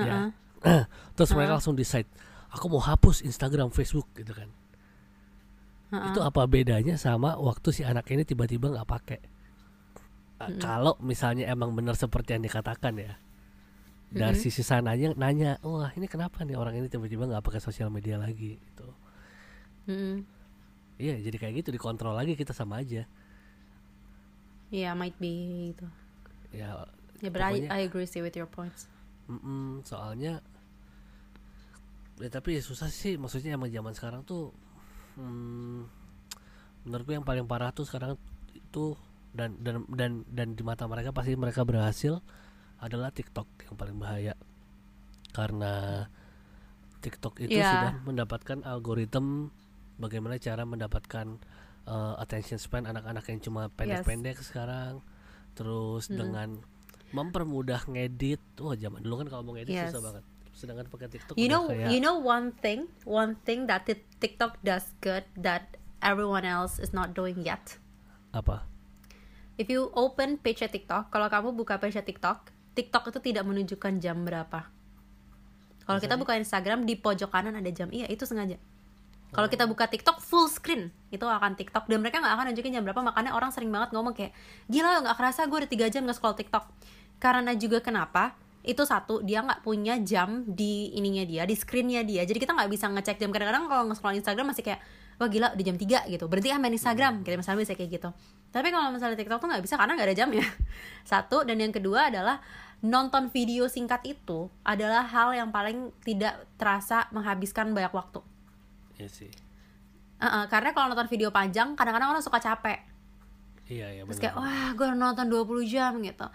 ya 0.00 0.32
Uh-uh. 0.64 0.88
terus 1.14 1.30
mereka 1.36 1.52
Uh-uh. 1.52 1.56
langsung 1.60 1.76
decide 1.76 2.08
aku 2.48 2.72
mau 2.72 2.80
hapus 2.80 3.20
Instagram 3.22 3.68
Facebook 3.68 4.08
gitu 4.16 4.32
kan 4.32 4.48
Uh-uh. 5.92 6.08
itu 6.10 6.20
apa 6.24 6.48
bedanya 6.48 6.96
sama 6.96 7.36
waktu 7.36 7.68
si 7.70 7.82
anak 7.84 8.08
ini 8.08 8.24
tiba-tiba 8.24 8.72
nggak 8.72 8.88
pakai 8.88 9.20
Uh, 10.38 10.54
kalau 10.62 10.94
misalnya 11.02 11.50
emang 11.50 11.74
benar 11.74 11.98
seperti 11.98 12.30
yang 12.38 12.46
dikatakan 12.46 12.94
ya 12.94 13.18
dari 14.06 14.38
Mm-mm. 14.38 14.44
sisi 14.46 14.62
sananya 14.62 15.10
nanya 15.18 15.58
wah 15.66 15.90
ini 15.98 16.06
kenapa 16.06 16.46
nih 16.46 16.54
orang 16.54 16.78
ini 16.78 16.86
tiba-tiba 16.86 17.26
nggak 17.26 17.42
pakai 17.42 17.58
sosial 17.58 17.90
media 17.90 18.22
lagi 18.22 18.54
gitu 18.54 18.86
iya 20.94 21.18
jadi 21.18 21.34
kayak 21.42 21.54
gitu 21.58 21.74
dikontrol 21.74 22.14
lagi 22.14 22.38
kita 22.38 22.54
sama 22.54 22.78
aja 22.86 23.02
Yeah, 24.70 24.94
might 24.94 25.18
be 25.18 25.74
gitu. 25.74 25.90
ya 26.54 26.86
Yeah, 27.18 27.28
but 27.28 27.40
I 27.40 27.50
Pokoknya- 27.58 27.70
I 27.72 27.80
agree 27.82 28.06
sih 28.06 28.20
with 28.20 28.34
your 28.34 28.46
points. 28.46 28.86
mm-mm, 29.26 29.82
soalnya 29.82 30.40
ya 32.16 32.28
tapi 32.28 32.58
susah 32.58 32.88
sih 32.88 33.14
maksudnya 33.14 33.54
emang 33.54 33.68
zaman 33.68 33.92
sekarang 33.92 34.22
tuh 34.22 34.50
hmm, 35.14 35.86
menurutku 36.82 37.12
yang 37.12 37.22
paling 37.22 37.44
parah 37.44 37.70
tuh 37.70 37.84
sekarang 37.84 38.18
itu 38.50 38.98
dan 39.30 39.54
dan 39.60 39.86
dan 39.86 40.10
dan 40.26 40.48
di 40.52 40.62
mata 40.62 40.82
mereka 40.84 41.12
pasti 41.12 41.36
mereka 41.36 41.62
berhasil 41.62 42.18
adalah 42.78 43.12
TikTok 43.12 43.46
yang 43.62 43.74
paling 43.74 43.96
bahaya 43.96 44.34
karena 45.30 46.06
TikTok 46.98 47.38
itu 47.40 47.54
Iya. 47.54 47.70
sudah 47.70 47.92
mendapatkan 48.02 48.58
algoritma 48.64 49.46
bagaimana 49.96 50.38
cara 50.38 50.64
mendapatkan 50.64 51.26
eh, 51.84 52.14
attention 52.18 52.58
span 52.58 52.84
anak-anak 52.84 53.22
yang 53.28 53.40
cuma 53.40 53.70
pendek-pendek 53.70 54.40
sekarang 54.40 54.98
terus 55.52 56.06
dengan 56.08 56.58
mempermudah 57.12 57.88
ngedit 57.88 58.40
wah 58.60 58.76
zaman 58.76 59.00
dulu 59.00 59.24
kan 59.24 59.28
kalau 59.32 59.42
mau 59.46 59.54
ngedit 59.56 59.72
Yes. 59.72 59.90
susah 59.92 60.02
banget 60.04 60.24
sedangkan 60.58 60.86
pakai 60.90 61.06
TikTok 61.06 61.34
You 61.38 61.46
know, 61.46 61.70
kayak 61.70 61.94
you 61.94 62.02
know 62.02 62.18
one 62.18 62.50
thing, 62.50 62.90
one 63.06 63.38
thing 63.46 63.70
that 63.70 63.86
Tik- 63.86 64.10
TikTok 64.18 64.58
does 64.66 64.90
good 64.98 65.22
that 65.38 65.78
everyone 66.02 66.42
else 66.42 66.82
is 66.82 66.90
not 66.90 67.14
doing 67.14 67.38
yet. 67.46 67.78
apa 68.34 68.66
If 69.58 69.66
you 69.66 69.90
open 69.94 70.38
page 70.38 70.62
TikTok, 70.62 71.10
kalau 71.10 71.26
kamu 71.26 71.50
buka 71.54 71.82
page 71.82 71.98
TikTok, 71.98 72.50
TikTok 72.78 73.10
itu 73.10 73.18
tidak 73.18 73.42
menunjukkan 73.42 73.98
jam 73.98 74.22
berapa. 74.22 74.70
Kalau 75.82 75.98
kita 75.98 76.14
buka 76.14 76.38
Instagram 76.38 76.86
di 76.86 76.94
pojok 76.94 77.26
kanan 77.26 77.58
ada 77.58 77.70
jam, 77.74 77.90
iya 77.90 78.06
itu 78.06 78.22
sengaja. 78.22 78.54
Kalau 79.28 79.44
kita 79.52 79.68
buka 79.68 79.84
TikTok 79.84 80.24
full 80.24 80.48
screen 80.48 80.88
itu 81.12 81.20
akan 81.20 81.52
TikTok. 81.52 81.84
Dan 81.84 82.00
mereka 82.00 82.20
nggak 82.20 82.32
akan 82.32 82.44
nunjukin 82.52 82.72
jam 82.72 82.82
berapa 82.84 83.00
makanya 83.04 83.36
orang 83.36 83.52
sering 83.52 83.68
banget 83.68 83.92
ngomong 83.92 84.16
kayak 84.16 84.32
gila 84.72 85.04
nggak 85.04 85.16
kerasa 85.20 85.44
gue 85.44 85.58
udah 85.64 85.70
tiga 85.70 85.86
jam 85.92 86.08
nggak 86.08 86.16
scroll 86.16 86.36
TikTok. 86.36 86.64
Karena 87.20 87.52
juga 87.52 87.84
kenapa? 87.84 88.32
Itu 88.64 88.88
satu 88.88 89.20
dia 89.20 89.44
nggak 89.44 89.60
punya 89.60 90.00
jam 90.00 90.48
di 90.48 90.96
ininya 90.96 91.28
dia 91.28 91.44
di 91.44 91.52
screennya 91.52 92.00
dia. 92.08 92.24
Jadi 92.24 92.40
kita 92.40 92.56
nggak 92.56 92.70
bisa 92.72 92.88
ngecek 92.88 93.20
jam. 93.20 93.28
Kadang-kadang 93.28 93.68
kalau 93.68 93.82
nge-scroll 93.92 94.16
Instagram 94.16 94.46
masih 94.48 94.64
kayak 94.64 94.80
wah 95.20 95.28
gila 95.28 95.52
udah 95.52 95.64
jam 95.64 95.76
3 95.76 96.08
gitu. 96.08 96.24
Berarti 96.24 96.48
ah 96.48 96.58
main 96.60 96.72
Instagram 96.72 97.20
gitu. 97.20 97.36
Misalnya 97.36 97.60
bisa 97.68 97.74
kayak 97.76 97.90
gitu. 98.00 98.08
Tapi 98.48 98.68
kalau 98.72 98.88
misalnya 98.96 99.16
TikTok 99.20 99.44
tuh 99.44 99.48
nggak 99.52 99.64
bisa 99.64 99.76
karena 99.76 99.92
nggak 99.92 100.08
ada 100.08 100.16
jamnya. 100.16 100.46
Satu 101.10 101.44
dan 101.44 101.60
yang 101.60 101.72
kedua 101.72 102.08
adalah 102.08 102.40
nonton 102.80 103.28
video 103.28 103.68
singkat 103.68 104.00
itu 104.08 104.48
adalah 104.64 105.04
hal 105.04 105.36
yang 105.36 105.52
paling 105.52 105.92
tidak 106.00 106.48
terasa 106.56 107.10
menghabiskan 107.12 107.76
banyak 107.76 107.92
waktu 107.92 108.24
Iya 108.98 109.08
sih. 109.08 109.30
Uh-uh, 110.18 110.50
karena 110.50 110.74
kalau 110.74 110.90
nonton 110.90 111.06
video 111.06 111.30
panjang 111.30 111.78
kadang-kadang 111.78 112.10
orang 112.10 112.24
suka 112.26 112.42
capek. 112.42 112.82
Iya 113.68 114.00
iya 114.00 114.02
terus 114.02 114.18
kayak 114.18 114.34
wah 114.34 114.74
gue 114.74 114.86
nonton 114.98 115.30
20 115.30 115.70
jam 115.70 115.94
gitu. 116.02 116.26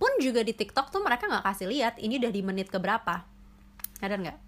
Pun 0.00 0.12
juga 0.22 0.40
di 0.40 0.56
TikTok 0.56 0.88
tuh 0.88 1.04
mereka 1.04 1.28
nggak 1.28 1.44
kasih 1.44 1.68
lihat 1.68 1.94
ini 2.00 2.16
udah 2.16 2.32
di 2.32 2.40
menit 2.40 2.72
keberapa. 2.72 3.28
Ada 4.00 4.16
nggak? 4.16 4.38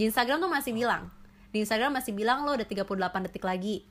Di 0.00 0.08
Instagram 0.08 0.40
tuh 0.40 0.48
masih 0.48 0.72
bilang. 0.72 1.12
Di 1.52 1.60
Instagram 1.60 2.00
masih 2.00 2.16
bilang 2.16 2.48
lo 2.48 2.56
udah 2.56 2.64
38 2.64 3.26
detik 3.28 3.44
lagi. 3.44 3.84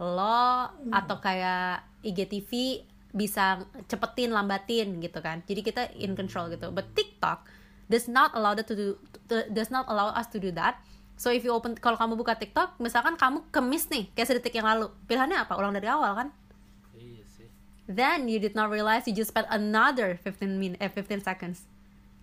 Lo 0.00 0.74
atau 0.90 1.16
kayak 1.22 1.86
IGTV 2.02 2.82
bisa 3.14 3.62
cepetin 3.86 4.34
lambatin 4.34 4.98
gitu 4.98 5.22
kan. 5.22 5.46
Jadi 5.46 5.60
kita 5.62 5.94
in 5.94 6.18
control 6.18 6.50
gitu. 6.50 6.74
But 6.74 6.90
TikTok 6.98 7.46
does 7.86 8.10
not 8.10 8.34
allow 8.34 8.58
that 8.58 8.66
to 8.66 8.74
do 8.74 8.98
to- 9.30 9.46
does 9.52 9.70
not 9.70 9.86
allow 9.86 10.10
us 10.10 10.26
to 10.32 10.40
do 10.40 10.50
that 10.56 10.80
so 11.14 11.28
if 11.28 11.40
you 11.40 11.50
open 11.50 11.74
kalau 11.74 11.94
kamu 11.94 12.14
buka 12.14 12.34
TikTok 12.34 12.78
misalkan 12.78 13.14
kamu 13.14 13.46
kemis 13.48 13.86
nih 13.86 14.10
kayak 14.12 14.28
sedetik 14.28 14.52
yang 14.52 14.66
lalu 14.66 14.90
pilihannya 15.04 15.38
apa 15.38 15.54
ulang 15.54 15.70
dari 15.70 15.86
awal 15.86 16.14
kan 16.14 16.28
iya 16.92 17.22
sih 17.24 17.48
Then 17.84 18.26
you 18.26 18.40
did 18.40 18.52
not 18.52 18.68
realize 18.68 19.04
you 19.04 19.12
just 19.12 19.28
spent 19.28 19.44
another 19.48 20.16
15 20.16 20.40
min 20.56 20.72
eh, 20.76 20.88
15 20.88 21.20
seconds 21.20 21.68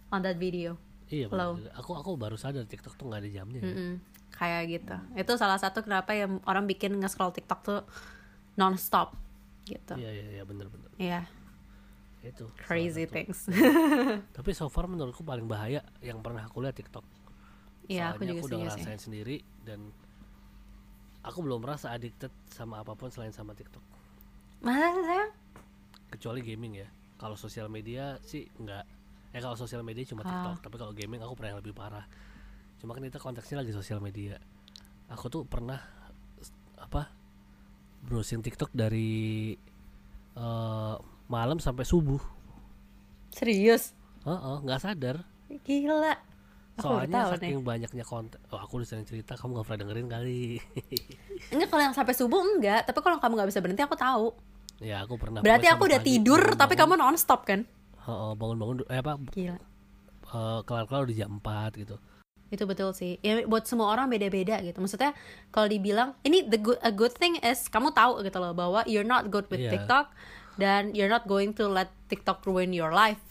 on 0.10 0.22
that 0.22 0.36
video. 0.36 0.76
iya 1.06 1.30
Low. 1.30 1.62
aku 1.72 1.94
aku 1.94 2.10
baru 2.16 2.34
sadar 2.34 2.66
TikTok 2.66 2.96
tuh 2.96 3.06
nggak 3.06 3.22
ada 3.22 3.30
jamnya 3.32 3.62
ya. 3.62 3.70
Mm-mm. 3.70 3.92
Kayak 4.32 4.62
gitu. 4.68 4.96
Itu 5.14 5.32
salah 5.36 5.56
satu 5.56 5.86
kenapa 5.86 6.12
yang 6.12 6.42
orang 6.44 6.66
bikin 6.66 6.98
nge-scroll 6.98 7.30
TikTok 7.30 7.60
tuh 7.62 7.80
non-stop 8.54 9.14
gitu. 9.64 9.94
iya 9.96 10.10
iya 10.10 10.26
iya 10.34 10.44
bener-bener 10.44 10.90
Iya, 10.98 11.22
itu 12.22 12.50
crazy 12.58 13.06
things. 13.06 13.46
tapi 14.36 14.52
so 14.52 14.66
far 14.66 14.86
menurutku 14.86 15.22
paling 15.22 15.46
bahaya 15.46 15.86
yang 16.00 16.20
pernah 16.20 16.42
aku 16.44 16.60
lihat 16.60 16.74
TikTok 16.74 17.06
Iya, 17.92 18.04
aku 18.10 18.18
Soalnya 18.18 18.30
juga 18.30 18.34
aku 18.34 18.48
udah 18.48 18.48
setuju 18.48 18.56
sih. 18.56 18.82
ngerasain 18.82 19.02
sendiri 19.02 19.38
dan 19.62 19.80
aku 21.22 21.38
belum 21.40 21.60
merasa 21.60 21.88
addicted 21.90 22.32
sama 22.48 22.80
apa 22.80 22.94
pun 22.94 23.08
selain 23.08 23.30
sama 23.30 23.52
TikTok 23.52 23.84
Masa 24.60 24.88
sih 24.90 25.04
sayang? 25.04 25.32
kecuali 26.10 26.40
gaming 26.42 26.74
ya 26.78 26.88
kalau 27.16 27.36
sosial 27.36 27.68
media 27.68 28.18
sih 28.22 28.44
enggak 28.58 28.84
eh 29.30 29.40
kalau 29.40 29.56
sosial 29.56 29.80
media 29.80 30.04
cuma 30.04 30.22
Ah. 30.22 30.28
TikTok 30.28 30.58
tapi 30.62 30.76
kalau 30.78 30.92
gaming 30.92 31.20
aku 31.20 31.34
pernah 31.34 31.52
yang 31.52 31.62
lebih 31.62 31.72
parah 31.72 32.04
cuma 32.78 32.92
kan 32.92 33.02
kita 33.02 33.18
konteksnya 33.18 33.60
lagi 33.60 33.72
sosial 33.72 33.98
media 33.98 34.36
aku 35.08 35.28
tuh 35.28 35.44
pernah 35.44 35.80
apa 36.76 37.08
browsing 38.02 38.40
TikTok 38.40 38.72
dari 38.72 39.54
eh, 40.34 40.96
malam 41.28 41.58
sampai 41.58 41.84
subuh 41.84 42.20
Serius? 43.32 43.96
Heeh, 44.22 44.56
nggak 44.60 44.82
sadar 44.82 45.24
Gila. 45.64 46.16
Soalnya 46.84 47.18
tahu 47.18 47.32
nih. 47.32 47.40
saking 47.48 47.62
banyaknya 47.62 48.04
konten 48.04 48.40
oh 48.48 48.58
aku 48.58 48.74
udah 48.76 48.88
sering 48.88 49.04
cerita 49.04 49.34
kamu 49.34 49.50
nggak 49.54 49.66
pernah 49.66 49.80
dengerin 49.82 50.08
kali 50.08 50.42
Enggak 51.52 51.68
kalau 51.68 51.84
yang 51.84 51.94
sampai 51.94 52.14
subuh 52.14 52.40
enggak, 52.40 52.82
tapi 52.84 53.00
kalau 53.00 53.18
kamu 53.18 53.34
nggak 53.36 53.50
bisa 53.50 53.60
berhenti 53.60 53.82
aku 53.82 53.96
tahu. 53.96 54.28
ya 54.80 55.02
aku 55.02 55.14
pernah 55.16 55.40
Berarti 55.40 55.68
aku 55.68 55.84
udah 55.86 55.98
pagi, 55.98 56.10
tidur 56.12 56.42
tapi 56.52 56.74
bangun-bangun. 56.74 56.82
kamu 56.98 57.14
non-stop 57.14 57.42
kan? 57.44 57.60
Heeh, 58.02 58.32
bangun-bangun 58.34 58.76
eh 58.84 58.98
apa 58.98 59.12
Gila. 59.28 59.58
eh, 60.28 60.60
kelar-kelar 60.64 61.02
udah 61.04 61.16
jam 61.16 61.32
4 61.36 61.78
gitu 61.78 61.96
itu 62.50 62.64
betul 62.66 62.92
sih 62.92 63.16
ya 63.20 63.46
buat 63.46 63.64
semua 63.64 63.88
orang 63.90 64.10
beda-beda 64.10 64.60
gitu 64.60 64.76
maksudnya 64.78 65.16
kalau 65.50 65.66
dibilang 65.66 66.20
ini 66.22 66.44
the 66.44 66.58
good 66.58 66.76
a 66.82 66.92
good 66.92 67.14
thing 67.14 67.40
is 67.40 67.64
kamu 67.66 67.90
tahu 67.92 68.20
gitu 68.20 68.38
loh 68.38 68.52
bahwa 68.52 68.84
you're 68.86 69.08
not 69.08 69.30
good 69.30 69.48
with 69.48 69.62
Iya. 69.62 69.72
TikTok 69.72 70.12
dan 70.58 70.92
you're 70.92 71.08
not 71.08 71.24
going 71.26 71.54
to 71.54 71.64
let 71.66 71.88
TikTok 72.06 72.44
ruin 72.44 72.70
your 72.70 72.92
life 72.92 73.24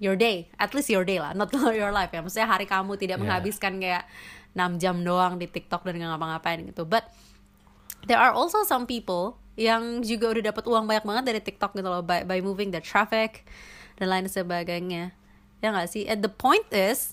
your 0.00 0.16
day 0.16 0.48
at 0.56 0.72
least 0.72 0.88
your 0.88 1.04
day 1.04 1.20
lah 1.20 1.36
not 1.36 1.52
your 1.76 1.92
life 1.92 2.10
ya. 2.10 2.24
Maksudnya 2.24 2.48
hari 2.48 2.64
kamu 2.64 2.96
tidak 2.96 3.20
Iya. 3.20 3.22
menghabiskan 3.22 3.76
kayak 3.78 4.04
6 4.50 4.82
jam 4.82 4.96
doang 5.00 5.38
di 5.38 5.46
TikTok 5.46 5.84
dan 5.84 5.94
nggak 5.94 6.10
ngapa-ngapain 6.10 6.58
gitu. 6.66 6.82
But 6.82 7.06
there 8.08 8.18
are 8.18 8.32
also 8.32 8.64
some 8.64 8.88
people 8.88 9.36
yang 9.54 10.00
juga 10.00 10.32
udah 10.32 10.50
dapat 10.50 10.64
uang 10.64 10.88
banyak 10.88 11.04
banget 11.04 11.24
dari 11.28 11.40
TikTok 11.44 11.76
gitu 11.76 11.84
loh 11.84 12.00
by, 12.00 12.24
by 12.24 12.40
moving 12.40 12.72
the 12.72 12.80
traffic 12.80 13.44
dan 13.94 14.08
lain 14.08 14.26
sebagainya. 14.26 15.12
Ya 15.60 15.68
nggak 15.68 15.86
sih? 15.86 16.08
And 16.08 16.24
the 16.24 16.32
point 16.32 16.64
is 16.72 17.12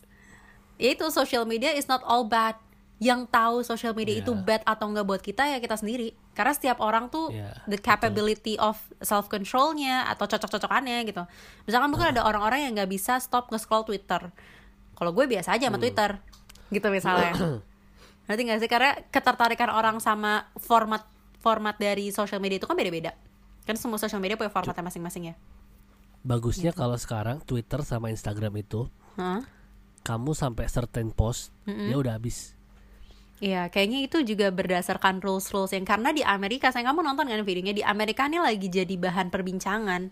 yaitu 0.79 1.11
social 1.11 1.43
media 1.43 1.75
is 1.75 1.85
not 1.85 1.99
all 2.07 2.23
bad. 2.23 2.55
Yang 2.97 3.29
tahu 3.29 3.61
social 3.61 3.93
media 3.93 4.17
itu 4.17 4.33
Yeah. 4.33 4.41
bad 4.47 4.61
atau 4.65 4.89
enggak 4.89 5.05
buat 5.05 5.21
kita 5.21 5.45
ya 5.45 5.59
kita 5.59 5.77
sendiri 5.77 6.17
karena 6.37 6.53
setiap 6.53 6.77
orang 6.77 7.09
tuh 7.09 7.33
Yeah, 7.33 7.57
the 7.65 7.81
capability 7.81 8.53
of 8.61 8.77
self 9.01 9.25
controlnya 9.25 10.05
atau 10.05 10.29
cocok-cocokannya 10.29 11.01
gitu. 11.09 11.25
Misalkan 11.65 11.89
mungkin 11.89 12.13
ada 12.13 12.21
orang-orang 12.21 12.69
yang 12.69 12.77
nggak 12.77 12.93
bisa 12.93 13.17
stop 13.17 13.49
nge-scroll 13.49 13.89
Twitter. 13.89 14.29
Kalau 14.93 15.11
gue 15.17 15.25
biasa 15.25 15.57
aja 15.57 15.73
sama 15.73 15.81
Twitter 15.81 16.21
gitu 16.69 16.87
misalnya. 16.93 17.33
Nanti 18.29 18.41
nggak 18.45 18.59
sih? 18.61 18.69
Karena 18.69 18.93
ketertarikan 19.09 19.73
orang 19.73 19.97
sama 19.97 20.45
format 20.61 21.01
format 21.41 21.73
dari 21.79 22.13
social 22.13 22.37
media 22.37 22.61
itu 22.61 22.67
kan 22.69 22.77
beda-beda. 22.77 23.17
Kan 23.65 23.79
semua 23.79 23.97
social 23.97 24.19
media 24.19 24.37
punya 24.37 24.51
formatnya 24.53 24.83
masing-masing 24.83 25.33
ya. 25.33 25.35
Bagusnya 26.25 26.73
Gitu. 26.75 26.81
kalau 26.81 26.97
sekarang 26.99 27.39
Twitter 27.45 27.79
sama 27.87 28.11
Instagram 28.11 28.51
itu 28.59 28.89
Hah? 29.15 29.45
kamu 30.03 30.33
sampai 30.33 30.65
certain 30.67 31.13
post 31.13 31.53
ya 31.63 31.95
udah 31.95 32.17
habis 32.17 32.56
Iya, 33.37 33.69
kayaknya 33.69 34.09
itu 34.09 34.25
juga 34.25 34.49
berdasarkan 34.49 35.21
rules-rules 35.21 35.69
yang 35.69 35.85
karena 35.85 36.09
di 36.09 36.25
Amerika, 36.25 36.73
saya 36.73 36.89
kamu 36.89 37.05
nonton 37.05 37.29
kan 37.29 37.41
videonya 37.45 37.73
di 37.77 37.85
Amerika 37.85 38.25
ini 38.25 38.41
lagi 38.41 38.65
jadi 38.65 38.97
bahan 38.97 39.29
perbincangan 39.29 40.09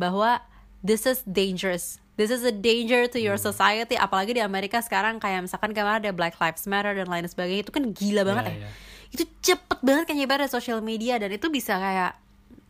bahwa 0.00 0.40
this 0.80 1.04
is 1.04 1.20
dangerous, 1.28 2.00
this 2.16 2.32
is 2.32 2.40
a 2.48 2.54
danger 2.54 3.04
to 3.04 3.20
your 3.20 3.36
society. 3.36 3.92
Apalagi 3.92 4.32
di 4.32 4.40
Amerika 4.40 4.80
sekarang 4.80 5.20
kayak 5.20 5.44
misalkan 5.44 5.76
kemarin 5.76 6.00
ada 6.00 6.16
Black 6.16 6.40
Lives 6.40 6.64
Matter 6.64 6.96
dan 6.96 7.12
lain 7.12 7.28
sebagainya 7.28 7.68
itu 7.68 7.72
kan 7.76 7.84
gila 7.92 8.24
banget 8.24 8.44
Iya, 8.48 8.52
ya. 8.56 8.60
iya. 8.64 8.70
Itu 9.12 9.22
cepet 9.44 9.78
banget 9.84 10.04
kan 10.08 10.16
nyebar 10.16 10.40
di 10.40 10.48
sosial 10.48 10.80
media 10.80 11.20
dan 11.20 11.28
itu 11.36 11.52
bisa 11.52 11.76
kayak 11.76 12.16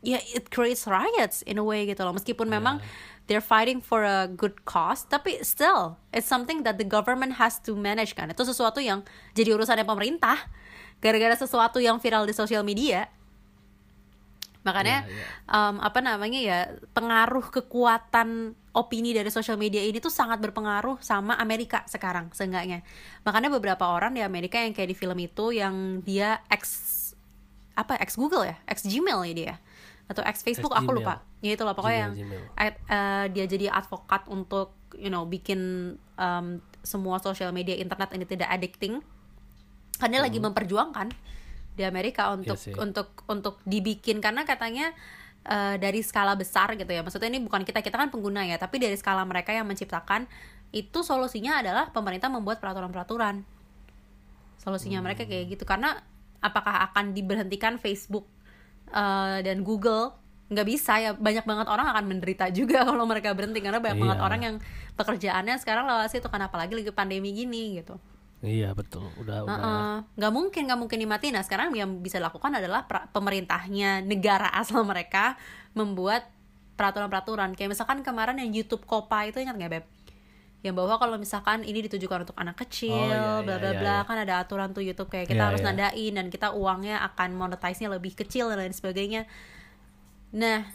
ya 0.04 0.20
it 0.34 0.52
creates 0.52 0.84
riots 0.84 1.40
in 1.46 1.56
a 1.56 1.64
way 1.64 1.86
gitu 1.88 2.02
loh. 2.04 2.12
Meskipun 2.12 2.48
memang 2.50 2.82
they're 3.26 3.44
fighting 3.44 3.82
for 3.82 4.06
a 4.06 4.30
good 4.30 4.64
cause, 4.68 5.06
tapi 5.06 5.42
still 5.42 5.98
it's 6.14 6.28
something 6.28 6.62
that 6.62 6.78
the 6.78 6.86
government 6.86 7.38
has 7.42 7.58
to 7.62 7.74
manage 7.74 8.14
kan. 8.14 8.30
Itu 8.30 8.46
sesuatu 8.46 8.78
yang 8.82 9.02
jadi 9.34 9.54
urusannya 9.56 9.86
pemerintah 9.86 10.46
gara-gara 11.02 11.36
sesuatu 11.36 11.82
yang 11.82 11.98
viral 12.00 12.24
di 12.24 12.34
sosial 12.34 12.62
media. 12.62 13.10
Makanya 14.66 15.06
Iya, 15.06 15.14
iya. 15.14 15.26
um, 15.46 15.78
apa 15.78 16.02
namanya 16.02 16.40
ya 16.42 16.58
pengaruh 16.90 17.54
kekuatan 17.54 18.58
opini 18.74 19.14
dari 19.14 19.30
sosial 19.30 19.54
media 19.54 19.78
ini 19.78 20.02
tuh 20.02 20.10
sangat 20.10 20.42
berpengaruh 20.42 20.98
sama 20.98 21.38
Amerika 21.38 21.86
sekarang 21.86 22.34
seenggaknya. 22.34 22.82
Makanya 23.22 23.46
beberapa 23.54 23.86
orang 23.86 24.18
di 24.18 24.26
Amerika 24.26 24.58
yang 24.58 24.74
kayak 24.74 24.90
di 24.90 24.96
film 24.98 25.18
itu 25.22 25.54
yang 25.54 26.02
dia 26.02 26.42
ex 26.50 26.92
apa 27.78 27.94
ex 28.02 28.18
Google 28.18 28.42
ya, 28.42 28.58
ex 28.66 28.82
Gmail 28.82 29.22
ya 29.30 29.34
dia 29.34 29.54
atau 30.06 30.22
ex 30.22 30.40
Facebook 30.40 30.70
aku 30.70 30.86
Gmail. 30.86 30.98
lupa. 31.02 31.14
Ya 31.40 31.52
itu 31.52 31.62
lah 31.62 31.74
pokoknya 31.74 31.98
yang 32.00 32.14
Gmail, 32.14 32.30
Gmail. 32.30 32.44
ad- 32.56 32.82
eh, 32.86 33.24
dia 33.30 33.44
jadi 33.44 33.66
advokat 33.70 34.26
untuk 34.26 34.74
you 34.94 35.08
know 35.08 35.24
bikin 35.24 35.60
um, 36.14 36.46
semua 36.80 37.18
sosial 37.18 37.50
media 37.50 37.74
internet 37.74 38.14
ini 38.14 38.22
tidak 38.22 38.46
addicting. 38.48 39.02
Kan 39.96 40.08
dia 40.08 40.20
lagi 40.20 40.38
memperjuangkan 40.38 41.10
di 41.74 41.82
Amerika 41.82 42.30
untuk 42.30 42.54
Hmm. 42.54 42.70
Iya 42.70 42.76
untuk 42.80 43.08
untuk 43.26 43.54
dibikin 43.62 44.20
karena 44.20 44.42
katanya 44.42 44.94
eh, 45.42 45.74
dari 45.76 46.00
skala 46.00 46.34
besar 46.34 46.74
gitu 46.74 46.88
ya. 46.88 47.02
Maksudnya 47.02 47.26
ini 47.28 47.38
bukan 47.38 47.62
kita 47.62 47.78
kita 47.78 47.96
kan 47.96 48.08
pengguna 48.08 48.42
ya, 48.42 48.56
tapi 48.56 48.78
dari 48.78 48.94
skala 48.94 49.22
mereka 49.22 49.50
yang 49.50 49.66
menciptakan 49.66 50.26
itu 50.70 51.02
solusinya 51.02 51.62
adalah 51.62 51.90
pemerintah 51.90 52.26
membuat 52.26 52.58
peraturan-peraturan. 52.58 53.42
Solusinya 54.58 54.98
mereka 54.98 55.22
Hmm. 55.22 55.30
kayak 55.30 55.44
gitu 55.50 55.64
karena 55.64 56.02
apakah 56.38 56.90
akan 56.90 57.14
diberhentikan 57.14 57.78
Facebook 57.78 58.26
eh, 58.96 59.38
dan 59.44 59.60
Google 59.60 60.16
nggak 60.48 60.66
bisa 60.66 60.96
ya. 60.96 61.10
Banyak 61.12 61.44
banget 61.44 61.66
orang 61.68 61.92
akan 61.92 62.04
menderita 62.08 62.48
juga 62.58 62.88
kalau 62.88 63.04
mereka 63.04 63.36
berhenti 63.36 63.60
karena 63.60 63.78
banyak 63.78 63.98
banget 64.00 64.18
Iya. 64.18 64.24
orang 64.24 64.40
yang 64.40 64.56
pekerjaannya 64.96 65.54
sekarang 65.60 65.84
lewat 65.84 66.08
situ 66.08 66.26
kan 66.32 66.40
apalagi 66.40 66.72
lagi 66.72 66.88
pandemi 66.90 67.36
gini 67.36 67.82
gitu. 67.82 68.00
Iya 68.40 68.76
betul. 68.76 69.08
Udah 69.20 69.42
udah. 69.44 69.56
Heeh. 69.58 69.94
nggak 70.16 70.32
mungkin 70.32 70.62
nggak 70.68 70.80
mungkin 70.80 70.98
dimatiin. 71.02 71.34
Nah 71.36 71.44
sekarang 71.44 71.72
yang 71.72 72.00
bisa 72.00 72.20
dilakukan 72.20 72.52
adalah 72.52 72.84
pemerintahnya 73.10 74.04
negara 74.04 74.48
asal 74.52 74.84
mereka 74.84 75.34
membuat 75.72 76.28
peraturan-peraturan. 76.76 77.56
Kayak 77.56 77.74
misalkan 77.74 78.04
kemarin 78.04 78.36
yang 78.38 78.52
YouTube 78.52 78.84
Kopa 78.84 79.24
itu 79.26 79.40
ingat 79.40 79.56
nggak 79.56 79.72
beb 79.72 79.84
yang 80.66 80.74
bahwa 80.74 80.98
kalau 80.98 81.14
misalkan 81.14 81.62
ini 81.62 81.86
ditujukan 81.86 82.26
untuk 82.26 82.36
anak 82.36 82.58
kecil 82.66 82.90
Oh, 82.90 83.06
iya, 83.06 83.46
bla 83.46 83.54
iya, 83.54 83.58
bla 83.62 83.70
iya, 83.70 83.80
bla 83.80 83.96
kan 84.02 84.16
ada 84.18 84.34
aturan 84.42 84.74
tuh 84.74 84.82
YouTube 84.82 85.06
kayak 85.06 85.30
kita 85.30 85.38
Iya, 85.38 85.48
harus 85.54 85.60
iya. 85.62 85.68
nandain 85.70 86.12
dan 86.18 86.26
kita 86.26 86.50
uangnya 86.50 86.98
akan 87.06 87.38
monetize-nya 87.38 87.88
lebih 87.94 88.18
kecil 88.18 88.50
dan 88.50 88.66
lain 88.66 88.74
sebagainya. 88.74 89.30
Nah 90.34 90.66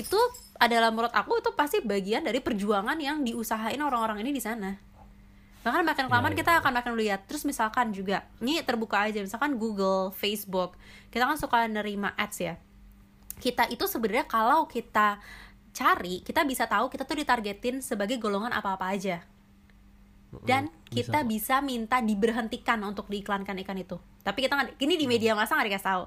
itu 0.00 0.16
adalah 0.56 0.88
menurut 0.88 1.12
aku 1.12 1.38
itu 1.38 1.52
pasti 1.52 1.84
bagian 1.84 2.24
dari 2.24 2.40
perjuangan 2.40 2.96
yang 2.96 3.20
diusahain 3.20 3.78
orang-orang 3.78 4.24
ini 4.24 4.32
di 4.32 4.40
sana. 4.40 4.72
Bahkan 5.60 5.84
makin 5.84 6.08
kelamaan 6.08 6.32
Iya, 6.32 6.40
iya, 6.40 6.42
kita 6.44 6.52
akan 6.64 6.72
makin 6.80 6.92
lihat 6.96 7.20
terus 7.28 7.44
misalkan 7.44 7.92
juga 7.92 8.24
ini 8.40 8.64
terbuka 8.64 9.04
aja. 9.04 9.20
Misalkan 9.20 9.60
Google 9.60 10.08
Facebook 10.16 10.80
kita 11.12 11.28
kan 11.28 11.36
suka 11.36 11.68
nerima 11.68 12.16
ads 12.16 12.40
ya. 12.40 12.56
Kita 13.36 13.68
itu 13.68 13.84
sebenarnya 13.84 14.24
kalau 14.24 14.64
kita 14.64 15.20
cari 15.74 16.22
kita 16.22 16.46
bisa 16.46 16.70
tahu 16.70 16.86
kita 16.86 17.02
tuh 17.02 17.18
ditargetin 17.18 17.82
sebagai 17.82 18.16
golongan 18.22 18.54
apa-apa 18.54 18.94
aja 18.94 19.26
dan 20.42 20.72
kita 20.90 21.22
bisa 21.22 21.62
minta 21.62 22.02
diberhentikan 22.02 22.82
untuk 22.82 23.06
diiklankan 23.06 23.54
ikan 23.62 23.78
itu. 23.78 24.00
Tapi 24.26 24.48
kita 24.48 24.58
nggak 24.58 24.80
ini 24.82 24.94
di 24.98 25.06
media 25.06 25.38
masa 25.38 25.54
nggak 25.54 25.68
dikasih 25.70 25.86
tahu. 25.86 26.04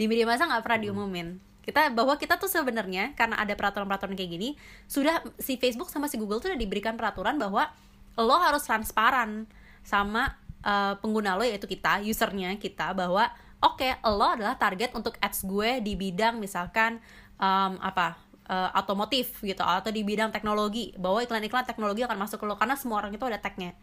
Di 0.00 0.04
media 0.08 0.24
masa 0.24 0.48
nggak 0.48 0.62
pernah 0.64 0.80
diumumin. 0.80 1.28
Kita 1.66 1.90
bahwa 1.90 2.14
kita 2.14 2.38
tuh 2.38 2.46
sebenarnya 2.46 3.18
karena 3.18 3.42
ada 3.42 3.52
peraturan-peraturan 3.58 4.14
kayak 4.14 4.30
gini 4.38 4.48
sudah 4.86 5.18
si 5.42 5.58
Facebook 5.58 5.90
sama 5.90 6.06
si 6.06 6.14
Google 6.14 6.38
tuh 6.38 6.54
udah 6.54 6.60
diberikan 6.60 6.94
peraturan 6.94 7.36
bahwa 7.42 7.74
lo 8.14 8.36
harus 8.38 8.62
transparan 8.62 9.50
sama 9.82 10.38
uh, 10.62 10.94
pengguna 11.02 11.34
lo 11.34 11.42
yaitu 11.42 11.66
kita 11.66 12.00
usernya 12.06 12.54
kita 12.56 12.94
bahwa 12.94 13.28
oke 13.58 13.98
lo 14.06 14.26
adalah 14.30 14.54
target 14.54 14.94
untuk 14.94 15.18
ads 15.18 15.42
gue 15.42 15.82
di 15.82 15.98
bidang 15.98 16.38
misalkan 16.38 17.02
um, 17.42 17.76
apa 17.82 18.18
uh, 18.46 18.70
otomotif 18.74 19.42
gitu 19.42 19.60
atau 19.60 19.90
di 19.90 20.02
bidang 20.02 20.30
teknologi. 20.30 20.94
Bahwa 20.96 21.20
iklan-iklan 21.20 21.66
teknologi 21.66 22.02
akan 22.02 22.16
masuk 22.16 22.42
ke 22.42 22.46
lo 22.46 22.54
karena 22.54 22.74
semua 22.74 23.02
orang 23.02 23.12
itu 23.12 23.24
ada 23.26 23.38
tagnya. 23.38 23.74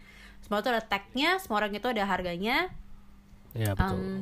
Semua 0.43 0.59
itu 0.59 0.69
ada 0.71 0.83
tagnya 0.83 1.39
semua 1.39 1.63
orang 1.63 1.71
itu 1.71 1.87
ada 1.87 2.03
harganya. 2.03 2.71
Iya 3.53 3.77
betul. 3.77 3.95
Um, 3.95 4.17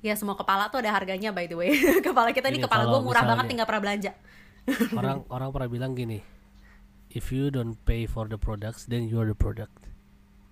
ya 0.00 0.14
semua 0.14 0.36
kepala 0.36 0.68
tuh 0.68 0.84
ada 0.84 0.92
harganya 0.92 1.32
by 1.32 1.44
the 1.44 1.56
way. 1.56 1.72
Kepala 2.06 2.30
kita 2.30 2.48
ini 2.48 2.60
Gini, 2.60 2.64
kepala 2.64 2.86
gue 2.86 3.00
murah 3.00 3.24
banget 3.24 3.44
tinggal 3.50 3.66
pernah 3.66 3.82
belanja. 3.82 4.12
Orang 5.00 5.28
orang 5.28 5.48
pernah 5.52 5.68
bilang 5.68 5.92
gini 5.92 6.24
if 7.12 7.28
you 7.28 7.52
don't 7.52 7.76
pay 7.84 8.08
for 8.08 8.24
the 8.24 8.40
products 8.40 8.88
then 8.88 9.04
you 9.04 9.20
are 9.20 9.28
the 9.28 9.36
product. 9.36 9.72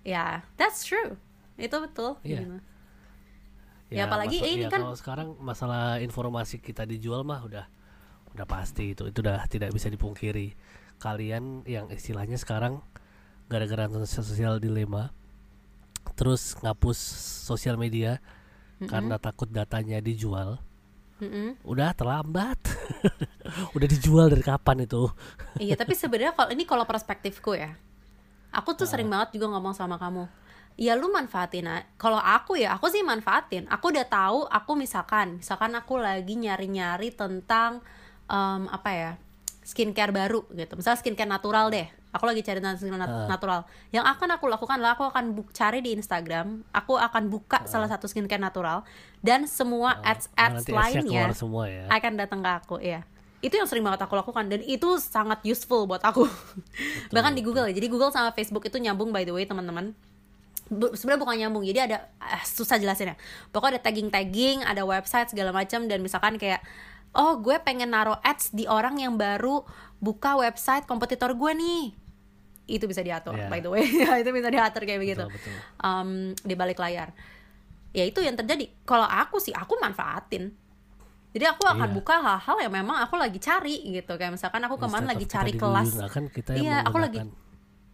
Ya 0.03 0.45
that's 0.57 0.85
true. 0.85 1.17
Itu 1.57 1.81
betul 1.81 2.17
Iya. 2.21 2.45
Gitu. 2.45 2.57
Ya, 3.93 4.09
apalagi 4.09 4.41
masa- 4.41 4.49
ini 4.49 4.63
ya, 4.65 4.69
kan- 4.73 4.89
sekarang 4.97 5.27
masalah 5.37 6.01
informasi 6.01 6.57
kita 6.57 6.81
dijual 6.81 7.21
mah 7.21 7.45
udah 7.45 7.65
udah 8.33 8.47
pasti 8.49 8.93
itu 8.97 9.09
itu 9.09 9.19
udah 9.21 9.45
tidak 9.47 9.73
bisa 9.73 9.87
dipungkiri. 9.89 10.57
Kalian 11.01 11.67
yang 11.67 11.91
istilahnya 11.91 12.39
sekarang 12.39 12.81
gara-gara 13.51 13.85
sosial 14.07 14.57
dilema 14.57 15.11
terus 16.17 16.55
ngapus 16.59 16.99
sosial 17.47 17.79
media 17.79 18.19
karena 18.83 19.15
takut 19.15 19.47
datanya 19.47 20.03
dijual 20.03 20.59
Mm-mm. 21.23 21.55
udah 21.63 21.95
terlambat. 21.95 22.59
Udah 23.75 23.87
dijual 23.87 24.31
dari 24.31 24.41
kapan 24.41 24.87
itu? 24.87 25.11
Iya 25.59 25.77
tapi 25.77 25.93
sebenarnya 25.93 26.33
kalau 26.33 26.49
ini 26.51 26.63
kalau 26.65 26.87
perspektifku 26.87 27.53
ya 27.53 27.75
aku 28.49 28.73
tuh 28.73 28.87
sering 28.89 29.07
banget 29.07 29.35
juga 29.37 29.53
ngomong 29.55 29.75
sama 29.75 29.95
kamu. 29.99 30.25
Ya 30.73 30.97
lu 30.97 31.13
manfaatin 31.13 31.69
kalau 32.01 32.17
aku 32.17 32.57
ya 32.57 32.73
aku 32.75 32.89
sih 32.89 33.05
manfaatin. 33.05 33.69
Aku 33.69 33.93
udah 33.93 34.07
tahu 34.09 34.49
aku 34.49 34.71
misalkan 34.73 35.39
misalkan 35.43 35.77
aku 35.77 36.01
lagi 36.01 36.33
nyari-nyari 36.33 37.13
tentang 37.13 37.85
em, 38.33 38.65
apa 38.73 38.89
ya 38.89 39.11
skincare 39.63 40.11
baru 40.11 40.43
gitu. 40.51 40.73
Misalnya 40.75 40.99
skincare 40.99 41.29
natural 41.29 41.71
deh. 41.71 41.87
Aku 42.13 42.29
lagi 42.29 42.43
cari 42.45 42.59
skincare 42.59 42.99
nat- 42.99 43.29
natural. 43.31 43.63
Yang 43.95 44.05
akan 44.11 44.29
aku 44.37 44.45
lakukan 44.51 44.75
adalah 44.77 44.93
aku 44.99 45.07
akan 45.07 45.33
cari 45.55 45.79
di 45.79 45.95
Instagram. 45.95 46.61
Aku 46.75 46.99
akan 46.99 47.31
buka 47.31 47.63
salah 47.65 47.87
satu 47.87 48.05
skincare 48.11 48.41
natural 48.43 48.83
dan 49.23 49.47
semua 49.47 50.03
ads 50.03 50.27
Nah, 50.35 50.51
ads 50.51 50.67
ads-nya 50.67 50.75
lainnya 50.75 51.23
semua 51.31 51.63
ya. 51.71 51.87
akan 51.87 52.11
datang 52.19 52.39
ke 52.43 52.51
aku 52.51 52.77
ya 52.83 53.01
itu 53.43 53.59
yang 53.59 53.67
sering 53.67 53.83
banget 53.83 53.99
aku 54.07 54.15
lakukan 54.15 54.47
dan 54.47 54.63
itu 54.63 54.87
sangat 55.03 55.43
useful 55.43 55.83
buat 55.83 55.99
aku. 55.99 56.23
Bahkan 57.15 57.35
di 57.35 57.43
Google 57.43 57.67
ya. 57.67 57.75
Jadi 57.75 57.91
Google 57.91 58.07
sama 58.07 58.31
Facebook 58.31 58.63
itu 58.63 58.79
nyambung 58.79 59.11
by 59.11 59.27
the 59.27 59.35
way 59.35 59.43
teman-teman. 59.43 59.91
Sebenarnya 60.71 61.19
bukan 61.19 61.35
nyambung. 61.35 61.67
Jadi 61.67 61.91
ada 61.91 62.07
ah, 62.23 62.39
susah 62.47 62.79
jelasinnya. 62.79 63.19
Pokoknya 63.51 63.77
ada 63.77 63.81
tagging 63.83 64.07
tagging 64.07 64.63
ada 64.63 64.87
website 64.87 65.35
segala 65.35 65.51
macam 65.51 65.91
dan 65.91 65.99
misalkan 65.99 66.39
kayak 66.39 66.63
oh 67.13 67.37
gue 67.37 67.55
pengen 67.59 67.89
naruh 67.89 68.17
ads 68.19 68.49
di 68.49 68.65
orang 68.65 68.97
yang 68.97 69.13
baru 69.13 69.61
buka 69.97 70.35
website 70.35 70.83
kompetitor 70.83 71.31
gue 71.31 71.51
nih. 71.53 71.83
Itu 72.65 72.85
bisa 72.85 72.99
diatur 72.99 73.35
Iya. 73.35 73.47
by 73.47 73.59
the 73.59 73.69
way. 73.69 73.83
Itu 74.23 74.31
bisa 74.31 74.47
diatur 74.47 74.83
kayak 74.83 74.97
begitu. 74.97 75.25
betul, 75.25 75.35
betul. 75.35 75.53
um, 75.79 76.09
di 76.33 76.53
balik 76.53 76.77
layar. 76.77 77.11
Ya 77.91 78.03
itu 78.03 78.19
yang 78.19 78.33
terjadi. 78.33 78.65
Kalau 78.83 79.05
aku 79.05 79.37
sih 79.37 79.53
aku 79.53 79.77
manfaatin. 79.77 80.49
Jadi 81.29 81.45
aku 81.45 81.61
akan 81.63 81.89
Iya. 81.89 81.95
buka 81.95 82.15
hal-hal 82.17 82.57
yang 82.61 82.73
memang 82.73 82.97
aku 82.99 83.17
lagi 83.17 83.37
cari 83.37 83.85
gitu. 83.91 84.17
Kayak 84.17 84.33
misalkan 84.33 84.61
aku 84.61 84.77
kemarin 84.77 85.05
lagi 85.07 85.25
cari 85.25 85.53
kelas. 85.53 85.93
kita 86.29 86.57
yang 86.57 86.61
Iya, 86.61 86.75
aku 86.83 86.97
lagi- 86.97 87.21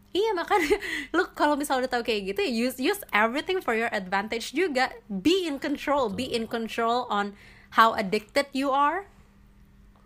iya 0.09 0.31
makanya 0.33 0.75
lu 1.15 1.23
kalau 1.33 1.53
misalnya 1.53 1.85
udah 1.85 1.91
tahu 1.93 2.03
kayak 2.03 2.33
gitu 2.33 2.41
use 2.41 2.77
use 2.79 3.01
everything 3.11 3.59
for 3.59 3.75
your 3.75 3.91
advantage 3.91 4.51
juga. 4.51 4.89
Be 5.05 5.45
in 5.45 5.57
control 5.57 6.07
be 6.09 6.25
in 6.25 6.47
control 6.47 7.03
on 7.07 7.35
how 7.75 7.93
addicted 7.93 8.49
you 8.53 8.73
are 8.73 9.05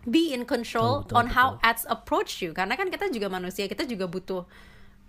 be 0.04 0.36
in 0.36 0.44
control 0.44 1.00
Betul, 1.00 1.08
betul, 1.08 1.18
on 1.18 1.26
how 1.32 1.48
betul. 1.56 1.68
ads 1.68 1.84
approach 1.88 2.44
you. 2.44 2.52
Karena 2.52 2.76
kan 2.76 2.92
kita 2.92 3.08
juga 3.08 3.32
manusia 3.32 3.64
kita 3.64 3.88
juga 3.88 4.04
butuh 4.04 4.44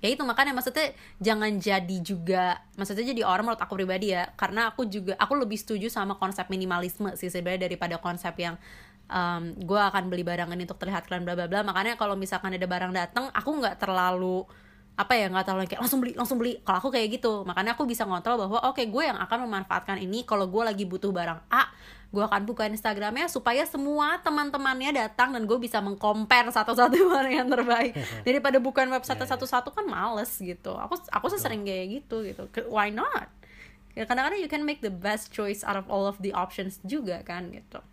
ya 0.03 0.11
itu 0.11 0.21
makanya 0.27 0.51
maksudnya 0.53 0.91
jangan 1.23 1.55
jadi 1.57 1.97
juga 2.03 2.61
maksudnya 2.75 3.09
jadi 3.15 3.25
orang 3.25 3.47
menurut 3.47 3.63
aku 3.63 3.73
pribadi 3.79 4.13
ya 4.13 4.27
karena 4.37 4.69
aku 4.69 4.85
juga 4.85 5.15
aku 5.17 5.33
lebih 5.39 5.55
setuju 5.55 5.87
sama 5.87 6.19
konsep 6.19 6.45
minimalisme 6.51 7.15
sih 7.17 7.31
sebenarnya 7.31 7.71
daripada 7.71 7.95
konsep 7.97 8.35
yang 8.37 8.59
um, 9.09 9.55
gue 9.55 9.81
akan 9.81 10.11
beli 10.11 10.21
barang 10.21 10.51
ini 10.51 10.67
untuk 10.67 10.77
terlihat 10.81 11.09
keren 11.09 11.25
bla 11.25 11.33
bla 11.33 11.49
bla. 11.49 11.61
Makanya 11.65 11.97
kalau 11.97 12.13
misalkan 12.17 12.53
ada 12.53 12.67
barang 12.67 12.93
datang 12.93 13.29
aku 13.33 13.49
nggak 13.61 13.81
terlalu 13.81 14.45
apa 14.95 15.11
ya 15.11 15.27
nggak 15.27 15.43
terlalu 15.43 15.61
kayak 15.67 15.81
langsung 15.83 15.99
beli 16.03 16.13
langsung 16.15 16.37
beli. 16.37 16.59
Kalau 16.61 16.77
aku 16.79 16.89
kayak 16.93 17.07
gitu 17.19 17.43
makanya 17.47 17.75
aku 17.75 17.83
bisa 17.89 18.07
ngontrol 18.07 18.47
bahwa 18.47 18.57
oke 18.69 18.83
gue 18.85 19.03
yang 19.03 19.17
akan 19.19 19.47
memanfaatkan 19.49 19.97
ini 19.99 20.23
kalau 20.23 20.47
gue 20.47 20.63
lagi 20.63 20.85
butuh 20.87 21.11
barang 21.11 21.39
A 21.51 21.71
gue 22.15 22.23
akan 22.23 22.47
buka 22.47 22.63
Instagramnya 22.71 23.27
supaya 23.27 23.67
semua 23.67 24.15
teman-temannya 24.23 24.95
datang 24.95 25.35
dan 25.35 25.43
gue 25.43 25.59
bisa 25.59 25.83
mengcompare 25.83 26.47
satu-satu 26.47 26.95
mana 27.11 27.27
yang 27.27 27.51
terbaik. 27.51 27.91
Daripada 28.27 28.63
bukan 28.63 28.87
website 28.87 29.19
Iya, 29.19 29.27
iya. 29.27 29.31
satu-satu 29.35 29.75
kan 29.75 29.83
males 29.83 30.31
gitu. 30.39 30.71
Aku 30.79 30.95
aku 31.11 31.25
sering 31.35 31.67
kayak 31.67 31.99
gitu 31.99 32.23
gitu. 32.23 32.47
Why 32.71 32.87
not? 32.87 33.27
Ya 33.91 34.07
kadang-kadang 34.07 34.39
you 34.39 34.47
can 34.47 34.63
make 34.63 34.79
the 34.79 34.91
best 34.91 35.35
choice 35.35 35.59
out 35.67 35.75
of 35.75 35.91
all 35.91 36.07
of 36.07 36.15
the 36.23 36.31
options 36.31 36.79
juga 36.87 37.19
kan 37.27 37.51
gitu. 37.51 37.83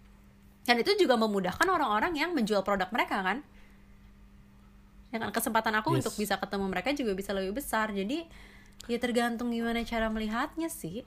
Dan 0.62 0.79
itu 0.79 0.95
juga 0.95 1.18
memudahkan 1.18 1.66
orang-orang 1.66 2.14
yang 2.14 2.31
menjual 2.39 2.62
produk 2.62 2.87
mereka 2.95 3.18
kan? 3.27 3.43
Ya 5.11 5.18
kan 5.18 5.35
kesempatan 5.35 5.75
aku 5.77 5.99
Yes. 5.99 6.07
untuk 6.07 6.14
bisa 6.23 6.39
ketemu 6.39 6.70
mereka 6.70 6.95
juga 6.95 7.12
bisa 7.12 7.35
lebih 7.35 7.59
besar. 7.59 7.91
Jadi 7.91 8.25
ya 8.87 8.99
tergantung 8.99 9.51
gimana 9.51 9.83
cara 9.83 10.11
melihatnya 10.11 10.66
sih 10.66 11.07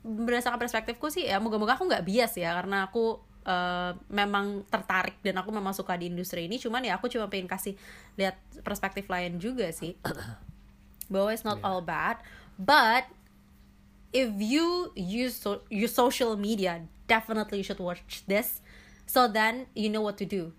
berdasarkan 0.00 0.56
perspektifku 0.56 1.12
sih 1.12 1.28
ya 1.28 1.36
moga-moga 1.36 1.76
aku 1.76 1.84
nggak 1.84 2.04
bias 2.08 2.32
ya 2.40 2.56
karena 2.56 2.88
aku 2.88 3.20
eh, 3.44 3.92
memang 4.08 4.64
tertarik 4.68 5.20
dan 5.20 5.40
aku 5.40 5.52
memang 5.52 5.76
suka 5.76 5.96
di 5.96 6.08
industri 6.08 6.48
ini. 6.48 6.56
Cuman 6.56 6.84
ya 6.84 6.96
aku 6.96 7.12
cuma 7.12 7.28
pengen 7.28 7.48
kasih 7.48 7.76
lihat 8.16 8.40
perspektif 8.64 9.08
lain 9.08 9.36
juga 9.36 9.68
sih. 9.72 9.96
Bahwa 11.12 11.34
it's 11.34 11.44
not 11.44 11.60
all 11.60 11.82
bad 11.84 12.22
but 12.60 13.08
if 14.12 14.30
you 14.38 14.94
use 14.94 15.38
so, 15.38 15.64
use 15.70 15.94
social 15.94 16.36
media 16.38 16.84
definitely 17.10 17.60
you 17.60 17.66
should 17.66 17.82
watch 17.82 18.22
this. 18.30 18.62
So 19.10 19.26
then 19.26 19.66
you 19.74 19.90
know 19.90 20.06
what 20.06 20.14
to 20.22 20.26
do. 20.26 20.54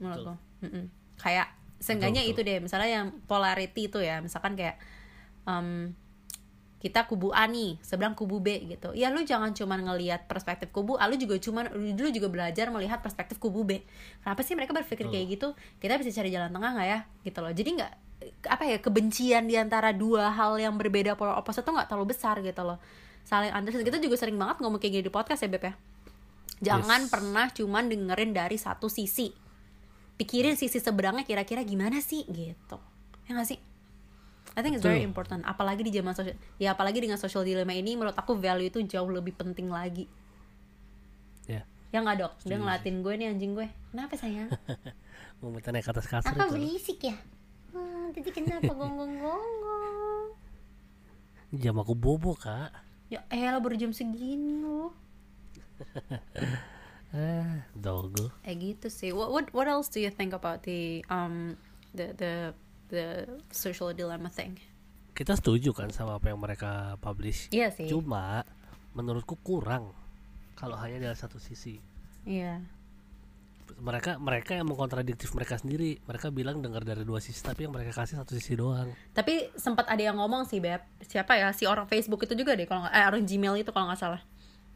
Menurutku 0.00 0.40
Mm-mm. 0.64 0.88
kayak 1.20 1.52
seenggaknya 1.76 2.24
Betul, 2.24 2.32
itu 2.32 2.40
deh. 2.48 2.58
Misalnya 2.64 2.88
yang 2.88 3.06
polarity 3.28 3.92
itu 3.92 4.00
ya. 4.00 4.24
Misalkan 4.24 4.56
kayak 4.56 4.80
em, 5.44 5.92
kita 6.86 7.10
kubu 7.10 7.34
A 7.34 7.50
nih 7.50 7.82
seberang 7.82 8.14
kubu 8.14 8.38
B 8.38 8.62
gitu. 8.70 8.94
Ya 8.94 9.10
lu 9.10 9.26
jangan 9.26 9.50
cuman 9.50 9.82
ngelihat 9.82 10.30
perspektif 10.30 10.70
kubu 10.70 10.94
A 10.94 11.10
lu 11.10 11.18
juga 11.18 11.34
cuman 11.42 11.66
dulu 11.98 12.14
juga 12.14 12.30
belajar 12.30 12.70
melihat 12.70 13.02
perspektif 13.02 13.42
kubu 13.42 13.66
B. 13.66 13.82
Kenapa 14.22 14.46
sih 14.46 14.54
mereka 14.54 14.70
berpikir 14.70 15.10
kayak 15.10 15.26
gitu? 15.34 15.48
Kita 15.82 15.98
bisa 15.98 16.14
cari 16.14 16.30
jalan 16.30 16.54
tengah 16.54 16.70
nggak 16.78 16.86
ya? 16.86 16.98
Gitu 17.26 17.38
loh. 17.42 17.50
Jadi 17.50 17.70
nggak 17.82 17.92
apa 18.46 18.64
ya 18.70 18.78
kebencian 18.78 19.50
di 19.50 19.58
antara 19.58 19.90
dua 19.90 20.30
hal 20.30 20.62
yang 20.62 20.78
berbeda 20.78 21.18
polar 21.18 21.34
opposite 21.42 21.66
tuh 21.66 21.74
nggak 21.74 21.90
terlalu 21.90 22.14
besar 22.14 22.38
gitu 22.38 22.62
loh. 22.62 22.78
Saling 23.26 23.50
understand. 23.50 23.82
Kita 23.82 23.98
juga 23.98 24.14
sering 24.14 24.38
banget 24.38 24.62
ngomong 24.62 24.78
kayak 24.78 25.02
gini 25.02 25.04
di 25.04 25.10
podcast 25.10 25.42
ya 25.42 25.50
Beb 25.50 25.66
ya. 25.66 25.74
Jangan 26.62 27.04
Yes. 27.04 27.10
pernah 27.10 27.46
cuman 27.50 27.90
dengerin 27.90 28.30
dari 28.30 28.56
satu 28.56 28.86
sisi. 28.86 29.34
Pikirin 30.16 30.54
sisi 30.54 30.78
seberangnya 30.78 31.26
kira-kira 31.26 31.66
gimana 31.66 31.98
sih? 31.98 32.24
Gitu. 32.24 32.78
Ya 33.26 33.36
gak 33.36 33.50
sih? 33.50 33.60
I 34.56 34.64
think 34.64 34.80
it's 34.80 34.84
very 34.84 35.04
Betul. 35.04 35.12
important. 35.12 35.40
Apalagi 35.44 35.84
di 35.84 35.92
zaman 35.92 36.16
sosial, 36.16 36.32
ya 36.56 36.72
apalagi 36.72 36.96
dengan 37.04 37.20
social 37.20 37.44
dilemma 37.44 37.76
ini, 37.76 37.92
menurut 37.92 38.16
aku 38.16 38.32
value 38.40 38.72
itu 38.72 38.80
jauh 38.88 39.04
lebih 39.12 39.36
penting 39.36 39.68
lagi. 39.68 40.08
Ya, 41.44 41.68
Ya 41.92 42.00
nggak 42.00 42.16
dok? 42.24 42.32
Dia 42.48 42.56
ngelatin 42.56 43.04
gue 43.04 43.14
nih 43.20 43.26
anjing 43.36 43.52
gue. 43.52 43.68
Kenapa 43.92 44.16
sayang? 44.16 44.48
mau 45.44 45.52
minta 45.52 45.68
naik 45.68 45.84
ke 45.84 45.92
atas 45.92 46.08
kasur 46.08 46.32
Apa 46.32 46.48
itu. 46.48 46.56
berisik 46.56 46.98
ya? 47.04 47.16
Hmm, 47.76 48.16
tadi 48.16 48.32
kenapa 48.32 48.72
gonggong-gonggong? 48.72 50.32
Jam 51.60 51.76
aku 51.76 51.92
bobo, 51.92 52.32
Kak. 52.32 52.72
Ya 53.12 53.22
elah 53.28 53.60
baru 53.60 53.76
jam 53.76 53.92
segini 53.92 54.64
loh. 54.64 54.96
Eh, 57.16 57.62
dogo. 57.72 58.34
Eh 58.44 58.52
gitu 58.58 58.90
sih. 58.92 59.14
What 59.14 59.30
what 59.30 59.46
what 59.54 59.68
else 59.70 59.88
do 59.88 60.02
you 60.02 60.10
think 60.12 60.34
about 60.36 60.66
the 60.66 61.00
um 61.08 61.54
the 61.96 62.12
the 62.12 62.32
the 62.90 63.26
social 63.50 63.92
dilemma 63.92 64.30
thing? 64.30 64.58
Kita 65.16 65.32
setuju 65.32 65.72
kan 65.72 65.88
sama 65.88 66.20
apa 66.20 66.28
yang 66.28 66.40
mereka 66.40 67.00
publish. 67.00 67.48
Iya 67.48 67.72
sih. 67.72 67.88
Cuma 67.88 68.44
menurutku 68.92 69.36
kurang 69.40 69.92
kalau 70.56 70.76
hanya 70.76 71.08
dari 71.08 71.16
satu 71.16 71.40
sisi. 71.40 71.80
Iya. 72.28 72.60
Mereka 73.76 74.22
mereka 74.22 74.56
yang 74.56 74.68
mengkontradiktif 74.68 75.32
mereka 75.32 75.56
sendiri. 75.56 76.00
Mereka 76.04 76.32
bilang 76.32 76.60
dengar 76.60 76.84
dari 76.84 77.04
dua 77.04 77.20
sisi 77.20 77.40
tapi 77.40 77.64
yang 77.64 77.72
mereka 77.72 77.92
kasih 77.92 78.20
satu 78.20 78.36
sisi 78.36 78.56
doang. 78.56 78.92
Tapi 79.12 79.52
sempat 79.56 79.88
ada 79.88 80.00
yang 80.00 80.16
ngomong 80.20 80.44
sih 80.48 80.60
beb. 80.60 80.84
Siapa 81.00 81.36
ya? 81.36 81.52
Si 81.56 81.64
orang 81.64 81.88
Facebook 81.88 82.24
itu 82.24 82.36
juga 82.36 82.52
deh 82.56 82.68
kalau 82.68 82.88
eh 82.88 83.04
orang 83.04 83.24
Gmail 83.24 83.64
itu 83.64 83.72
kalau 83.72 83.88
nggak 83.88 84.00
salah. 84.00 84.22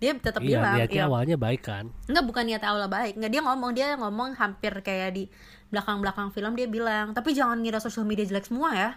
Dia 0.01 0.17
tetap 0.17 0.41
iya, 0.41 0.57
bilang, 0.57 0.75
niatnya 0.81 1.03
iya. 1.05 1.09
awalnya 1.13 1.37
baik 1.37 1.63
kan. 1.63 1.93
Enggak 2.09 2.25
bukan 2.25 2.45
niat 2.49 2.65
awal 2.65 2.89
baik. 2.89 3.21
Enggak 3.21 3.31
dia 3.37 3.43
ngomong 3.45 3.71
dia 3.77 3.89
ngomong 4.01 4.33
hampir 4.41 4.73
kayak 4.81 5.13
di 5.13 5.25
belakang-belakang 5.69 6.33
film 6.33 6.57
dia 6.57 6.65
bilang, 6.65 7.13
tapi 7.13 7.37
jangan 7.37 7.61
ngira 7.61 7.79
sosial 7.85 8.09
media 8.09 8.25
jelek 8.25 8.49
semua 8.49 8.73
ya. 8.73 8.91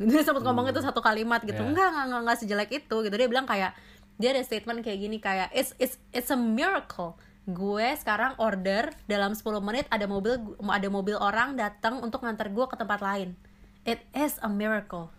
Gitu 0.00 0.08
dia 0.16 0.24
sempat 0.24 0.40
ngomong 0.40 0.72
itu 0.72 0.80
satu 0.80 1.04
kalimat 1.04 1.44
gitu. 1.44 1.60
Ya. 1.60 1.68
Enggak, 1.68 1.92
enggak, 1.92 2.04
enggak, 2.08 2.20
enggak 2.24 2.38
sejelek 2.40 2.70
itu 2.72 2.96
gitu. 3.04 3.14
Dia 3.14 3.28
bilang 3.28 3.44
kayak 3.44 3.76
dia 4.16 4.32
ada 4.32 4.40
statement 4.40 4.80
kayak 4.80 4.98
gini 5.04 5.20
kayak 5.20 5.52
it's 5.52 5.76
it's 5.76 6.00
it's 6.16 6.32
a 6.32 6.38
miracle. 6.40 7.20
Gue 7.44 7.94
sekarang 7.94 8.34
order 8.40 8.90
dalam 9.04 9.36
10 9.36 9.44
menit 9.60 9.84
ada 9.92 10.08
mobil 10.08 10.40
ada 10.64 10.88
mobil 10.88 11.14
orang 11.20 11.60
datang 11.60 12.00
untuk 12.00 12.24
nganter 12.24 12.48
gue 12.56 12.64
ke 12.64 12.76
tempat 12.80 13.04
lain. 13.04 13.36
It 13.84 14.00
is 14.16 14.40
a 14.40 14.48
miracle 14.48 15.12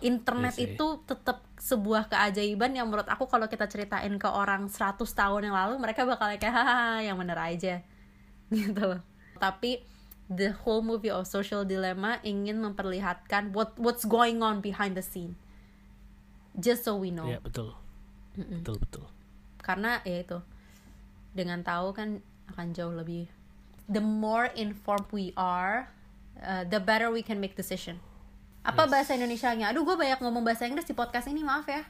internet 0.00 0.54
Iya 0.54 0.64
sih. 0.64 0.74
itu 0.74 0.86
tetap 1.04 1.42
sebuah 1.56 2.06
keajaiban 2.06 2.70
yang 2.72 2.86
menurut 2.86 3.06
aku 3.06 3.26
kalau 3.26 3.46
kita 3.46 3.66
ceritain 3.66 4.14
ke 4.14 4.26
orang 4.26 4.66
100 4.66 4.98
tahun 5.02 5.42
yang 5.46 5.56
lalu 5.56 5.74
mereka 5.76 6.02
bakal 6.02 6.30
kayak 6.32 6.50
hahaha 6.50 7.02
yang 7.02 7.16
bener 7.16 7.36
aja 7.36 7.82
gitu 8.54 8.78
loh 8.80 9.02
tapi 9.36 9.82
the 10.28 10.52
whole 10.62 10.80
movie 10.80 11.08
of 11.08 11.24
social 11.24 11.62
dilemma 11.62 12.20
ingin 12.22 12.58
memperlihatkan 12.58 13.50
what 13.50 13.72
what's 13.76 14.04
going 14.04 14.38
on 14.40 14.60
behind 14.60 14.92
the 14.92 15.02
scene 15.02 15.34
just 16.54 16.82
so 16.82 16.94
we 16.94 17.08
know 17.08 17.26
Iya, 17.26 17.38
betul. 17.40 17.74
Betul, 18.34 18.78
betul. 18.78 19.06
karena 19.58 19.98
ya 20.02 20.22
itu 20.22 20.38
dengan 21.32 21.60
tahu 21.60 21.90
kan 21.90 22.22
akan 22.48 22.66
jauh 22.70 22.94
lebih 22.94 23.26
the 23.86 24.00
more 24.00 24.48
informed 24.54 25.10
we 25.10 25.34
are 25.34 25.90
uh, 26.38 26.62
the 26.64 26.78
better 26.78 27.10
we 27.10 27.20
can 27.20 27.36
make 27.38 27.52
decision 27.52 27.98
apa 28.60 28.82
bahasa 28.86 29.12
Indonesianya? 29.12 29.70
Aduh 29.70 29.82
gue 29.82 29.94
banyak 29.94 30.18
ngomong 30.18 30.42
bahasa 30.42 30.64
Inggris 30.64 30.84
di 30.84 30.92
podcast 30.92 31.26
ini 31.26 31.40
maaf 31.40 31.64
ya. 31.64 31.82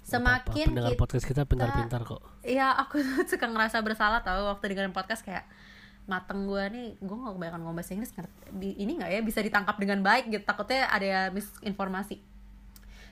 Semakin 0.00 0.70
Pendengar 0.70 0.92
kita 0.92 1.00
podcast 1.00 1.24
kita 1.24 1.42
pintar-pintar 1.42 2.00
kok. 2.00 2.22
ya 2.40 2.70
aku 2.72 3.02
tuh 3.02 3.26
suka 3.34 3.46
ngerasa 3.46 3.82
bersalah 3.82 4.22
tau 4.22 4.46
waktu 4.46 4.70
dengerin 4.70 4.94
podcast 4.94 5.20
kayak 5.20 5.42
mateng 6.06 6.46
gue 6.46 6.62
nih 6.70 6.86
gue 6.96 7.16
nggak 7.16 7.34
kebanyakan 7.34 7.60
ngomong 7.60 7.76
bahasa 7.76 7.92
Inggris 7.92 8.14
di- 8.52 8.78
ini 8.78 8.94
nggak 8.94 9.10
ya 9.10 9.20
bisa 9.20 9.42
ditangkap 9.42 9.74
dengan 9.74 10.00
baik 10.00 10.30
gitu 10.30 10.44
takutnya 10.44 10.86
ada 10.86 11.30
misinformasi. 11.30 12.22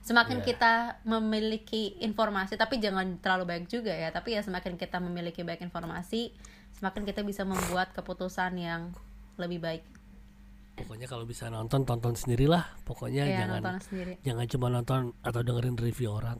Semakin 0.01 0.39
Iya. 0.39 0.47
kita 0.47 0.73
memiliki 1.03 1.97
informasi 1.99 2.55
tapi 2.55 2.77
jangan 2.77 3.19
terlalu 3.19 3.45
baik 3.49 3.67
juga 3.67 3.91
ya 3.91 4.13
tapi 4.13 4.37
ya 4.37 4.45
semakin 4.45 4.77
kita 4.77 5.01
memiliki 5.01 5.41
baik 5.41 5.65
informasi 5.65 6.31
semakin 6.77 7.03
kita 7.03 7.25
bisa 7.25 7.43
membuat 7.43 7.91
keputusan 7.91 8.55
yang 8.55 8.93
lebih 9.35 9.59
baik 9.59 9.83
Pokoknya 10.75 11.07
kalau 11.07 11.23
bisa 11.23 11.47
nonton 11.47 11.87
tonton 11.87 12.19
sendirilah. 12.19 12.67
Pokoknya 12.83 13.23
ya 13.25 13.47
jangan 13.47 13.63
nonton 13.63 13.79
sendiri 13.83 14.13
jangan 14.27 14.47
cuma 14.51 14.67
nonton 14.71 15.01
atau 15.23 15.41
dengerin 15.47 15.79
review 15.79 16.11
orang. 16.11 16.39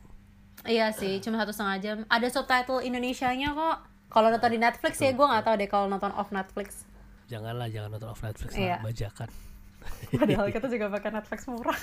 Iya 0.65 0.91
sih, 0.97 1.21
cuma 1.21 1.37
satu 1.39 1.53
setengah 1.53 1.79
jam. 1.83 1.99
Ada 2.09 2.29
subtitle 2.33 2.81
Indonesianya 2.81 3.53
kok. 3.53 3.77
Kalau 4.09 4.31
nonton 4.31 4.51
di 4.55 4.61
Netflix 4.63 5.03
ya, 5.03 5.11
gue 5.11 5.27
nggak 5.27 5.45
tahu 5.45 5.55
deh 5.59 5.69
kalau 5.69 5.87
nonton 5.91 6.15
off 6.15 6.31
Netflix. 6.31 6.87
Janganlah 7.29 7.69
jangan 7.69 7.93
nonton 7.93 8.09
off 8.09 8.23
Netflix 8.23 8.55
Iya. 8.57 8.79
lah, 8.79 8.87
bajakan. 8.87 9.29
Padahal 10.21 10.49
kita 10.49 10.67
juga 10.71 10.87
pakai 10.89 11.11
Netflix 11.13 11.41
murah. 11.51 11.81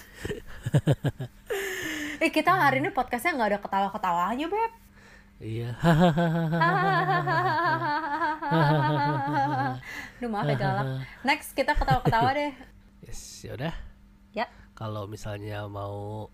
eh 2.23 2.31
kita 2.33 2.51
hari 2.57 2.81
ini 2.81 2.89
podcastnya 2.89 3.37
nggak 3.37 3.49
ada 3.53 3.59
ketawa-ketawanya 3.61 4.47
beb. 4.49 4.71
Iya. 5.41 5.73
Duh 10.21 10.29
maaf 10.29 10.45
ya 10.45 10.55
galak. 10.55 10.85
Next 11.25 11.57
kita 11.57 11.73
ketawa-ketawa 11.73 12.29
deh. 12.39 12.53
yes, 13.01 13.41
ya 13.41 13.57
udah. 13.57 13.73
Ya. 14.37 14.45
Kalau 14.77 15.09
misalnya 15.09 15.65
mau 15.65 16.29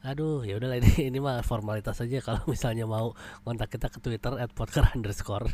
Aduh, 0.00 0.48
ya 0.48 0.56
udah 0.56 0.80
ini 0.80 1.12
ini 1.12 1.20
mah 1.20 1.44
formalitas 1.44 2.00
aja 2.00 2.24
kalau 2.24 2.40
misalnya 2.48 2.88
mau 2.88 3.12
kontak 3.44 3.68
kita 3.68 3.92
ke 3.92 4.00
Twitter 4.00 4.32
@podker 4.56 4.88
underscore. 4.96 5.52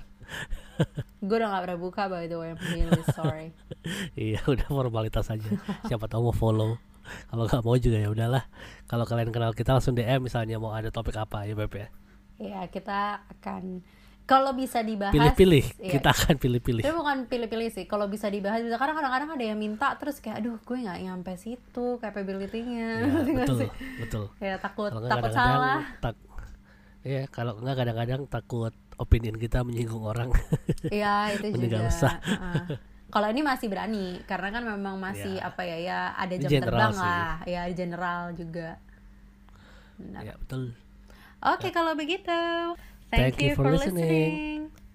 Gue 1.18 1.36
udah 1.42 1.50
gak 1.50 1.62
pernah 1.66 1.78
buka 1.82 2.06
by 2.06 2.30
the 2.30 2.38
way, 2.38 2.54
I'm 2.54 2.62
really 2.70 3.02
sorry. 3.10 3.50
iya, 4.14 4.38
udah 4.46 4.70
formalitas 4.70 5.34
aja. 5.34 5.50
Siapa 5.90 6.06
tahu 6.06 6.30
mau 6.30 6.36
follow. 6.36 6.78
Kalau 7.26 7.50
nggak 7.50 7.62
mau 7.66 7.74
juga 7.74 7.98
ya 7.98 8.06
udahlah. 8.06 8.46
Kalau 8.86 9.02
kalian 9.02 9.34
kenal 9.34 9.50
kita 9.50 9.74
langsung 9.74 9.98
DM 9.98 10.30
misalnya 10.30 10.62
mau 10.62 10.70
ada 10.70 10.94
topik 10.94 11.18
apa 11.18 11.42
ya 11.42 11.58
Beb 11.58 11.74
ya. 11.74 11.90
Ya 12.36 12.66
kita 12.66 13.00
akan 13.30 13.80
kalau 14.22 14.50
bisa 14.52 14.82
dibahas. 14.82 15.14
Pilih-pilih, 15.14 15.64
Iya. 15.78 15.92
kita 15.96 16.10
akan 16.10 16.34
pilih-pilih. 16.36 16.82
Tapi 16.82 16.92
bukan 16.92 17.16
pilih-pilih 17.30 17.70
sih. 17.70 17.86
Kalau 17.86 18.10
bisa 18.10 18.26
dibahas, 18.26 18.58
bisa 18.58 18.74
karena 18.74 18.92
kadang-kadang 18.92 19.30
ada 19.30 19.44
yang 19.44 19.54
minta 19.54 19.94
terus 19.94 20.18
kayak, 20.18 20.42
aduh, 20.42 20.58
gue 20.58 20.76
nggak 20.76 20.98
nyampe 21.00 21.32
situ 21.36 21.86
capability-nya. 21.96 23.06
Ya, 23.06 23.36
betul, 23.38 23.56
sih? 23.62 23.70
betul. 24.02 24.24
Ya 24.38 24.58
takut, 24.58 24.90
Kalau 24.90 25.06
takut 25.06 25.30
kadang-kadang 25.30 25.62
salah. 25.62 25.80
tak 26.02 26.14
Iya, 27.06 27.22
kalau 27.30 27.54
nggak 27.54 27.76
kadang-kadang 27.78 28.22
takut 28.26 28.74
opinion 28.98 29.38
kita 29.38 29.62
menyinggung 29.62 30.02
orang. 30.02 30.26
Iya 30.90 31.30
itu 31.32 31.54
juga. 31.54 31.86
usah. 31.86 32.18
Heeh. 32.18 32.82
Kalau 33.06 33.30
ini 33.30 33.40
masih 33.40 33.70
berani, 33.70 34.18
karena 34.26 34.50
kan 34.50 34.66
memang 34.66 34.98
masih 34.98 35.38
Ya. 35.38 35.46
apa 35.46 35.62
ya 35.62 35.78
ya 35.78 35.98
ada 36.12 36.34
jam 36.34 36.50
general 36.50 36.74
terbang 36.74 36.92
sih. 36.92 37.06
lah, 37.06 37.30
ya 37.46 37.62
general 37.70 38.22
juga. 38.34 38.68
Benar. 39.96 40.20
ya, 40.20 40.34
betul. 40.34 40.74
Oke 41.46 41.70
kalau 41.70 41.94
begitu, 41.94 42.74
Thank 43.10 43.38
thank, 43.38 43.42
you 43.42 43.50
you 43.50 43.54
for 43.54 43.62
for 43.62 43.70
listening. 43.70 43.94
listening. 44.02 44.85